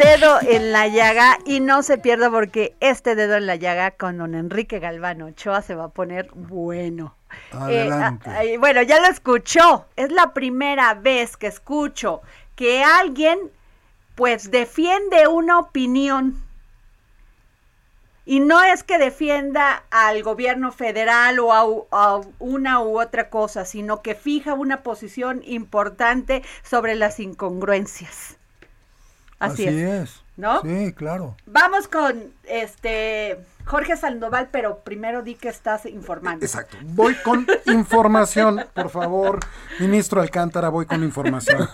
Dedo 0.00 0.38
en 0.42 0.72
la 0.72 0.88
llaga 0.88 1.38
y 1.44 1.60
no 1.60 1.82
se 1.82 1.98
pierda 1.98 2.30
porque 2.30 2.74
este 2.80 3.14
dedo 3.14 3.36
en 3.36 3.46
la 3.46 3.56
llaga 3.56 3.90
con 3.92 4.16
don 4.18 4.34
Enrique 4.34 4.78
Galván 4.78 5.20
Ochoa 5.22 5.60
se 5.62 5.74
va 5.74 5.84
a 5.84 5.88
poner 5.88 6.30
bueno. 6.34 7.14
Adelante. 7.52 8.28
Eh, 8.30 8.32
a- 8.32 8.38
ay, 8.38 8.56
bueno, 8.56 8.82
ya 8.82 8.98
lo 9.00 9.06
escuchó. 9.08 9.86
Es 9.96 10.10
la 10.10 10.32
primera 10.32 10.94
vez 10.94 11.36
que 11.36 11.46
escucho 11.46 12.22
que 12.56 12.82
alguien 12.82 13.38
pues 14.14 14.50
defiende 14.50 15.26
una 15.28 15.58
opinión. 15.58 16.42
Y 18.26 18.40
no 18.40 18.62
es 18.62 18.82
que 18.84 18.98
defienda 18.98 19.82
al 19.90 20.22
gobierno 20.22 20.72
federal 20.72 21.38
o 21.40 21.52
a 21.52 22.20
una 22.38 22.80
u 22.80 23.00
otra 23.00 23.28
cosa, 23.28 23.64
sino 23.64 24.02
que 24.02 24.14
fija 24.14 24.54
una 24.54 24.82
posición 24.82 25.42
importante 25.44 26.42
sobre 26.62 26.94
las 26.94 27.18
incongruencias. 27.18 28.36
Así, 29.40 29.66
es. 29.66 30.22
¿no? 30.36 30.62
Sí, 30.62 30.92
claro. 30.92 31.36
Vamos 31.46 31.88
con 31.88 32.32
este 32.44 33.38
Jorge 33.70 33.96
Sandoval, 33.96 34.48
pero 34.50 34.80
primero 34.80 35.22
di 35.22 35.36
que 35.36 35.48
estás 35.48 35.86
informando. 35.86 36.44
Exacto. 36.44 36.76
Voy 36.86 37.14
con 37.24 37.46
información, 37.66 38.62
por 38.74 38.90
favor. 38.90 39.38
Ministro 39.78 40.20
Alcántara, 40.20 40.70
voy 40.70 40.86
con 40.86 41.04
información. 41.04 41.68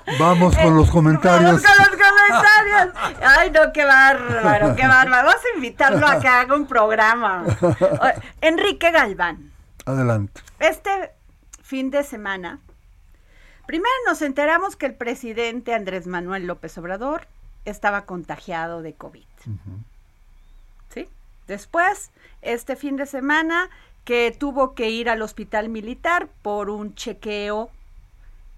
Vamos 0.19 0.55
con 0.55 0.75
los 0.75 0.89
comentarios. 0.89 1.61
Vamos 1.61 1.63
con 1.63 1.77
los 1.77 2.07
comentarios. 2.07 3.21
Ay, 3.21 3.51
no, 3.51 3.73
qué 3.73 3.85
bárbaro, 3.85 4.75
qué 4.75 4.87
bárbaro. 4.87 5.27
Vamos 5.27 5.41
a 5.43 5.55
invitarlo 5.55 6.07
a 6.07 6.19
que 6.19 6.27
haga 6.27 6.55
un 6.55 6.67
programa. 6.67 7.43
Enrique 8.41 8.91
Galván, 8.91 9.51
Adelante. 9.85 10.41
este 10.59 11.11
fin 11.61 11.91
de 11.91 12.03
semana, 12.03 12.59
primero 13.65 13.93
nos 14.07 14.21
enteramos 14.21 14.75
que 14.75 14.85
el 14.85 14.93
presidente 14.95 15.73
Andrés 15.73 16.07
Manuel 16.07 16.45
López 16.45 16.77
Obrador 16.77 17.27
estaba 17.65 18.05
contagiado 18.05 18.81
de 18.81 18.93
COVID. 18.93 19.25
¿Sí? 20.93 21.07
Después, 21.47 22.11
este 22.41 22.75
fin 22.75 22.97
de 22.97 23.05
semana, 23.05 23.69
que 24.03 24.35
tuvo 24.37 24.75
que 24.75 24.89
ir 24.89 25.09
al 25.09 25.21
hospital 25.21 25.69
militar 25.69 26.27
por 26.41 26.69
un 26.69 26.93
chequeo 26.95 27.69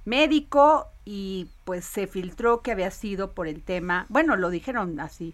médico 0.06 0.88
y 1.04 1.48
pues 1.66 1.86
se 1.86 2.08
filtró 2.08 2.62
que 2.62 2.72
había 2.72 2.92
sido 2.92 3.32
por 3.32 3.48
el 3.48 3.62
tema, 3.62 4.06
bueno, 4.10 4.36
lo 4.36 4.50
dijeron 4.50 5.00
así, 5.00 5.34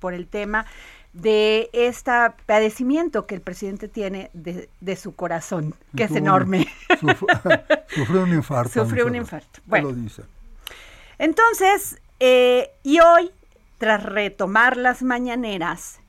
por 0.00 0.12
el 0.14 0.26
tema 0.26 0.66
de 1.12 1.70
este 1.72 2.10
padecimiento 2.46 3.26
que 3.26 3.34
el 3.36 3.40
presidente 3.40 3.88
tiene 3.88 4.30
de, 4.34 4.68
de 4.80 4.96
su 4.96 5.14
corazón, 5.14 5.74
que 5.96 6.04
es 6.04 6.10
un- 6.10 6.16
enorme. 6.18 6.66
suf- 7.00 7.24
sufrió 7.94 8.22
un 8.24 8.34
infarto. 8.34 8.84
Sufrió 8.84 9.06
un 9.06 9.14
infarto. 9.16 9.60
Bueno. 9.66 9.88
lo 9.88 9.94
dice. 9.94 10.22
Entonces, 11.18 12.00
eh, 12.20 12.70
y 12.82 13.00
hoy, 13.00 13.30
tras 13.78 14.02
retomar 14.02 14.76
las 14.76 15.02
mañaneras, 15.02 16.00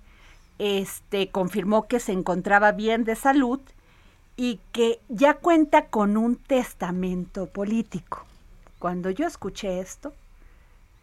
este 0.59 1.29
confirmó 1.29 1.87
que 1.87 1.99
se 1.99 2.11
encontraba 2.11 2.71
bien 2.71 3.03
de 3.03 3.15
salud 3.15 3.59
y 4.37 4.61
que 4.71 5.01
ya 5.09 5.33
cuenta 5.33 5.87
con 5.87 6.15
un 6.15 6.37
testamento 6.37 7.47
político. 7.47 8.25
Cuando 8.79 9.09
yo 9.09 9.27
escuché 9.27 9.81
esto, 9.81 10.13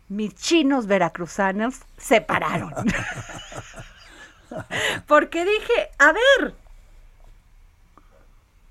mis 0.08 0.34
chinos 0.34 0.86
veracruzanos 0.86 1.80
se 1.98 2.20
pararon. 2.20 2.72
Porque 5.06 5.44
dije, 5.44 5.90
a 5.98 6.12
ver, 6.12 6.54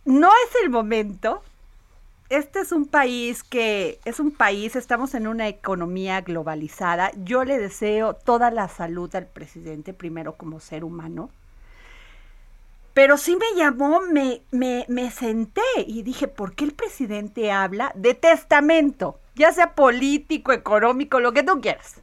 no 0.05 0.29
es 0.29 0.63
el 0.63 0.69
momento 0.69 1.43
este 2.33 2.61
es 2.61 2.71
un 2.71 2.87
país 2.87 3.43
que 3.43 3.99
es 4.05 4.19
un 4.19 4.31
país, 4.31 4.75
estamos 4.75 5.13
en 5.13 5.27
una 5.27 5.47
economía 5.47 6.21
globalizada. 6.21 7.11
Yo 7.23 7.43
le 7.43 7.59
deseo 7.59 8.15
toda 8.15 8.49
la 8.49 8.67
salud 8.69 9.15
al 9.15 9.27
presidente, 9.27 9.93
primero 9.93 10.33
como 10.33 10.59
ser 10.59 10.83
humano. 10.83 11.29
Pero 12.93 13.17
sí 13.17 13.35
me 13.35 13.57
llamó, 13.59 14.01
me, 14.01 14.43
me, 14.51 14.85
me 14.87 15.09
senté 15.09 15.61
y 15.87 16.03
dije, 16.03 16.27
¿por 16.27 16.53
qué 16.53 16.65
el 16.65 16.73
presidente 16.73 17.51
habla 17.51 17.91
de 17.95 18.13
testamento? 18.13 19.19
Ya 19.35 19.51
sea 19.51 19.73
político, 19.73 20.51
económico, 20.51 21.19
lo 21.19 21.31
que 21.33 21.41
tú 21.43 21.59
quieras. 21.59 21.95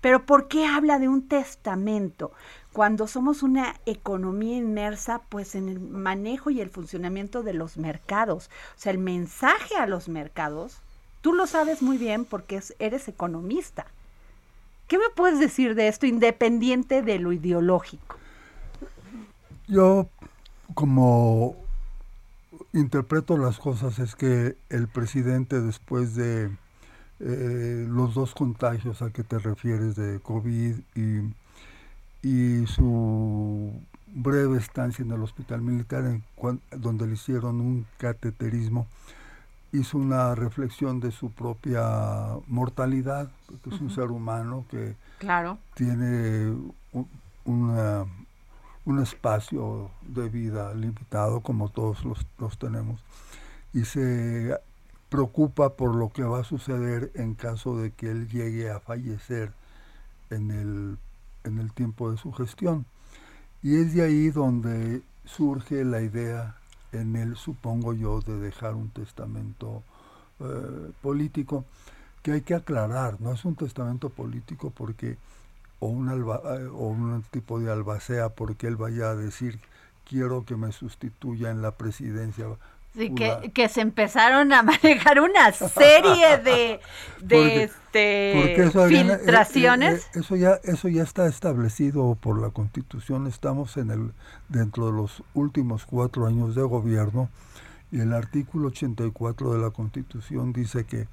Pero 0.00 0.24
¿por 0.26 0.48
qué 0.48 0.66
habla 0.66 0.98
de 0.98 1.08
un 1.08 1.28
testamento? 1.28 2.32
Cuando 2.72 3.06
somos 3.06 3.42
una 3.42 3.76
economía 3.86 4.56
inmersa, 4.56 5.20
pues 5.28 5.54
en 5.54 5.68
el 5.68 5.78
manejo 5.78 6.50
y 6.50 6.60
el 6.60 6.70
funcionamiento 6.70 7.42
de 7.42 7.52
los 7.54 7.76
mercados. 7.76 8.48
O 8.76 8.80
sea, 8.80 8.92
el 8.92 8.98
mensaje 8.98 9.76
a 9.76 9.86
los 9.86 10.08
mercados, 10.08 10.78
tú 11.20 11.32
lo 11.34 11.46
sabes 11.46 11.82
muy 11.82 11.98
bien 11.98 12.24
porque 12.24 12.56
es- 12.56 12.74
eres 12.78 13.06
economista. 13.08 13.86
¿Qué 14.88 14.98
me 14.98 15.10
puedes 15.14 15.38
decir 15.38 15.74
de 15.76 15.86
esto 15.88 16.06
independiente 16.06 17.02
de 17.02 17.18
lo 17.20 17.32
ideológico? 17.32 18.16
Yo, 19.70 20.08
como 20.74 21.54
interpreto 22.72 23.38
las 23.38 23.58
cosas, 23.58 23.98
es 24.00 24.16
que 24.16 24.56
el 24.68 24.88
presidente, 24.88 25.60
después 25.60 26.16
de 26.16 26.50
eh, 27.20 27.86
los 27.88 28.14
dos 28.14 28.34
contagios 28.34 29.00
a 29.02 29.10
que 29.10 29.22
te 29.22 29.38
refieres 29.38 29.94
de 29.94 30.18
COVID 30.20 30.74
y, 30.96 32.26
y 32.26 32.66
su 32.66 33.72
breve 34.12 34.58
estancia 34.58 35.04
en 35.04 35.12
el 35.12 35.22
hospital 35.22 35.62
militar, 35.62 36.04
en 36.04 36.24
cuan- 36.34 36.60
donde 36.76 37.06
le 37.06 37.12
hicieron 37.14 37.60
un 37.60 37.86
cateterismo, 37.98 38.88
hizo 39.72 39.98
una 39.98 40.34
reflexión 40.34 40.98
de 40.98 41.12
su 41.12 41.30
propia 41.30 41.82
mortalidad, 42.48 43.30
porque 43.46 43.70
es 43.72 43.80
un 43.80 43.90
ser 43.90 44.10
humano 44.10 44.64
que 44.68 44.96
Claro. 45.18 45.58
tiene 45.74 46.50
un, 46.92 47.06
una- 47.44 48.04
un 48.90 49.00
espacio 49.00 49.90
de 50.02 50.28
vida 50.28 50.74
limitado 50.74 51.40
como 51.40 51.68
todos 51.68 52.04
los, 52.04 52.58
tenemos 52.58 53.00
y 53.72 53.84
se 53.84 54.56
preocupa 55.08 55.76
por 55.76 55.94
lo 55.94 56.10
que 56.10 56.22
va 56.22 56.40
a 56.40 56.44
suceder 56.44 57.12
en 57.14 57.34
caso 57.34 57.76
de 57.76 57.92
que 57.92 58.10
él 58.10 58.28
llegue 58.28 58.70
a 58.70 58.80
fallecer 58.80 59.52
en 60.30 60.50
el, 60.50 60.98
en 61.44 61.58
el 61.58 61.72
tiempo 61.72 62.10
de 62.10 62.16
su 62.16 62.32
gestión. 62.32 62.84
Y 63.62 63.76
es 63.76 63.94
de 63.94 64.02
ahí 64.02 64.30
donde 64.30 65.02
surge 65.24 65.84
la 65.84 66.00
idea 66.00 66.56
en 66.92 67.14
él, 67.16 67.36
supongo 67.36 67.92
yo, 67.92 68.20
de 68.20 68.38
dejar 68.38 68.74
un 68.74 68.90
testamento 68.90 69.82
eh, 70.40 70.92
político 71.02 71.64
que 72.22 72.32
hay 72.32 72.40
que 72.42 72.54
aclarar, 72.54 73.20
no 73.20 73.32
es 73.32 73.44
un 73.44 73.54
testamento 73.54 74.10
político 74.10 74.70
porque 74.70 75.16
o 75.80 75.88
un 75.88 76.08
alba- 76.08 76.40
eh, 76.58 76.66
o 76.68 76.86
un 76.88 77.24
tipo 77.30 77.58
de 77.58 77.72
albacea 77.72 78.28
porque 78.30 78.66
él 78.68 78.76
vaya 78.76 79.10
a 79.10 79.16
decir 79.16 79.58
quiero 80.08 80.44
que 80.44 80.56
me 80.56 80.72
sustituya 80.72 81.50
en 81.50 81.62
la 81.62 81.72
presidencia. 81.72 82.46
Sí, 82.92 83.14
que, 83.14 83.52
que 83.54 83.68
se 83.68 83.80
empezaron 83.82 84.52
a 84.52 84.64
manejar 84.64 85.20
una 85.20 85.52
serie 85.52 86.38
de, 86.38 86.80
de 87.20 87.36
Porque- 87.36 87.62
este, 87.62 88.32
porque 88.34 88.62
eso, 88.64 88.82
Adriana, 88.82 89.14
eh, 89.14 89.18
filtraciones. 89.18 90.04
eh, 90.06 90.08
eh, 90.14 90.18
eso 90.20 90.34
ya 90.36 90.58
eso 90.64 90.88
ya 90.88 91.04
está 91.04 91.28
establecido 91.28 92.16
por 92.20 92.40
la 92.40 92.50
Constitución. 92.50 93.28
Estamos 93.28 93.76
en 93.76 93.90
el 93.92 94.12
dentro 94.48 94.86
de 94.86 94.92
los 94.92 95.22
últimos 95.34 95.86
cuatro 95.86 96.26
años 96.26 96.56
de 96.56 96.62
gobierno 96.62 97.28
y 97.92 98.00
el 98.00 98.12
artículo 98.12 98.68
84 98.68 99.52
de 99.54 99.60
la 99.60 99.70
Constitución 99.70 100.52
dice 100.52 100.84
que 100.84 101.06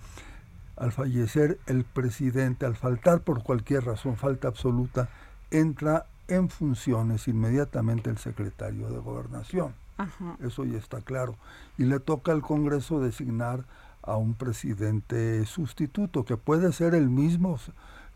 al 0.78 0.92
fallecer 0.92 1.60
el 1.66 1.84
presidente, 1.84 2.66
al 2.66 2.76
faltar 2.76 3.22
por 3.22 3.44
cualquier 3.44 3.84
razón, 3.84 4.16
falta 4.16 4.48
absoluta, 4.48 5.10
entra 5.52 6.06
en 6.28 6.50
funciones 6.50 7.28
inmediatamente 7.28 8.10
el 8.10 8.18
secretario 8.18 8.90
de 8.90 9.00
gobernación. 9.00 9.74
Ajá. 9.98 10.38
Eso 10.42 10.64
ya 10.66 10.78
está 10.78 11.02
claro. 11.02 11.36
Y 11.78 11.86
le 11.86 12.00
toca 12.00 12.32
al 12.32 12.42
Congreso 12.42 13.00
designar 13.00 13.66
a 14.04 14.16
un 14.16 14.36
presidente 14.36 15.46
sustituto, 15.46 16.24
que 16.24 16.38
puede 16.38 16.72
ser 16.72 16.96
el 16.96 17.10
mismo 17.10 17.60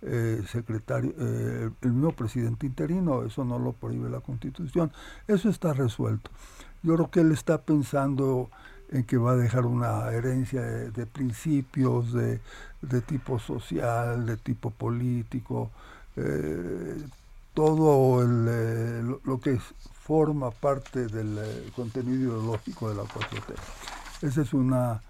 eh, 0.04 0.42
secretario, 0.48 1.14
eh, 1.18 1.70
el 1.82 1.92
mismo 1.92 2.14
presidente 2.14 2.66
interino, 2.66 3.24
eso 3.24 3.44
no 3.44 3.60
lo 3.60 3.74
prohíbe 3.74 4.10
la 4.10 4.22
Constitución. 4.22 4.92
Eso 5.28 5.50
está 5.50 5.74
resuelto. 5.74 6.32
Yo 6.84 6.96
creo 6.96 7.12
que 7.12 7.20
él 7.22 7.32
está 7.32 7.62
pensando 7.62 8.50
en 8.92 9.04
que 9.06 9.18
va 9.18 9.32
a 9.32 9.36
dejar 9.38 9.66
una 9.66 10.10
herencia 10.12 10.62
de, 10.62 10.92
de 10.92 11.06
principios, 11.06 12.12
de, 12.14 12.40
de 12.82 13.02
tipo 13.02 13.40
social, 13.40 14.26
de 14.26 14.38
tipo 14.38 14.70
político, 14.72 15.70
eh, 16.18 17.02
todo 17.54 18.22
el, 18.22 18.46
eh, 18.50 19.18
lo, 19.26 19.40
que 19.40 19.54
es- 19.54 19.74
forma 20.04 20.52
parte 20.52 21.08
del 21.08 21.38
eh, 21.38 21.70
contenido 21.76 22.20
ideológico 22.34 22.90
de 22.90 22.96
la 22.96 23.04
4T. 23.04 24.28
Ese 24.28 24.42
es, 24.42 24.54
una, 24.54 25.02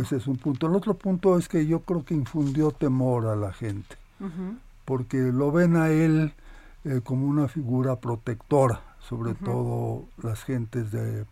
ese 0.00 0.16
es 0.16 0.26
un 0.26 0.36
punto. 0.38 0.66
El 0.66 0.74
otro 0.74 0.94
punto 0.94 1.38
es 1.38 1.46
que 1.48 1.66
yo 1.66 1.80
creo 1.80 2.04
que 2.04 2.14
infundió 2.14 2.72
temor 2.72 3.26
a 3.26 3.36
la 3.36 3.52
gente, 3.52 3.96
porque 4.84 5.18
lo 5.18 5.52
ven 5.52 5.76
a 5.76 5.90
él 5.90 6.32
como 7.04 7.26
una 7.26 7.46
figura 7.48 7.96
protectora, 7.96 8.80
sobre 9.08 9.34
todo 9.44 10.04
las 10.22 10.42
gentes 10.42 10.90
de, 10.90 11.24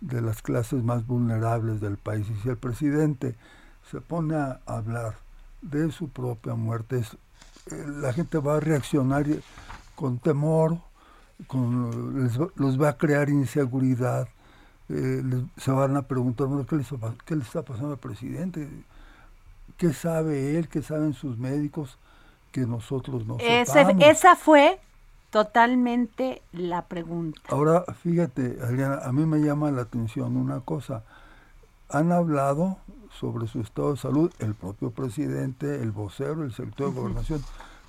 de 0.00 0.20
las 0.22 0.42
clases 0.42 0.82
más 0.82 1.06
vulnerables 1.06 1.80
del 1.80 1.96
país. 1.96 2.26
Y 2.30 2.34
si 2.42 2.48
el 2.48 2.56
presidente 2.56 3.36
se 3.90 4.00
pone 4.00 4.34
a 4.36 4.60
hablar 4.66 5.16
de 5.62 5.90
su 5.92 6.08
propia 6.08 6.54
muerte, 6.54 6.98
es- 6.98 7.16
eh, 7.70 7.84
la 8.00 8.12
gente 8.12 8.38
va 8.38 8.56
a 8.56 8.60
reaccionar 8.60 9.26
con 9.94 10.18
temor, 10.18 10.78
con, 11.46 12.22
les 12.24 12.40
va- 12.40 12.48
los 12.56 12.80
va 12.80 12.90
a 12.90 12.96
crear 12.98 13.28
inseguridad, 13.28 14.28
eh, 14.88 15.22
les- 15.24 15.44
se 15.62 15.70
van 15.70 15.96
a 15.96 16.02
preguntar, 16.02 16.46
bueno, 16.46 16.66
¿qué, 16.66 16.76
les, 16.76 16.88
¿qué 17.26 17.36
le 17.36 17.42
está 17.42 17.62
pasando 17.62 17.92
al 17.92 17.98
presidente? 17.98 18.68
¿Qué 19.76 19.92
sabe 19.92 20.58
él? 20.58 20.68
¿Qué 20.68 20.82
saben 20.82 21.12
sus 21.14 21.38
médicos 21.38 21.98
que 22.52 22.62
nosotros 22.66 23.26
no 23.26 23.38
Ese- 23.62 23.72
esa 24.10 24.36
fue 24.36 24.80
totalmente 25.30 26.42
la 26.52 26.82
pregunta. 26.86 27.40
Ahora, 27.48 27.84
fíjate, 28.02 28.58
Adriana, 28.62 29.00
a 29.04 29.12
mí 29.12 29.24
me 29.26 29.38
llama 29.38 29.70
la 29.70 29.82
atención 29.82 30.36
una 30.36 30.60
cosa. 30.60 31.02
Han 31.88 32.12
hablado 32.12 32.78
sobre 33.18 33.46
su 33.48 33.60
estado 33.60 33.92
de 33.92 33.96
salud 33.98 34.32
el 34.38 34.54
propio 34.54 34.90
presidente, 34.90 35.82
el 35.82 35.90
vocero, 35.92 36.44
el 36.44 36.52
secretario 36.52 36.92
de 36.92 37.00
gobernación, 37.00 37.42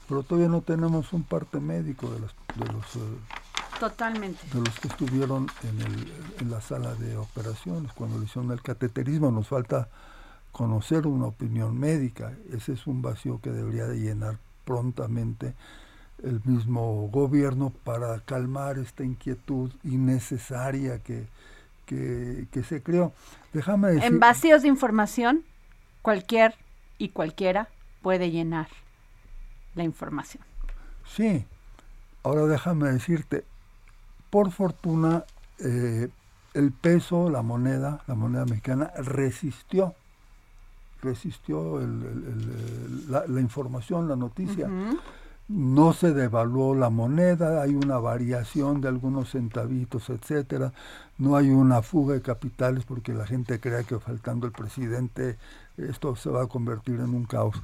pero 0.07 0.23
todavía 0.23 0.49
no 0.49 0.61
tenemos 0.61 1.13
un 1.13 1.23
parte 1.23 1.59
médico 1.59 2.09
de, 2.09 2.19
las- 2.21 2.35
de 2.55 2.73
los, 2.73 2.95
eh, 2.95 3.17
Totalmente. 3.79 4.39
de 4.53 4.59
los 4.59 4.79
que 4.79 4.87
estuvieron 4.87 5.47
en, 5.63 5.81
el- 5.81 6.11
en 6.39 6.51
la 6.51 6.61
sala 6.61 6.95
de 6.95 7.17
operaciones 7.17 7.91
cuando 7.93 8.17
le 8.19 8.25
hicieron 8.25 8.51
el 8.51 8.61
cateterismo. 8.61 9.31
Nos 9.31 9.47
falta 9.47 9.89
conocer 10.51 11.07
una 11.07 11.25
opinión 11.27 11.79
médica. 11.79 12.33
Ese 12.51 12.73
es 12.73 12.87
un 12.87 13.01
vacío 13.01 13.39
que 13.41 13.51
debería 13.51 13.85
de 13.87 13.99
llenar 13.99 14.37
prontamente 14.65 15.53
el 16.23 16.41
mismo 16.45 17.07
gobierno 17.11 17.71
para 17.83 18.19
calmar 18.21 18.77
esta 18.77 19.03
inquietud 19.03 19.71
innecesaria 19.83 20.99
que, 20.99 21.25
que, 21.85 22.47
que 22.51 22.63
se 22.63 22.81
creó. 22.81 23.11
Déjame 23.53 23.89
decir... 23.89 24.03
En 24.13 24.19
vacíos 24.19 24.61
de 24.61 24.67
información, 24.67 25.43
cualquier 26.01 26.55
y 26.97 27.09
cualquiera 27.09 27.69
puede 28.01 28.31
llenar 28.31 28.67
la 29.75 29.83
información. 29.83 30.43
Sí, 31.15 31.45
ahora 32.23 32.45
déjame 32.45 32.91
decirte, 32.91 33.43
por 34.29 34.51
fortuna 34.51 35.23
eh, 35.59 36.07
el 36.53 36.71
peso, 36.71 37.29
la 37.29 37.41
moneda, 37.41 38.01
la 38.07 38.15
moneda 38.15 38.45
mexicana 38.45 38.91
resistió, 38.97 39.95
resistió 41.01 41.79
el- 41.79 41.85
el- 42.03 42.23
el- 42.27 42.49
el- 43.05 43.11
la, 43.11 43.25
la 43.27 43.41
información, 43.41 44.07
la 44.07 44.15
noticia. 44.15 44.69
No 45.51 45.93
se 45.93 46.13
devaluó 46.13 46.75
la 46.75 46.89
moneda, 46.89 47.61
hay 47.61 47.75
una 47.75 47.97
variación 47.97 48.79
de 48.79 48.87
algunos 48.87 49.31
centavitos, 49.31 50.09
etcétera. 50.09 50.71
No 51.17 51.35
hay 51.35 51.49
una 51.49 51.81
fuga 51.81 52.13
de 52.13 52.21
capitales 52.21 52.85
porque 52.85 53.13
la 53.13 53.27
gente 53.27 53.59
crea 53.59 53.83
que 53.83 53.99
faltando 53.99 54.47
el 54.47 54.53
presidente 54.53 55.37
esto 55.77 56.15
se 56.15 56.29
va 56.29 56.43
a 56.43 56.47
convertir 56.47 56.95
en 56.95 57.13
un 57.13 57.25
caos. 57.25 57.55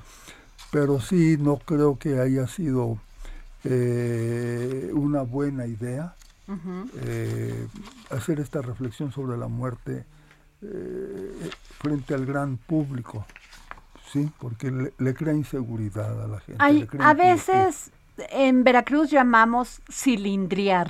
Pero 0.72 1.00
sí, 1.00 1.38
no 1.40 1.58
creo 1.58 1.98
que 1.98 2.20
haya 2.20 2.48
sido 2.48 2.98
eh, 3.64 4.92
una 4.94 5.22
buena 5.22 5.66
idea 5.66 6.16
eh, 7.06 7.68
hacer 8.10 8.40
esta 8.40 8.62
reflexión 8.62 9.12
sobre 9.12 9.38
la 9.38 9.48
muerte 9.48 10.06
eh, 10.62 11.50
frente 11.80 12.14
al 12.14 12.26
gran 12.26 12.58
público. 12.58 13.26
Sí, 14.12 14.30
porque 14.40 14.72
le, 14.72 14.94
le 14.98 15.14
crea 15.14 15.34
inseguridad 15.34 16.24
a 16.24 16.28
la 16.28 16.40
gente. 16.40 16.64
Hay, 16.64 16.88
a 17.00 17.14
veces 17.14 17.92
en 18.18 18.64
Veracruz 18.64 19.10
llamamos 19.10 19.82
cilindriar. 19.92 20.90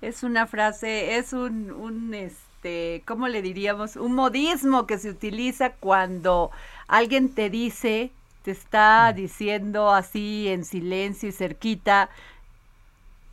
Es 0.00 0.22
una 0.22 0.46
frase, 0.46 1.16
es 1.16 1.32
un, 1.32 1.70
un, 1.70 2.14
este, 2.14 3.02
¿cómo 3.06 3.28
le 3.28 3.42
diríamos? 3.42 3.96
Un 3.96 4.14
modismo 4.14 4.86
que 4.86 4.98
se 4.98 5.10
utiliza 5.10 5.70
cuando 5.70 6.50
alguien 6.86 7.30
te 7.30 7.50
dice, 7.50 8.10
te 8.42 8.50
está 8.52 9.12
diciendo 9.14 9.90
así 9.90 10.48
en 10.48 10.64
silencio 10.64 11.28
y 11.28 11.32
cerquita 11.32 12.10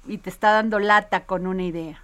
y 0.07 0.18
te 0.18 0.30
está 0.30 0.53
dando 0.53 0.80
lata 0.80 1.26
con 1.26 1.45
una 1.47 1.64
idea. 1.64 2.01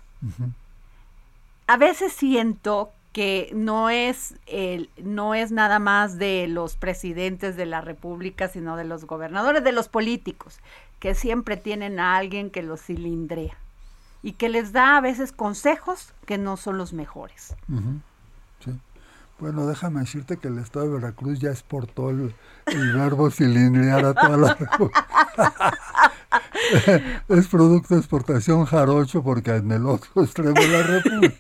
A 1.68 1.78
veces 1.78 2.14
siento 2.14 2.92
que 3.12 3.50
no 3.54 3.90
es 3.90 4.36
el, 4.46 4.90
no 5.02 5.34
es 5.34 5.52
nada 5.52 5.80
más 5.80 6.18
de 6.18 6.48
los 6.48 6.76
presidentes 6.76 7.56
de 7.56 7.66
la 7.66 7.82
república, 7.82 8.48
sino 8.48 8.76
de 8.76 8.84
los 8.84 9.06
gobernadores, 9.06 9.64
de 9.64 9.72
los 9.72 9.90
políticos, 9.90 10.60
que 11.00 11.16
siempre 11.16 11.58
tienen 11.58 12.00
a 12.00 12.18
alguien 12.18 12.52
que 12.52 12.62
los 12.62 12.82
cilindrea 12.82 13.58
y 14.22 14.34
que 14.34 14.50
les 14.50 14.74
da 14.74 14.98
a 14.98 15.02
veces 15.02 15.32
consejos 15.32 16.14
que 16.26 16.38
no 16.38 16.58
son 16.58 16.78
los 16.78 16.94
mejores. 16.94 17.56
Bueno, 19.40 19.66
déjame 19.66 20.02
decirte 20.02 20.36
que 20.38 20.50
el 20.50 20.58
estado 20.58 20.86
de 20.86 20.96
Veracruz 20.96 21.40
ya 21.40 21.50
exportó 21.50 22.10
el, 22.10 22.36
el 22.66 22.94
verbo 22.94 23.32
cilindriar 23.32 24.04
a 24.04 24.14
toda 24.14 24.38
la 24.38 24.54
República. 24.54 25.08
es 27.30 27.48
producto 27.48 27.94
de 27.96 28.00
exportación 28.02 28.66
jarocho 28.66 29.24
porque 29.24 29.56
en 29.56 29.72
el 29.72 29.86
otro 29.86 30.10
extremo 30.24 30.54
de 30.54 30.68
la 30.68 30.84
República. 30.84 31.36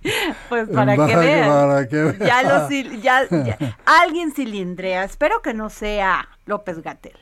Pues 0.50 0.68
para 0.70 0.96
que 0.96 1.16
vean. 1.16 1.50
para 1.50 1.88
que 1.88 1.96
vean. 1.96 2.20
Ya 2.20 2.44
lo 2.44 2.68
cil- 2.70 3.02
ya- 3.02 3.28
ya- 3.30 3.78
alguien 3.86 4.32
cilindrea. 4.34 5.04
Espero 5.04 5.42
que 5.42 5.54
no 5.54 5.70
sea 5.70 6.28
López 6.46 6.82
Gatel. 6.82 7.18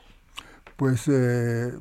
Pues 0.77 1.07
eh, 1.07 1.71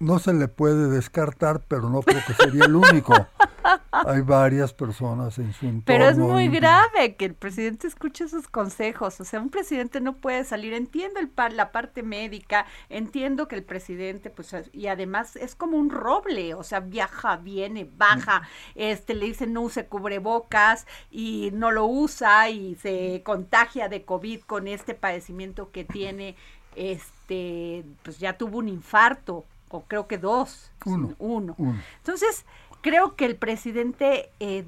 no 0.00 0.18
se 0.18 0.32
le 0.32 0.48
puede 0.48 0.88
descartar, 0.88 1.62
pero 1.68 1.88
no 1.88 2.00
creo 2.02 2.20
que 2.26 2.34
sería 2.34 2.64
el 2.64 2.74
único. 2.74 3.14
Hay 3.92 4.22
varias 4.22 4.72
personas 4.72 5.38
en 5.38 5.52
su 5.52 5.66
entorno. 5.66 5.82
Pero 5.84 6.08
es 6.08 6.16
muy 6.16 6.48
grave 6.48 7.14
que 7.16 7.26
el 7.26 7.34
presidente 7.34 7.86
escuche 7.86 8.26
sus 8.26 8.48
consejos. 8.48 9.20
O 9.20 9.24
sea, 9.24 9.38
un 9.40 9.50
presidente 9.50 10.00
no 10.00 10.16
puede 10.16 10.44
salir. 10.44 10.72
Entiendo 10.72 11.20
el 11.20 11.28
par- 11.28 11.52
la 11.52 11.70
parte 11.70 12.02
médica, 12.02 12.64
entiendo 12.88 13.46
que 13.48 13.56
el 13.56 13.62
presidente, 13.62 14.30
pues, 14.30 14.54
es- 14.54 14.70
y 14.72 14.86
además 14.86 15.36
es 15.36 15.54
como 15.54 15.76
un 15.76 15.90
roble. 15.90 16.54
O 16.54 16.62
sea, 16.64 16.80
viaja, 16.80 17.36
viene, 17.36 17.88
baja. 17.96 18.42
Este, 18.74 19.14
le 19.14 19.26
dicen 19.26 19.52
no 19.52 19.60
use 19.60 19.86
cubrebocas 19.86 20.86
y 21.10 21.50
no 21.52 21.70
lo 21.70 21.84
usa 21.84 22.48
y 22.48 22.76
se 22.76 23.22
contagia 23.22 23.88
de 23.90 24.06
COVID 24.06 24.40
con 24.40 24.66
este 24.66 24.94
padecimiento 24.94 25.70
que 25.70 25.84
tiene. 25.84 26.34
Este, 26.74 27.84
pues 28.02 28.18
ya 28.18 28.38
tuvo 28.38 28.58
un 28.58 28.68
infarto, 28.68 29.44
o 29.70 29.82
creo 29.82 30.06
que 30.06 30.18
dos. 30.18 30.70
Uno. 30.84 31.14
Uno. 31.18 31.54
Uno. 31.58 31.80
Entonces, 31.98 32.44
creo 32.82 33.16
que 33.16 33.24
el 33.24 33.36
presidente, 33.36 34.30
eh, 34.40 34.64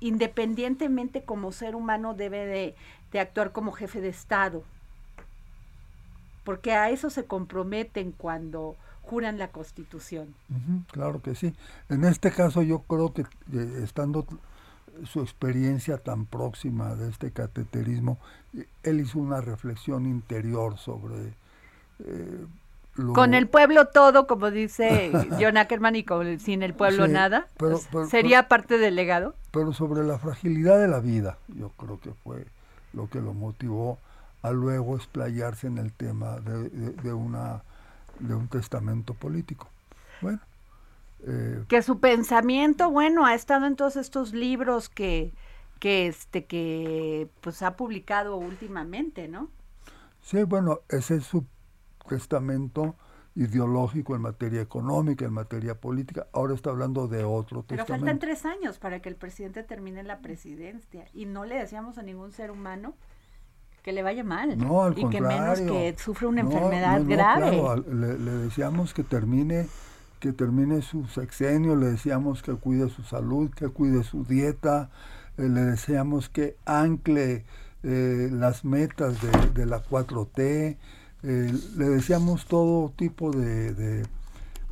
independientemente 0.00 1.24
como 1.24 1.52
ser 1.52 1.74
humano, 1.74 2.14
debe 2.14 2.46
de, 2.46 2.76
de 3.12 3.20
actuar 3.20 3.52
como 3.52 3.72
jefe 3.72 4.00
de 4.00 4.08
Estado. 4.08 4.62
Porque 6.44 6.72
a 6.72 6.90
eso 6.90 7.10
se 7.10 7.24
comprometen 7.24 8.12
cuando 8.12 8.76
juran 9.02 9.38
la 9.38 9.48
Constitución. 9.48 10.34
Claro 10.92 11.22
que 11.22 11.34
sí. 11.34 11.54
En 11.88 12.04
este 12.04 12.30
caso 12.30 12.62
yo 12.62 12.80
creo 12.80 13.12
que 13.12 13.22
eh, 13.22 13.80
estando 13.82 14.26
su 15.04 15.20
experiencia 15.20 15.98
tan 15.98 16.26
próxima 16.26 16.94
de 16.94 17.10
este 17.10 17.30
cateterismo, 17.30 18.18
eh, 18.54 18.66
él 18.82 19.00
hizo 19.00 19.18
una 19.18 19.40
reflexión 19.40 20.06
interior 20.06 20.78
sobre 20.78 21.34
eh, 22.00 22.46
lo- 22.96 23.12
Con 23.12 23.34
el 23.34 23.48
pueblo 23.48 23.86
todo, 23.88 24.26
como 24.26 24.50
dice 24.50 25.10
John 25.40 25.56
Ackerman, 25.56 25.96
y 25.96 26.04
con, 26.04 26.38
sin 26.40 26.62
el 26.62 26.74
pueblo 26.74 27.06
Sí, 27.06 27.12
nada, 27.12 27.48
pero- 27.58 27.72
pues, 27.76 27.88
pero- 27.90 28.06
sería 28.08 28.48
parte 28.48 28.78
del 28.78 28.94
legado. 28.96 29.34
pero 29.50 29.72
sobre 29.72 30.02
la 30.04 30.18
fragilidad 30.18 30.78
de 30.78 30.88
la 30.88 31.00
vida, 31.00 31.38
yo 31.48 31.70
creo 31.76 32.00
que 32.00 32.12
fue 32.24 32.46
lo 32.92 33.08
que 33.08 33.20
lo 33.20 33.34
motivó 33.34 33.98
a 34.42 34.50
luego 34.52 34.96
explayarse 34.96 35.66
en 35.66 35.78
el 35.78 35.92
tema 35.92 36.38
de, 36.40 36.68
de- 36.70 36.92
de 36.92 37.12
una 37.12 37.62
de 38.20 38.34
un 38.34 38.48
testamento 38.48 39.12
político. 39.12 39.68
Bueno, 40.22 40.40
eh, 41.26 41.64
que 41.68 41.82
su 41.82 41.98
pensamiento, 42.00 42.90
bueno, 42.90 43.26
ha 43.26 43.34
estado 43.34 43.66
en 43.66 43.76
todos 43.76 43.96
estos 43.96 44.32
libros 44.32 44.88
que, 44.88 45.34
que 45.80 46.06
este, 46.06 46.46
que 46.46 47.28
pues 47.42 47.60
ha 47.62 47.76
publicado 47.76 48.36
últimamente, 48.36 49.28
¿no? 49.28 49.48
Sí, 50.22 50.42
bueno, 50.44 50.80
ese 50.88 51.16
es 51.16 51.24
su 51.24 51.44
testamento 52.08 52.94
ideológico 53.34 54.16
en 54.16 54.22
materia 54.22 54.62
económica, 54.62 55.24
en 55.26 55.32
materia 55.32 55.74
política. 55.78 56.26
Ahora 56.32 56.54
está 56.54 56.70
hablando 56.70 57.06
de 57.06 57.24
otro 57.24 57.64
Pero 57.66 57.82
testamento. 57.84 58.06
faltan 58.06 58.18
tres 58.18 58.46
años 58.46 58.78
para 58.78 59.00
que 59.00 59.08
el 59.10 59.16
presidente 59.16 59.62
termine 59.62 60.02
la 60.02 60.20
presidencia 60.20 61.04
y 61.12 61.26
no 61.26 61.44
le 61.44 61.56
deseamos 61.56 61.98
a 61.98 62.02
ningún 62.02 62.32
ser 62.32 62.50
humano 62.50 62.94
que 63.82 63.92
le 63.92 64.02
vaya 64.02 64.24
mal 64.24 64.56
No, 64.58 64.82
al 64.82 64.98
y 64.98 65.02
contrario. 65.02 65.28
que 65.28 65.34
menos 65.40 65.60
que 65.60 65.96
sufra 66.02 66.28
una 66.28 66.42
No, 66.42 66.50
enfermedad 66.50 66.98
no, 67.00 67.06
grave. 67.08 67.60
claro, 67.60 67.76
le, 67.92 68.18
le 68.18 68.30
deseamos 68.32 68.94
que 68.94 69.04
termine 69.04 69.66
que 70.18 70.32
termine 70.32 70.80
su 70.80 71.06
sexenio, 71.08 71.76
le 71.76 71.88
deseamos 71.88 72.42
que 72.42 72.54
cuide 72.54 72.88
su 72.88 73.02
salud, 73.02 73.50
que 73.50 73.68
cuide 73.68 74.02
su 74.02 74.24
dieta, 74.24 74.88
eh, 75.36 75.42
le 75.42 75.60
deseamos 75.60 76.30
que 76.30 76.56
ancle 76.64 77.44
eh, 77.82 78.30
las 78.32 78.64
metas 78.64 79.20
de, 79.20 79.30
de 79.50 79.66
la 79.66 79.84
4T, 79.84 80.78
eh, 81.22 81.52
le 81.76 81.84
deseamos 81.88 82.46
todo 82.46 82.90
tipo 82.96 83.30
de, 83.30 83.72
de- 83.74 84.06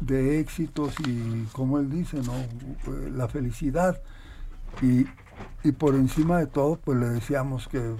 de 0.01 0.41
éxitos 0.41 0.95
y, 1.07 1.45
como 1.53 1.79
él 1.79 1.89
dice, 1.91 2.19
¿no? 2.23 2.35
Eh, 2.35 3.11
la 3.13 3.29
felicidad. 3.29 4.01
Y, 4.83 5.07
y 5.63 5.73
por 5.73 5.95
encima 5.95 6.39
de 6.39 6.47
todo, 6.47 6.77
pues 6.77 6.99
le 6.99 7.07
deseamos 7.07 7.69
que 7.69 7.95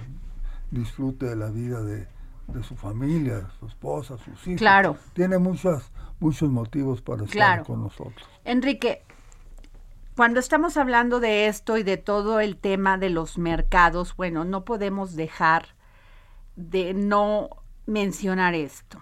disfrute 0.71 1.25
de 1.25 1.35
la 1.37 1.49
vida 1.49 1.81
de, 1.81 2.07
de 2.47 2.63
su 2.63 2.75
familia, 2.75 3.47
su 3.59 3.67
esposa, 3.67 4.17
sus 4.17 4.45
hijos. 4.47 4.59
Claro. 4.59 4.97
Tiene 5.13 5.37
muchas, 5.37 5.89
muchos 6.19 6.49
motivos 6.49 7.01
para 7.01 7.23
estar 7.23 7.31
Claro. 7.31 7.63
con 7.63 7.81
nosotros. 7.81 8.27
Enrique, 8.43 9.03
cuando 10.17 10.39
estamos 10.41 10.75
hablando 10.77 11.19
de 11.21 11.47
esto 11.47 11.77
y 11.77 11.83
de 11.83 11.97
todo 11.97 12.39
el 12.41 12.57
tema 12.57 12.97
de 12.97 13.09
los 13.09 13.37
mercados, 13.37 14.15
bueno, 14.17 14.43
no 14.43 14.65
podemos 14.65 15.15
dejar 15.15 15.67
de 16.57 16.93
no 16.93 17.49
mencionar 17.85 18.55
esto. 18.55 18.99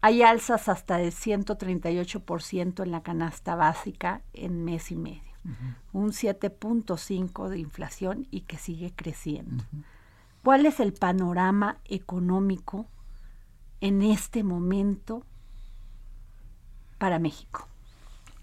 Hay 0.00 0.22
alzas 0.22 0.68
hasta 0.68 0.98
de 0.98 1.08
138% 1.08 2.82
en 2.82 2.90
la 2.90 3.02
canasta 3.02 3.54
básica 3.54 4.22
en 4.32 4.64
mes 4.64 4.90
y 4.90 4.96
medio. 4.96 5.22
Un 5.92 6.10
7.5 6.12 7.48
de 7.48 7.58
inflación 7.58 8.26
y 8.30 8.42
que 8.42 8.58
sigue 8.58 8.92
creciendo. 8.94 9.64
¿Cuál 10.42 10.66
es 10.66 10.80
el 10.80 10.92
panorama 10.92 11.78
económico 11.86 12.86
en 13.80 14.02
este 14.02 14.42
momento 14.42 15.24
para 16.98 17.18
México? 17.18 17.68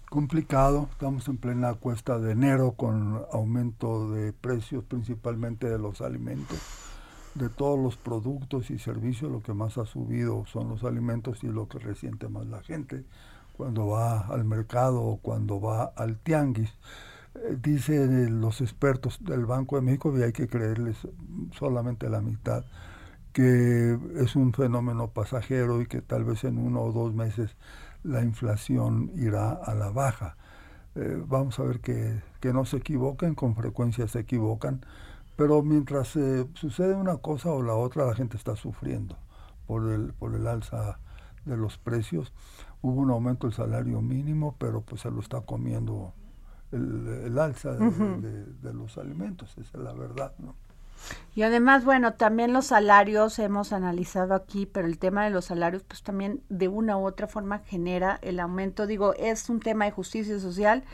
Complicado, 0.08 0.88
estamos 0.90 1.26
en 1.28 1.38
plena 1.38 1.74
cuesta 1.74 2.18
de 2.18 2.32
enero 2.32 2.72
con 2.72 3.24
aumento 3.32 4.10
de 4.10 4.32
precios 4.32 4.84
principalmente 4.84 5.68
de 5.68 5.78
los 5.78 6.00
alimentos. 6.00 6.91
De 7.34 7.48
todos 7.48 7.78
los 7.78 7.96
productos 7.96 8.70
y 8.70 8.78
servicios, 8.78 9.32
lo 9.32 9.42
que 9.42 9.54
más 9.54 9.78
ha 9.78 9.86
subido 9.86 10.44
son 10.46 10.68
los 10.68 10.84
alimentos 10.84 11.42
y 11.42 11.46
lo 11.46 11.66
que 11.66 11.78
resiente 11.78 12.28
más 12.28 12.46
la 12.46 12.62
gente 12.62 13.04
cuando 13.56 13.88
va 13.88 14.26
al 14.26 14.44
mercado 14.44 15.02
o 15.02 15.16
cuando 15.18 15.60
va 15.60 15.84
al 15.96 16.18
tianguis. 16.18 16.74
Eh, 17.34 17.56
dicen 17.62 18.40
los 18.40 18.60
expertos 18.60 19.18
del 19.24 19.46
Banco 19.46 19.76
de 19.76 19.82
México, 19.82 20.16
y 20.18 20.22
hay 20.22 20.32
que 20.32 20.48
creerles 20.48 20.96
solamente 21.58 22.10
la 22.10 22.20
mitad, 22.20 22.64
que 23.32 23.98
es 24.16 24.36
un 24.36 24.52
fenómeno 24.52 25.08
pasajero 25.08 25.80
y 25.80 25.86
que 25.86 26.02
tal 26.02 26.24
vez 26.24 26.44
en 26.44 26.58
uno 26.58 26.82
o 26.82 26.92
dos 26.92 27.14
meses 27.14 27.56
la 28.02 28.22
inflación 28.22 29.10
irá 29.16 29.52
a 29.52 29.74
la 29.74 29.90
baja. 29.90 30.36
Eh, 30.94 31.22
vamos 31.26 31.58
a 31.58 31.62
ver 31.62 31.80
que, 31.80 32.20
que 32.40 32.52
no 32.52 32.66
se 32.66 32.78
equivoquen, 32.78 33.34
con 33.34 33.54
frecuencia 33.54 34.06
se 34.08 34.20
equivocan, 34.20 34.84
pero 35.42 35.60
mientras 35.62 36.14
eh, 36.14 36.46
sucede 36.54 36.94
una 36.94 37.16
cosa 37.16 37.50
o 37.50 37.62
la 37.62 37.74
otra, 37.74 38.06
la 38.06 38.14
gente 38.14 38.36
está 38.36 38.54
sufriendo 38.54 39.16
por 39.66 39.90
el, 39.90 40.12
por 40.14 40.36
el 40.36 40.46
alza 40.46 41.00
de 41.44 41.56
los 41.56 41.78
precios. 41.78 42.32
Hubo 42.80 43.00
un 43.00 43.10
aumento 43.10 43.48
del 43.48 43.54
salario 43.56 44.00
mínimo, 44.00 44.54
pero 44.58 44.82
pues 44.82 45.00
se 45.00 45.10
lo 45.10 45.20
está 45.20 45.40
comiendo 45.40 46.12
el, 46.70 47.08
el 47.26 47.38
alza 47.40 47.72
de, 47.72 47.90
de- 48.20 48.44
de 48.46 48.72
los 48.72 48.98
alimentos, 48.98 49.50
esa 49.58 49.78
es 49.78 49.84
la 49.84 49.92
verdad, 49.92 50.32
¿no? 50.38 50.54
Y 51.34 51.42
además, 51.42 51.84
bueno, 51.84 52.14
también 52.14 52.52
los 52.52 52.66
salarios 52.66 53.40
hemos 53.40 53.72
analizado 53.72 54.34
aquí, 54.34 54.66
pero 54.66 54.86
el 54.86 54.98
tema 54.98 55.24
de 55.24 55.30
los 55.30 55.46
salarios, 55.46 55.82
pues 55.82 56.04
también 56.04 56.40
de 56.50 56.68
una 56.68 56.96
u 56.96 57.04
otra 57.04 57.26
forma 57.26 57.58
genera 57.58 58.20
el 58.22 58.38
aumento. 58.38 58.86
Digo, 58.86 59.12
es 59.14 59.50
un 59.50 59.58
tema 59.58 59.86
de 59.86 59.90
justicia 59.90 60.38
social, 60.38 60.84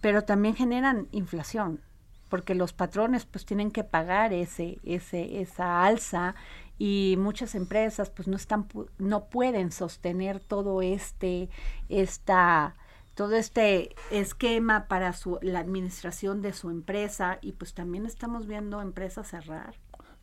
pero 0.00 0.22
también 0.22 0.54
generan 0.54 1.08
inflación, 1.10 1.80
porque 2.28 2.54
los 2.54 2.72
patrones 2.72 3.24
pues 3.24 3.44
tienen 3.44 3.70
que 3.70 3.84
pagar 3.84 4.32
ese, 4.32 4.78
ese, 4.84 5.40
esa 5.40 5.84
alza 5.84 6.34
y 6.78 7.16
muchas 7.18 7.54
empresas 7.54 8.10
pues 8.10 8.28
no 8.28 8.36
están, 8.36 8.66
no 8.98 9.24
pueden 9.24 9.72
sostener 9.72 10.40
todo 10.40 10.82
este, 10.82 11.48
esta 11.88 12.76
todo 13.14 13.34
este 13.34 13.96
esquema 14.12 14.86
para 14.86 15.12
su, 15.12 15.40
la 15.42 15.58
administración 15.58 16.40
de 16.40 16.52
su 16.52 16.70
empresa 16.70 17.38
y 17.42 17.50
pues 17.50 17.74
también 17.74 18.06
estamos 18.06 18.46
viendo 18.46 18.80
empresas 18.80 19.26
cerrar. 19.26 19.74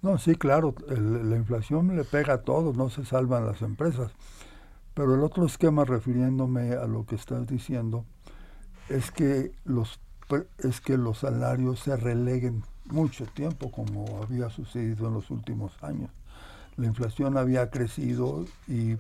No, 0.02 0.18
sí, 0.18 0.36
claro, 0.36 0.74
la 0.88 1.36
inflación 1.36 1.94
le 1.98 2.06
pega 2.06 2.36
a 2.36 2.42
todos, 2.44 2.78
no 2.78 2.90
se 2.90 3.04
salvan 3.04 3.46
las 3.46 3.62
empresas. 3.62 4.14
Pero 4.94 5.14
el 5.16 5.24
otro 5.24 5.46
esquema, 5.46 5.84
refiriéndome 5.84 6.72
a 6.72 6.86
lo 6.86 7.06
que 7.06 7.16
estás 7.16 7.46
diciendo, 7.48 8.06
es 8.88 9.12
que 9.12 9.52
los 9.66 10.00
es 10.58 10.82
que 10.82 10.98
los 10.98 11.20
salarios 11.20 11.80
se 11.80 11.96
releguen 11.96 12.64
mucho 12.86 13.26
tiempo, 13.26 13.72
como 13.72 14.22
había 14.24 14.50
sucedido 14.50 15.08
en 15.08 15.14
los 15.14 15.32
últimos 15.32 15.72
años. 15.84 16.10
La 16.78 16.88
inflación 16.88 17.38
había 17.38 17.70
crecido 17.70 18.46
y, 18.68 18.98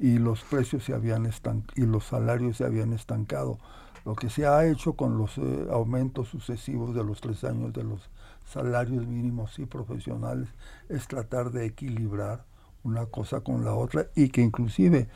y 0.00 0.18
los 0.18 0.42
precios 0.42 0.84
se 0.84 0.94
habían 0.94 1.30
y 1.76 1.82
los 1.82 2.04
salarios 2.04 2.56
se 2.56 2.64
habían 2.64 2.92
estancado. 2.92 3.58
Lo 4.04 4.14
que 4.14 4.30
se 4.30 4.46
ha 4.46 4.66
hecho 4.66 4.94
con 4.94 5.18
los 5.18 5.36
eh, 5.38 5.66
aumentos 5.70 6.28
sucesivos 6.28 6.94
de 6.94 7.04
los 7.04 7.20
tres 7.20 7.44
años 7.44 7.72
de 7.72 7.84
los 7.84 8.08
salarios 8.44 9.06
mínimos 9.06 9.58
y 9.58 9.66
profesionales 9.66 10.48
es 10.88 11.06
tratar 11.06 11.50
de 11.50 11.66
equilibrar 11.66 12.44
una 12.84 13.06
cosa 13.06 13.40
con 13.40 13.64
la 13.64 13.74
otra 13.74 14.06
y 14.14 14.30
que 14.30 14.40
inclusive 14.40 15.08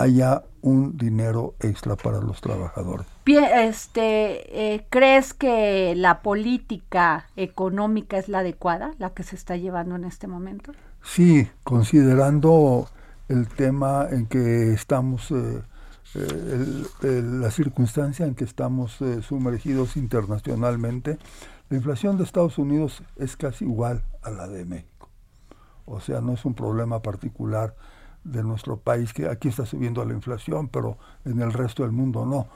haya 0.00 0.42
un 0.62 0.96
dinero 0.96 1.54
extra 1.60 1.96
para 1.96 2.20
los 2.20 2.40
trabajadores. 2.40 3.06
Este, 3.26 4.74
eh, 4.74 4.86
¿Crees 4.90 5.34
que 5.34 5.94
la 5.96 6.20
política 6.22 7.26
económica 7.36 8.18
es 8.18 8.28
la 8.28 8.40
adecuada, 8.40 8.92
la 8.98 9.10
que 9.10 9.22
se 9.22 9.36
está 9.36 9.56
llevando 9.56 9.96
en 9.96 10.04
este 10.04 10.26
momento? 10.26 10.72
Sí, 11.02 11.48
considerando 11.64 12.88
el 13.28 13.48
tema 13.48 14.06
en 14.10 14.26
que 14.26 14.72
estamos, 14.72 15.30
eh, 15.30 15.62
eh, 16.14 16.26
el- 16.26 16.86
el- 17.08 17.40
la 17.40 17.50
circunstancia 17.50 18.26
en 18.26 18.34
que 18.34 18.44
estamos 18.44 19.00
eh, 19.00 19.22
sumergidos 19.22 19.96
internacionalmente, 19.96 21.18
la 21.68 21.76
inflación 21.76 22.16
de 22.18 22.24
Estados 22.24 22.58
Unidos 22.58 23.02
es 23.16 23.36
casi 23.36 23.64
igual 23.64 24.02
a 24.22 24.30
la 24.30 24.48
de 24.48 24.64
México. 24.64 25.08
O 25.86 26.00
sea, 26.00 26.20
no 26.20 26.32
es 26.34 26.44
un 26.44 26.54
problema 26.54 27.00
particular 27.00 27.74
de 28.24 28.42
nuestro 28.44 28.76
país, 28.76 29.12
que 29.12 29.28
aquí 29.28 29.48
está 29.48 29.64
subiendo 29.66 30.04
la 30.04 30.12
inflación, 30.14 30.68
pero 30.68 30.98
en 31.24 31.40
el 31.40 31.52
resto 31.52 31.82
del 31.82 31.92
mundo 31.92 32.24
no. 32.26 32.46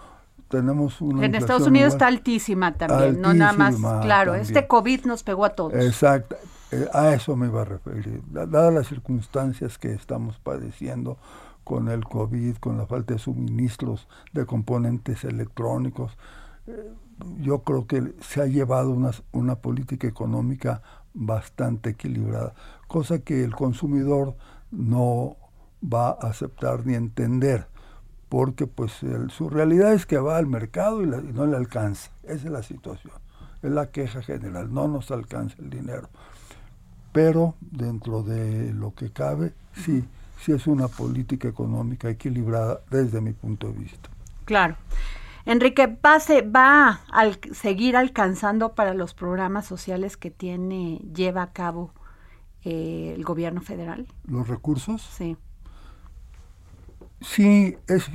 Tenemos 0.48 1.00
una 1.00 1.24
En 1.24 1.34
Estados 1.34 1.66
Unidos 1.66 1.94
igual- 1.94 1.96
está 1.96 2.06
altísima 2.06 2.74
también, 2.74 3.20
no 3.20 3.32
nada 3.34 3.52
más, 3.54 3.76
claro, 3.76 4.32
también. 4.32 4.42
este 4.56 4.66
COVID 4.68 5.04
nos 5.06 5.22
pegó 5.22 5.44
a 5.46 5.50
todos. 5.50 5.72
Exacto, 5.74 6.36
eh, 6.70 6.86
a 6.92 7.12
eso 7.14 7.34
me 7.34 7.46
iba 7.46 7.62
a 7.62 7.64
referir. 7.64 8.22
Da- 8.30 8.46
Dadas 8.46 8.72
las 8.74 8.86
circunstancias 8.88 9.78
que 9.78 9.92
estamos 9.92 10.38
padeciendo 10.38 11.16
con 11.64 11.88
el 11.88 12.04
COVID, 12.04 12.56
con 12.58 12.76
la 12.76 12.86
falta 12.86 13.14
de 13.14 13.18
suministros 13.20 14.06
de 14.32 14.44
componentes 14.44 15.24
electrónicos, 15.24 16.16
eh, 16.66 16.92
yo 17.40 17.60
creo 17.62 17.86
que 17.86 18.14
se 18.20 18.42
ha 18.42 18.46
llevado 18.46 18.90
una, 18.90 19.12
una 19.32 19.54
política 19.56 20.06
económica 20.06 20.82
bastante 21.14 21.90
equilibrada, 21.90 22.54
cosa 22.86 23.20
que 23.20 23.42
el 23.44 23.54
consumidor 23.54 24.36
no 24.70 25.36
va 25.84 26.08
a 26.10 26.28
aceptar 26.28 26.86
ni 26.86 26.94
entender, 26.94 27.66
porque 28.28 28.66
pues 28.66 29.02
el- 29.02 29.30
su 29.30 29.50
realidad 29.50 29.92
es 29.92 30.06
que 30.06 30.18
va 30.18 30.36
al 30.38 30.46
mercado 30.46 31.02
y, 31.02 31.06
la- 31.06 31.18
y 31.18 31.32
no 31.32 31.46
le 31.46 31.56
alcanza. 31.56 32.10
Esa 32.22 32.34
es 32.46 32.50
la 32.50 32.62
situación. 32.62 33.12
Es 33.62 33.70
la 33.70 33.90
queja 33.90 34.22
general, 34.22 34.72
no 34.72 34.88
nos 34.88 35.10
alcanza 35.10 35.56
el 35.60 35.70
dinero. 35.70 36.08
Pero 37.12 37.54
dentro 37.60 38.22
de 38.22 38.72
lo 38.72 38.92
que 38.94 39.10
cabe, 39.10 39.52
sí, 39.72 40.04
sí 40.40 40.52
es 40.52 40.66
una 40.66 40.88
política 40.88 41.48
económica 41.48 42.08
equilibrada 42.10 42.80
desde 42.90 43.20
mi 43.20 43.32
punto 43.32 43.68
de 43.68 43.74
vista. 43.74 44.08
Claro. 44.44 44.76
Enrique, 45.46 45.88
Pase 45.88 46.42
va 46.42 46.88
a 46.88 47.00
al- 47.12 47.38
seguir 47.52 47.96
alcanzando 47.96 48.74
para 48.74 48.94
los 48.94 49.14
programas 49.14 49.66
sociales 49.66 50.16
que 50.16 50.30
tiene, 50.30 50.98
lleva 51.14 51.42
a 51.42 51.52
cabo 51.52 51.92
eh, 52.64 53.12
el 53.14 53.24
gobierno 53.24 53.60
federal. 53.60 54.06
¿Los 54.26 54.48
recursos? 54.48 55.02
Sí. 55.02 55.36
Sí, 57.24 57.76
es, 57.88 58.10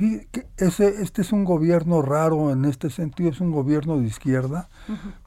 ese, 0.56 1.02
este 1.02 1.22
es 1.22 1.32
un 1.32 1.44
gobierno 1.44 2.00
raro 2.00 2.52
en 2.52 2.64
este 2.64 2.90
sentido, 2.90 3.30
es 3.30 3.40
un 3.40 3.50
gobierno 3.50 3.98
de 3.98 4.06
izquierda, 4.06 4.68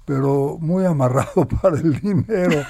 pero 0.05 0.57
muy 0.59 0.85
amarrado 0.85 1.47
para 1.61 1.77
el 1.77 1.99
dinero. 1.99 2.67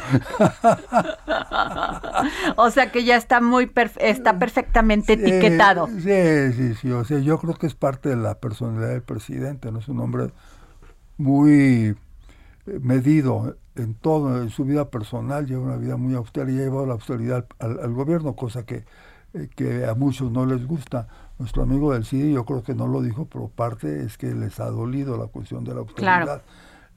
o 2.56 2.70
sea 2.72 2.92
que 2.92 3.04
ya 3.04 3.16
está 3.18 3.42
muy 3.42 3.66
perf- 3.68 3.98
está 4.00 4.40
perfectamente 4.40 5.16
Sí, 5.16 5.22
etiquetado. 5.22 5.88
Sí, 5.88 6.54
sí, 6.54 6.76
sí. 6.76 6.92
O 6.92 7.04
sea, 7.06 7.20
yo 7.20 7.38
creo 7.40 7.56
que 7.56 7.68
es 7.68 7.76
parte 7.76 8.10
de 8.10 8.16
la 8.16 8.40
personalidad 8.40 8.90
del 8.90 9.04
presidente, 9.04 9.72
¿no? 9.72 9.80
Es 9.80 9.88
un 9.88 10.00
hombre 10.00 10.32
muy 11.18 11.96
eh, 12.68 12.80
medido 12.82 13.58
en 13.76 13.96
todo, 13.96 14.42
en 14.42 14.50
su 14.50 14.66
vida 14.66 14.90
personal, 14.92 15.48
lleva 15.48 15.64
una 15.64 15.78
vida 15.78 15.98
muy 15.98 16.16
austera 16.16 16.52
y 16.52 16.58
ha 16.60 16.64
llevado 16.64 16.86
la 16.88 16.94
austeridad 16.94 17.48
al, 17.60 17.80
al 17.82 17.94
gobierno, 17.94 18.36
cosa 18.36 18.66
que, 18.66 18.86
eh, 19.34 19.50
que 19.56 19.86
a 19.86 19.94
muchos 19.96 20.32
no 20.32 20.46
les 20.46 20.66
gusta. 20.66 21.08
Nuestro 21.40 21.64
amigo 21.64 21.94
del 21.94 22.06
CIDI 22.06 22.34
yo 22.34 22.46
creo 22.46 22.64
que 22.64 22.76
no 22.76 22.88
lo 22.88 23.02
dijo, 23.02 23.26
pero 23.26 23.48
parte 23.50 24.04
es 24.04 24.18
que 24.18 24.34
les 24.36 24.60
ha 24.60 24.70
dolido 24.70 25.18
la 25.18 25.26
cuestión 25.28 25.64
de 25.64 25.74
la 25.74 25.80
austeridad 25.82 26.24
Claro. 26.24 26.42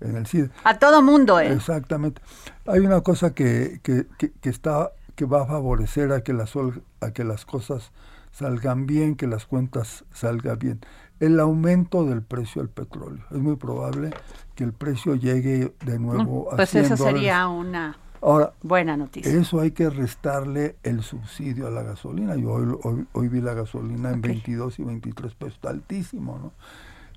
en 0.00 0.16
el 0.16 0.26
CIDI. 0.26 0.50
A 0.64 0.78
todo 0.78 1.02
mundo, 1.02 1.40
¿eh? 1.40 1.52
Exactamente. 1.52 2.20
Hay 2.66 2.80
una 2.80 3.00
cosa 3.00 3.32
que, 3.34 3.80
que, 3.82 4.06
que- 4.18 4.32
que 4.32 4.48
está 4.50 4.90
que 5.14 5.24
va 5.24 5.42
a 5.42 5.46
favorecer 5.46 6.12
a 6.12 6.20
que 6.20 6.34
las 6.34 6.52
a 7.00 7.10
que 7.12 7.24
las 7.24 7.46
cosas 7.46 7.90
salgan 8.32 8.84
bien, 8.86 9.16
que 9.16 9.26
las 9.26 9.46
cuentas 9.46 10.04
salgan 10.12 10.58
bien. 10.58 10.80
El 11.20 11.40
aumento 11.40 12.04
del 12.04 12.20
precio 12.20 12.60
del 12.60 12.68
petróleo. 12.68 13.24
Es 13.30 13.38
muy 13.38 13.56
probable 13.56 14.10
que 14.54 14.64
el 14.64 14.74
precio 14.74 15.14
llegue 15.14 15.72
de 15.86 15.98
nuevo 15.98 16.52
a 16.52 16.56
Pues 16.56 16.68
100 16.68 16.84
eso 16.84 16.96
dólares. 16.96 17.20
sería 17.20 17.48
una 17.48 17.96
Ahora, 18.26 18.52
buena 18.60 18.96
noticia. 18.96 19.32
eso 19.32 19.60
hay 19.60 19.70
que 19.70 19.88
restarle 19.88 20.74
el 20.82 21.04
subsidio 21.04 21.68
a 21.68 21.70
la 21.70 21.84
gasolina. 21.84 22.34
Yo 22.34 22.50
hoy, 22.50 22.76
hoy, 22.82 23.06
hoy 23.12 23.28
vi 23.28 23.40
la 23.40 23.54
gasolina 23.54 24.10
en 24.10 24.18
Ok. 24.18 24.26
22 24.26 24.78
y 24.80 24.82
23 24.82 25.34
pesos, 25.34 25.54
está 25.54 25.70
altísimo, 25.70 26.36
¿no? 26.42 26.52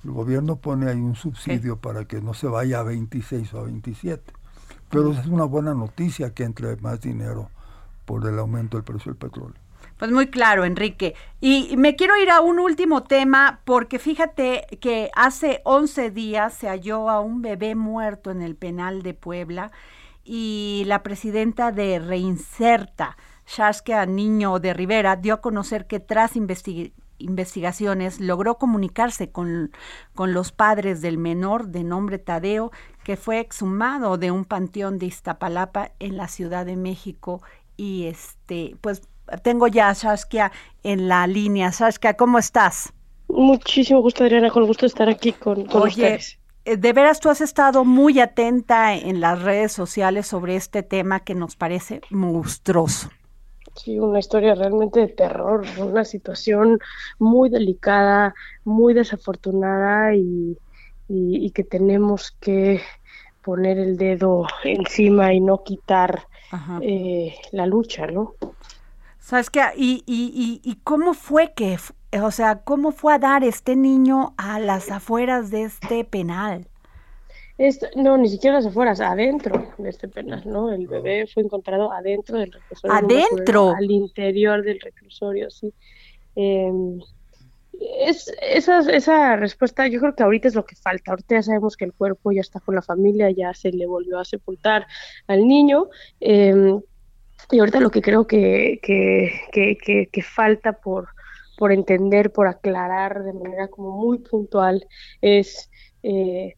El 0.03 0.11
gobierno 0.11 0.57
pone 0.57 0.87
ahí 0.87 0.99
un 0.99 1.15
subsidio 1.15 1.77
para 1.77 2.05
que 2.05 2.21
no 2.21 2.35
se 2.35 2.45
vaya 2.45 2.81
a 2.81 2.83
26 2.83 3.51
o 3.55 3.59
a 3.59 3.63
27. 3.63 4.33
Pero 4.91 5.11
es 5.11 5.25
una 5.25 5.45
buena 5.45 5.73
noticia 5.73 6.31
que 6.33 6.43
entre 6.43 6.75
más 6.77 7.01
dinero 7.01 7.49
por 8.05 8.27
el 8.27 8.37
aumento 8.37 8.77
del 8.77 8.83
precio 8.83 9.11
del 9.11 9.17
petróleo. 9.17 9.55
Pues 9.97 10.11
muy 10.11 10.27
claro, 10.27 10.63
Enrique. 10.63 11.15
Y 11.41 11.75
me 11.75 11.95
quiero 11.95 12.15
ir 12.17 12.29
a 12.29 12.39
un 12.39 12.59
último 12.59 13.01
tema 13.03 13.61
porque 13.65 13.97
fíjate 13.97 14.67
que 14.79 15.09
hace 15.15 15.61
11 15.65 16.11
días 16.11 16.53
se 16.53 16.67
halló 16.69 17.09
a 17.09 17.19
un 17.19 17.41
bebé 17.41 17.73
muerto 17.73 18.29
en 18.29 18.43
el 18.43 18.55
penal 18.55 19.01
de 19.01 19.15
Puebla 19.15 19.71
y 20.23 20.83
la 20.85 21.03
presidenta 21.03 21.71
de 21.71 21.99
Reinserta, 21.99 23.17
Shaskia 23.47 24.05
Niño 24.05 24.59
de 24.59 24.73
Rivera, 24.73 25.15
dio 25.15 25.35
a 25.35 25.41
conocer 25.41 25.87
que 25.87 25.99
tras 25.99 26.35
investi- 26.35 26.93
investigaciones 27.17 28.19
logró 28.19 28.57
comunicarse 28.57 29.31
con, 29.31 29.71
con 30.13 30.33
los 30.33 30.51
padres 30.51 31.01
del 31.01 31.17
menor 31.17 31.67
de 31.67 31.83
nombre 31.83 32.17
Tadeo, 32.17 32.71
que 33.03 33.17
fue 33.17 33.39
exhumado 33.39 34.17
de 34.17 34.31
un 34.31 34.45
panteón 34.45 34.99
de 34.99 35.07
Iztapalapa 35.07 35.91
en 35.99 36.15
la 36.15 36.27
Ciudad 36.27 36.65
de 36.65 36.75
México. 36.75 37.41
Y 37.75 38.05
este, 38.05 38.75
pues 38.81 39.01
tengo 39.43 39.67
ya 39.67 39.89
a 39.89 39.95
Saskia 39.95 40.51
en 40.83 41.07
la 41.07 41.25
línea. 41.27 41.71
Saskia, 41.71 42.15
¿cómo 42.15 42.37
estás? 42.39 42.93
Muchísimo 43.27 44.01
gusto, 44.01 44.23
Adriana, 44.23 44.49
con 44.49 44.65
gusto 44.65 44.85
estar 44.85 45.07
aquí 45.09 45.33
con, 45.33 45.65
con 45.65 45.83
Oye, 45.83 45.89
ustedes. 45.91 46.39
Eh, 46.65 46.77
de 46.77 46.93
veras 46.93 47.19
tú 47.19 47.29
has 47.29 47.41
estado 47.41 47.85
muy 47.85 48.19
atenta 48.19 48.95
en 48.95 49.19
las 49.21 49.41
redes 49.41 49.71
sociales 49.71 50.27
sobre 50.27 50.55
este 50.55 50.83
tema 50.83 51.21
que 51.21 51.35
nos 51.35 51.55
parece 51.55 52.01
monstruoso. 52.09 53.09
Sí, 53.75 53.99
una 53.99 54.19
historia 54.19 54.55
realmente 54.55 54.99
de 54.99 55.07
terror, 55.09 55.65
una 55.77 56.03
situación 56.03 56.79
muy 57.19 57.49
delicada, 57.49 58.33
muy 58.63 58.93
desafortunada 58.93 60.15
y, 60.15 60.57
y- 61.07 61.45
y 61.45 61.51
que 61.51 61.63
tenemos 61.63 62.31
que 62.39 62.81
poner 63.43 63.77
el 63.79 63.97
dedo 63.97 64.45
encima 64.63 65.33
y 65.33 65.39
no 65.41 65.63
quitar 65.63 66.23
eh, 66.81 67.35
la 67.51 67.65
lucha, 67.67 68.07
¿no? 68.07 68.35
¿Sabes 69.19 69.49
qué? 69.49 69.61
¿Y, 69.75 70.03
y, 70.05 70.61
y, 70.63 70.69
y 70.69 70.75
cómo 70.83 71.13
fue 71.13 71.53
que, 71.53 71.77
o 72.11 72.31
sea, 72.31 72.61
cómo 72.63 72.91
fue 72.91 73.13
a 73.13 73.19
dar 73.19 73.43
este 73.43 73.75
niño 73.75 74.33
a 74.37 74.59
las 74.59 74.89
afueras 74.91 75.51
de 75.51 75.63
este 75.63 76.03
penal? 76.03 76.67
Esto- 77.57 77.87
no, 77.95 78.17
ni 78.17 78.29
siquiera 78.29 78.55
las 78.57 78.65
afueras, 78.65 79.01
adentro 79.01 79.73
de 79.77 79.89
este 79.89 80.07
penal, 80.07 80.43
¿no? 80.45 80.71
El 80.71 80.87
bebé 80.87 81.27
fue 81.27 81.43
encontrado 81.43 81.91
adentro 81.91 82.37
del 82.37 82.51
reclusorio. 82.51 82.95
¿Adentro? 82.97 83.75
Al 83.75 83.91
interior 83.91 84.63
del 84.63 84.79
reclusorio, 84.79 85.49
sí. 85.49 85.73
Eh, 86.35 86.71
es, 88.05 88.31
esa, 88.41 88.79
esa 88.91 89.35
respuesta 89.35 89.87
yo 89.87 89.99
creo 89.99 90.15
que 90.15 90.23
ahorita 90.23 90.47
es 90.47 90.55
lo 90.55 90.65
que 90.65 90.75
falta. 90.75 91.11
Ahorita 91.11 91.35
ya 91.35 91.43
sabemos 91.43 91.75
que 91.77 91.85
el 91.85 91.93
cuerpo 91.93 92.31
ya 92.31 92.41
está 92.41 92.59
con 92.59 92.75
la 92.75 92.81
familia, 92.81 93.29
ya 93.31 93.53
se 93.53 93.71
le 93.71 93.85
volvió 93.85 94.19
a 94.19 94.25
sepultar 94.25 94.87
al 95.27 95.47
niño. 95.47 95.89
eh, 96.21 96.79
y 97.51 97.59
ahorita 97.59 97.79
lo 97.79 97.89
que 97.89 98.01
creo 98.01 98.27
que, 98.27 98.79
que, 98.83 99.31
que, 99.51 99.77
que, 99.77 100.09
que 100.11 100.21
falta 100.21 100.73
por, 100.73 101.09
por 101.59 101.73
entender, 101.73 102.31
por 102.31 102.47
aclarar 102.47 103.21
de 103.25 103.33
manera 103.33 103.67
como 103.67 103.91
muy 103.91 104.19
puntual 104.19 104.87
es 105.19 105.69
eh, 106.03 106.55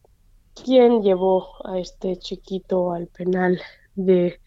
quién 0.54 1.02
llevó 1.02 1.48
a 1.66 1.80
este 1.80 2.16
chiquito 2.18 2.92
al 2.92 3.08
penal 3.08 3.60
de 3.96 4.38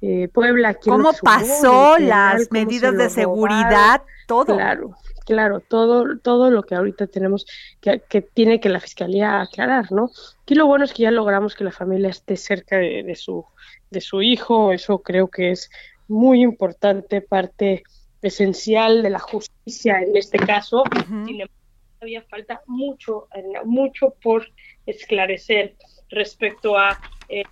eh, 0.00 0.28
Puebla. 0.32 0.72
¿Cómo 0.72 1.10
pasó 1.22 1.96
penal, 1.98 2.08
las 2.08 2.48
cómo 2.48 2.60
medidas 2.62 2.96
de 2.96 3.10
seguridad? 3.10 4.00
Todo. 4.26 4.46
Claro, 4.46 4.94
claro, 5.26 5.60
todo, 5.60 6.18
todo 6.20 6.50
lo 6.50 6.62
que 6.62 6.74
ahorita 6.74 7.06
tenemos 7.06 7.44
que, 7.82 8.00
que 8.08 8.22
tiene 8.22 8.60
que 8.60 8.70
la 8.70 8.80
fiscalía 8.80 9.42
aclarar, 9.42 9.92
¿no? 9.92 10.08
Aquí 10.40 10.54
lo 10.54 10.66
bueno 10.66 10.86
es 10.86 10.94
que 10.94 11.02
ya 11.02 11.10
logramos 11.10 11.54
que 11.54 11.64
la 11.64 11.72
familia 11.72 12.08
esté 12.08 12.36
cerca 12.36 12.78
de, 12.78 13.02
de 13.02 13.14
su, 13.14 13.44
de 13.90 14.00
su 14.00 14.22
hijo, 14.22 14.72
eso 14.72 15.02
creo 15.02 15.28
que 15.28 15.50
es 15.50 15.68
muy 16.06 16.40
importante, 16.40 17.20
parte 17.20 17.82
esencial 18.22 19.02
de 19.02 19.10
la 19.10 19.18
justicia 19.18 20.00
en 20.00 20.16
este 20.16 20.38
caso. 20.38 20.82
Sin 21.26 21.40
embargo, 21.40 21.52
todavía 21.98 22.22
falta 22.22 22.62
mucho, 22.66 23.28
mucho 23.64 24.14
por 24.22 24.46
esclarecer 24.86 25.76
respecto 26.10 26.76
a 26.78 26.98
eh, 27.28 27.44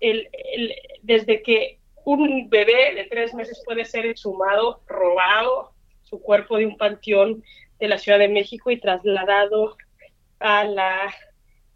el, 0.00 0.28
el- 0.54 0.74
desde 1.02 1.42
que 1.42 1.78
un 2.04 2.48
bebé 2.50 2.94
de 2.94 3.04
tres 3.04 3.32
meses 3.34 3.62
puede 3.64 3.84
ser 3.84 4.06
exhumado, 4.06 4.82
robado 4.88 5.72
su 6.02 6.20
cuerpo 6.20 6.56
de 6.58 6.66
un 6.66 6.76
panteón 6.76 7.42
de 7.78 7.88
la 7.88 7.98
Ciudad 7.98 8.18
de 8.18 8.28
México 8.28 8.70
y 8.70 8.80
trasladado 8.80 9.76
a 10.40 10.64
la 10.64 11.14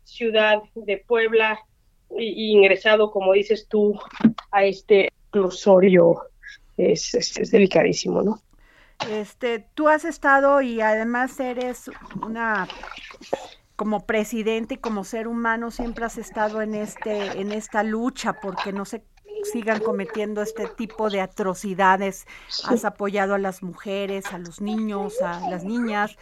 ciudad 0.05 0.63
de 0.75 0.99
Puebla 0.99 1.59
y, 2.19 2.25
y 2.25 2.51
ingresado, 2.53 3.11
como 3.11 3.33
dices 3.33 3.67
tú, 3.69 3.99
a 4.51 4.65
este 4.65 5.11
reclusorio. 5.33 6.23
Es, 6.77 7.15
es, 7.15 7.37
es 7.37 7.51
delicadísimo, 7.51 8.23
¿no? 8.23 8.41
Este, 9.11 9.61
tú 9.75 9.89
has 9.89 10.05
estado 10.05 10.63
y 10.63 10.81
además 10.81 11.39
eres 11.39 11.91
una 12.23 12.67
como 13.77 14.07
presidente 14.07 14.75
y 14.75 14.79
como 14.79 15.05
ser 15.05 15.29
humano 15.29 15.71
siempre 15.71 16.07
has 16.07 16.17
estado 16.17 16.63
en 16.63 16.75
este 16.75 17.39
en 17.41 17.53
esta 17.53 17.83
lucha 17.83 18.41
porque 18.41 18.73
no 18.73 18.87
se 18.87 19.05
sigan 19.53 19.81
cometiendo 19.81 20.43
este 20.43 20.67
tipo 20.67 21.11
de 21.11 21.21
atrocidades. 21.21 22.27
Has 22.65 22.85
apoyado 22.87 23.35
a 23.35 23.39
las 23.39 23.63
mujeres, 23.63 24.33
a 24.33 24.39
los 24.39 24.63
niños, 24.63 25.21
a 25.21 25.49
las 25.51 25.63
niñas, 25.65 26.17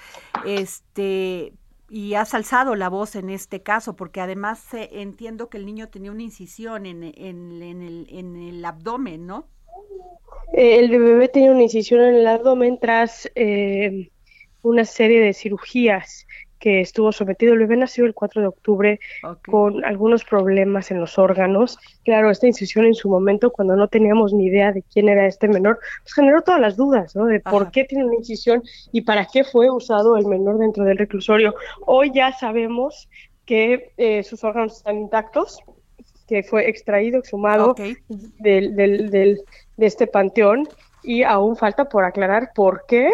este 0.45 1.55
y 1.89 2.15
has 2.15 2.35
alzado 2.35 2.75
la 2.75 2.89
voz 2.89 3.15
en 3.15 3.31
este 3.31 3.63
caso 3.63 3.95
porque 3.95 4.21
además 4.21 4.75
eh, 4.75 4.89
entiendo 4.93 5.49
que 5.49 5.59
el 5.59 5.67
niño 5.67 5.89
tenía 5.91 6.11
una 6.11 6.23
incisión 6.23 6.87
en, 6.87 7.05
en, 7.05 7.63
en 7.63 7.83
el, 7.83 8.07
en 8.11 8.37
el 8.37 8.65
abdomen, 8.65 9.27
¿no? 9.27 9.49
Eh, 10.53 10.79
el 10.79 10.91
bebé 10.91 11.29
tenía 11.29 11.51
una 11.51 11.63
incisión 11.63 12.01
en 12.01 12.15
el 12.17 12.27
abdomen 12.27 12.79
tras 12.79 13.31
eh, 13.35 14.11
una 14.63 14.85
serie 14.85 15.21
de 15.21 15.33
cirugías 15.33 16.27
que 16.65 16.81
estuvo 16.81 17.13
sometido. 17.13 17.53
El 17.53 17.59
bebé 17.59 17.77
nació 17.77 18.07
el 18.07 18.15
4 18.15 18.41
de 18.41 18.49
octubre 18.49 19.01
con 19.51 19.85
algunos 19.85 20.25
problemas 20.25 20.91
en 20.91 20.99
los 20.99 21.19
órganos. 21.19 21.79
Claro, 22.05 22.31
esta 22.31 22.47
incisión 22.47 22.87
en 22.87 22.95
su 22.95 23.11
momento, 23.11 23.51
cuando 23.51 23.77
no 23.77 23.89
teníamos 23.89 24.33
ni 24.33 24.47
idea 24.47 24.73
de 24.73 24.83
quién 24.83 25.11
era 25.11 25.27
este 25.27 25.47
menor, 25.47 25.79
pues 26.03 26.15
generó 26.15 26.41
todas 26.41 26.63
las 26.63 26.77
dudas, 26.77 27.15
¿no? 27.15 27.27
De 27.27 27.41
por 27.41 27.71
qué 27.71 27.85
tiene 27.85 28.07
una 28.07 28.15
incisión 28.15 28.63
y 28.93 29.03
para 29.03 29.27
qué 29.27 29.45
fue 29.45 29.71
usado 29.71 30.17
el 30.17 30.25
menor 30.25 30.57
dentro 30.57 30.85
del 30.85 30.97
reclusorio. 30.97 31.55
Hoy 31.85 32.13
ya 32.15 32.33
sabemos 32.33 33.11
que 33.45 33.93
eh, 33.99 34.23
sus 34.23 34.43
órganos 34.43 34.79
están 34.79 34.97
intactos, 34.97 35.59
que 36.27 36.43
fue 36.43 36.69
extraído, 36.71 37.19
exhumado 37.19 37.75
del, 38.39 38.75
del, 38.75 39.11
del, 39.11 39.43
de 39.77 39.87
este 39.87 40.07
panteón 40.07 40.69
y 41.03 41.23
aún 41.23 41.57
falta 41.57 41.89
por 41.89 42.05
aclarar 42.05 42.53
por 42.55 42.85
qué 42.87 43.11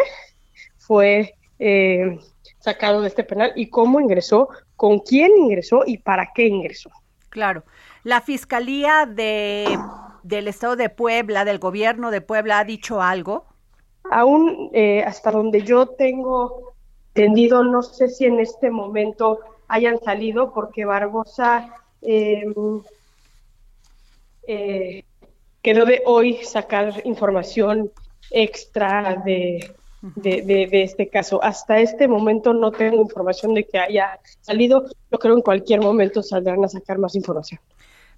fue 0.78 1.34
eh, 1.58 2.18
sacado 2.58 3.00
de 3.00 3.08
este 3.08 3.24
penal 3.24 3.52
y 3.56 3.68
cómo 3.68 4.00
ingresó, 4.00 4.48
con 4.76 4.98
quién 5.00 5.32
ingresó 5.36 5.82
y 5.86 5.98
para 5.98 6.32
qué 6.34 6.46
ingresó. 6.46 6.90
Claro. 7.30 7.64
La 8.02 8.20
Fiscalía 8.20 9.06
de, 9.06 9.78
del 10.22 10.48
Estado 10.48 10.76
de 10.76 10.88
Puebla, 10.88 11.44
del 11.44 11.58
Gobierno 11.58 12.10
de 12.10 12.20
Puebla, 12.20 12.58
ha 12.58 12.64
dicho 12.64 13.02
algo. 13.02 13.44
Aún 14.10 14.70
eh, 14.72 15.02
hasta 15.04 15.30
donde 15.30 15.62
yo 15.62 15.86
tengo 15.86 16.74
entendido, 17.14 17.62
no 17.64 17.82
sé 17.82 18.08
si 18.08 18.24
en 18.24 18.40
este 18.40 18.70
momento 18.70 19.40
hayan 19.68 20.00
salido 20.00 20.52
porque 20.52 20.84
Barbosa 20.84 21.74
eh, 22.02 22.44
eh, 24.46 25.04
quedó 25.62 25.84
de 25.84 26.02
hoy 26.06 26.38
sacar 26.44 27.02
información 27.04 27.90
extra 28.30 29.20
de, 29.24 29.74
de, 30.02 30.42
de, 30.42 30.66
de, 30.66 30.82
este 30.82 31.08
caso. 31.08 31.42
Hasta 31.42 31.80
este 31.80 32.08
momento 32.08 32.52
no 32.52 32.70
tengo 32.72 33.02
información 33.02 33.54
de 33.54 33.64
que 33.64 33.78
haya 33.78 34.18
salido. 34.40 34.86
Yo 35.10 35.18
creo 35.18 35.34
en 35.34 35.42
cualquier 35.42 35.80
momento 35.80 36.22
saldrán 36.22 36.64
a 36.64 36.68
sacar 36.68 36.98
más 36.98 37.14
información. 37.14 37.60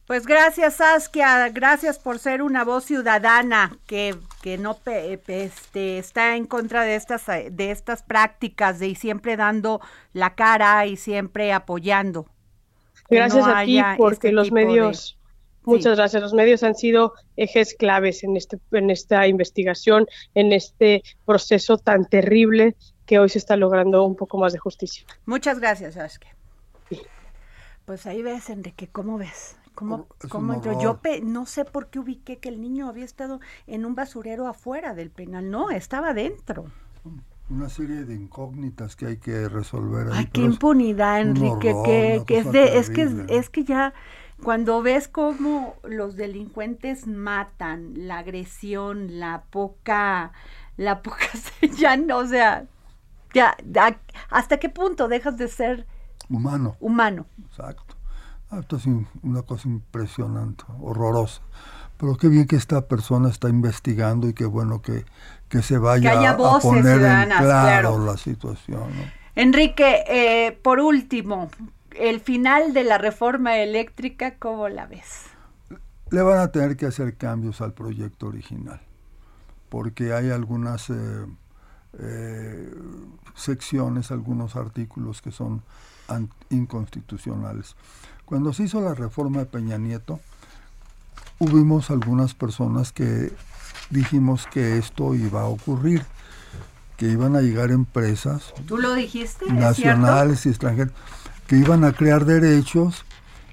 Pues 0.06 0.26
gracias, 0.26 0.74
Saskia. 0.74 1.48
Gracias 1.50 1.98
por 1.98 2.18
ser 2.18 2.42
una 2.42 2.64
voz 2.64 2.84
ciudadana 2.84 3.78
que, 3.86 4.16
que 4.42 4.58
no 4.58 4.74
pe, 4.74 5.16
pe, 5.18 5.44
este, 5.44 5.98
está 5.98 6.36
en 6.36 6.46
contra 6.46 6.82
de 6.82 6.96
estas, 6.96 7.24
de 7.26 7.70
estas 7.70 8.02
prácticas 8.02 8.80
de 8.80 8.88
y 8.88 8.94
siempre 8.96 9.36
dando 9.36 9.80
la 10.12 10.34
cara 10.34 10.86
y 10.86 10.96
siempre 10.96 11.52
apoyando. 11.52 12.26
Gracias 13.08 13.46
no 13.46 13.54
a 13.54 13.64
ti 13.64 13.80
porque 13.96 14.28
este 14.28 14.32
los 14.32 14.50
medios... 14.50 15.18
Muchas 15.64 15.92
sí. 15.92 15.96
gracias. 15.96 16.22
Los 16.22 16.34
medios 16.34 16.62
han 16.62 16.74
sido 16.74 17.14
ejes 17.36 17.74
claves 17.74 18.24
en, 18.24 18.36
este, 18.36 18.58
en 18.72 18.90
esta 18.90 19.26
investigación, 19.26 20.06
en 20.34 20.52
este 20.52 21.02
proceso 21.24 21.78
tan 21.78 22.04
terrible 22.06 22.76
que 23.06 23.18
hoy 23.18 23.28
se 23.28 23.38
está 23.38 23.56
logrando 23.56 24.04
un 24.04 24.16
poco 24.16 24.38
más 24.38 24.52
de 24.52 24.58
justicia. 24.58 25.04
Muchas 25.26 25.60
gracias, 25.60 25.94
Saskia. 25.94 26.34
Sí. 26.88 27.00
Pues 27.84 28.06
ahí 28.06 28.22
ves, 28.22 28.50
Enrique, 28.50 28.88
¿cómo 28.88 29.18
ves? 29.18 29.56
¿Cómo, 29.74 30.06
cómo 30.28 30.62
yo, 30.62 30.78
yo 30.80 30.98
pe, 30.98 31.22
no 31.22 31.46
sé 31.46 31.64
por 31.64 31.88
qué 31.88 31.98
ubiqué 31.98 32.36
que 32.36 32.50
el 32.50 32.60
niño 32.60 32.88
había 32.88 33.06
estado 33.06 33.40
en 33.66 33.86
un 33.86 33.94
basurero 33.94 34.46
afuera 34.46 34.94
del 34.94 35.10
penal. 35.10 35.50
No, 35.50 35.70
estaba 35.70 36.12
dentro. 36.12 36.66
Una 37.48 37.68
serie 37.68 38.04
de 38.04 38.14
incógnitas 38.14 38.96
que 38.96 39.06
hay 39.06 39.16
que 39.16 39.48
resolver. 39.48 40.08
Ay, 40.12 40.26
qué 40.26 40.42
impunidad, 40.42 41.22
Enrique, 41.22 41.72
horror, 41.72 41.84
que, 41.84 42.22
que 42.26 42.38
es 42.38 42.52
de, 42.52 42.78
es 42.78 42.90
que 42.90 43.26
es 43.28 43.50
que 43.50 43.64
ya 43.64 43.94
cuando 44.42 44.82
ves 44.82 45.08
cómo 45.08 45.76
los 45.84 46.16
delincuentes 46.16 47.06
matan, 47.06 47.92
la 48.08 48.18
agresión, 48.18 49.20
la 49.20 49.44
poca, 49.50 50.32
la 50.76 51.02
poca, 51.02 51.26
ya 51.78 51.96
no, 51.96 52.18
o 52.18 52.26
sea, 52.26 52.66
ya, 53.34 53.56
¿hasta 54.30 54.58
qué 54.58 54.68
punto 54.68 55.08
dejas 55.08 55.36
de 55.38 55.48
ser 55.48 55.86
humano? 56.28 56.76
Humano. 56.80 57.26
Exacto. 57.48 57.96
Esto 58.58 58.76
es 58.76 58.84
una 59.22 59.42
cosa 59.42 59.68
impresionante, 59.68 60.64
horrorosa. 60.80 61.40
Pero 61.96 62.16
qué 62.16 62.28
bien 62.28 62.46
que 62.46 62.56
esta 62.56 62.86
persona 62.86 63.30
está 63.30 63.48
investigando 63.48 64.28
y 64.28 64.34
qué 64.34 64.44
bueno 64.44 64.82
que, 64.82 65.06
que 65.48 65.62
se 65.62 65.78
vaya 65.78 66.20
que 66.20 66.26
a 66.26 66.36
poner 66.36 66.96
en 66.96 67.28
claro, 67.28 67.40
claro, 67.40 68.04
la 68.04 68.16
situación. 68.18 68.80
¿no? 68.80 69.04
Enrique, 69.36 70.04
eh, 70.06 70.52
por 70.62 70.80
último, 70.80 71.48
el 71.98 72.20
final 72.20 72.72
de 72.72 72.84
la 72.84 72.98
reforma 72.98 73.58
eléctrica, 73.58 74.36
¿cómo 74.38 74.68
la 74.68 74.86
ves? 74.86 75.26
Le 76.10 76.22
van 76.22 76.38
a 76.38 76.48
tener 76.48 76.76
que 76.76 76.86
hacer 76.86 77.16
cambios 77.16 77.60
al 77.60 77.72
proyecto 77.72 78.26
original, 78.26 78.80
porque 79.68 80.12
hay 80.12 80.30
algunas 80.30 80.90
eh, 80.90 81.26
eh, 81.98 82.74
secciones, 83.34 84.10
algunos 84.10 84.56
artículos 84.56 85.22
que 85.22 85.30
son 85.30 85.62
inconstitucionales. 86.50 87.76
Cuando 88.24 88.52
se 88.52 88.64
hizo 88.64 88.80
la 88.80 88.94
reforma 88.94 89.40
de 89.40 89.46
Peña 89.46 89.78
Nieto, 89.78 90.20
hubimos 91.38 91.90
algunas 91.90 92.34
personas 92.34 92.92
que 92.92 93.32
dijimos 93.90 94.46
que 94.46 94.76
esto 94.76 95.14
iba 95.14 95.42
a 95.42 95.46
ocurrir, 95.46 96.04
que 96.96 97.08
iban 97.08 97.36
a 97.36 97.40
llegar 97.40 97.70
empresas 97.70 98.52
¿Tú 98.66 98.76
lo 98.78 98.94
dijiste? 98.94 99.50
nacionales 99.50 100.44
y 100.46 100.50
extranjeras 100.50 100.92
que 101.46 101.56
iban 101.56 101.84
a 101.84 101.92
crear 101.92 102.24
derechos 102.24 103.04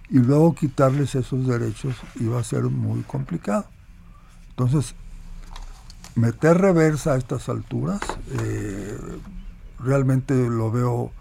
y 0.09 0.19
luego 0.19 0.55
quitarles 0.55 1.15
esos 1.15 1.45
derechos 1.47 1.95
iba 2.19 2.39
a 2.39 2.43
ser 2.43 2.63
muy 2.63 3.01
complicado. 3.03 3.67
Entonces, 4.51 4.95
meter 6.15 6.57
reversa 6.57 7.13
a 7.13 7.17
estas 7.17 7.49
alturas, 7.49 7.99
eh, 8.39 8.97
realmente 9.79 10.33
lo 10.49 10.71
veo, 10.71 11.11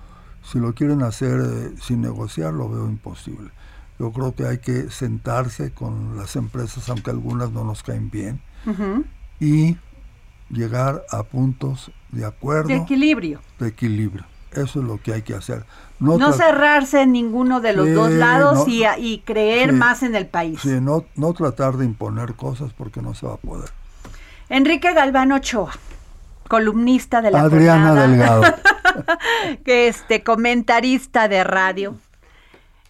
si 0.43 0.59
lo 0.59 0.75
quieren 0.75 1.03
hacer 1.03 1.41
eh, 1.41 1.75
sin 1.81 2.01
negociar, 2.01 2.53
lo 2.55 2.69
veo 2.69 2.87
imposible. 2.89 3.51
Yo 3.99 4.12
creo 4.12 4.35
que 4.35 4.47
hay 4.47 4.59
que 4.59 4.91
sentarse 4.91 5.73
con 5.73 6.16
las 6.16 6.37
empresas, 6.37 6.89
aunque 6.89 7.11
algunas 7.11 7.51
no 7.51 7.64
nos 7.64 7.83
caen 7.83 8.11
bien, 8.11 8.41
y 9.41 9.77
llegar 10.51 11.05
a 11.11 11.25
puntos 11.25 11.91
de 12.11 12.25
acuerdo, 12.25 12.69
De 12.69 12.77
equilibrio. 12.77 13.41
de 13.59 13.69
equilibrio. 13.69 14.25
Eso 14.53 14.81
es 14.81 14.87
lo 14.87 15.01
que 15.01 15.13
hay 15.15 15.23
que 15.23 15.35
hacer. 15.35 15.65
No, 16.01 16.33
cerrarse 16.33 17.03
en 17.03 17.13
ninguno 17.13 17.61
de 17.61 17.73
los 17.73 17.87
Sí, 17.87 17.93
dos 17.93 18.11
lados 18.11 18.67
no. 18.67 18.73
y, 18.73 18.85
y 18.99 19.19
creer 19.21 19.71
Sí. 19.71 19.77
más 19.77 20.03
en 20.03 20.15
el 20.15 20.27
país. 20.27 20.61
sí, 20.61 20.79
no, 20.81 21.05
no 21.17 21.33
tratar 21.35 21.77
de 21.77 21.85
imponer 21.85 22.35
cosas 22.35 22.73
porque 22.73 23.03
no 23.03 23.15
se 23.15 23.27
va 23.27 23.35
a 23.35 23.39
poder. 23.39 23.71
Enrique 24.49 24.93
Galván 24.95 25.33
Ochoa, 25.33 25.73
columnista 26.49 27.21
de 27.21 27.31
la 27.33 27.41
Adriana 27.43 27.89
jornada, 27.89 28.07
Delgado. 28.09 28.43
que 29.65 29.89
este 29.89 30.23
comentarista 30.23 31.29
de 31.29 31.45
radio, 31.45 31.97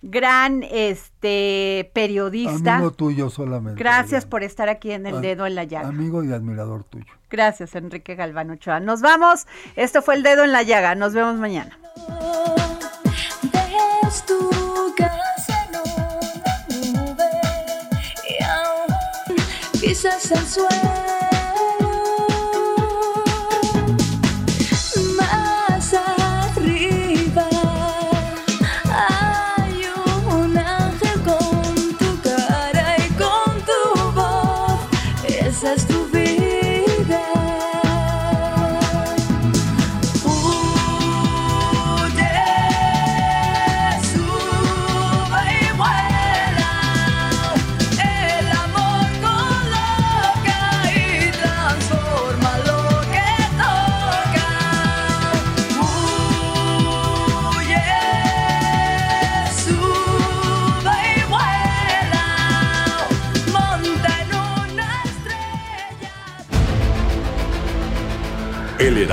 gran 0.02 0.62
este 0.62 1.90
periodista. 1.94 2.76
Amigo 2.76 2.92
tuyo 2.92 3.30
solamente. 3.30 3.78
Gracias 3.78 4.26
por 4.26 4.42
estar 4.42 4.68
aquí 4.68 4.92
en 4.92 5.06
el 5.06 5.16
Am- 5.16 5.22
dedo 5.22 5.46
en 5.46 5.54
la 5.54 5.64
llaga. 5.64 5.88
Amigo 5.88 6.22
y 6.24 6.32
admirador 6.32 6.84
tuyo. 6.84 7.06
Gracias, 7.30 7.74
Enrique 7.74 8.14
Galván 8.14 8.50
Ochoa. 8.50 8.80
Nos 8.80 9.00
vamos. 9.02 9.46
Esto 9.76 10.00
fue 10.02 10.14
el 10.14 10.22
dedo 10.22 10.44
en 10.44 10.52
la 10.52 10.62
llaga. 10.62 10.94
Nos 10.94 11.12
vemos 11.12 11.36
mañana. 11.36 11.78
Pisas 19.80 20.30
el 20.32 20.46
suelo. 20.46 21.07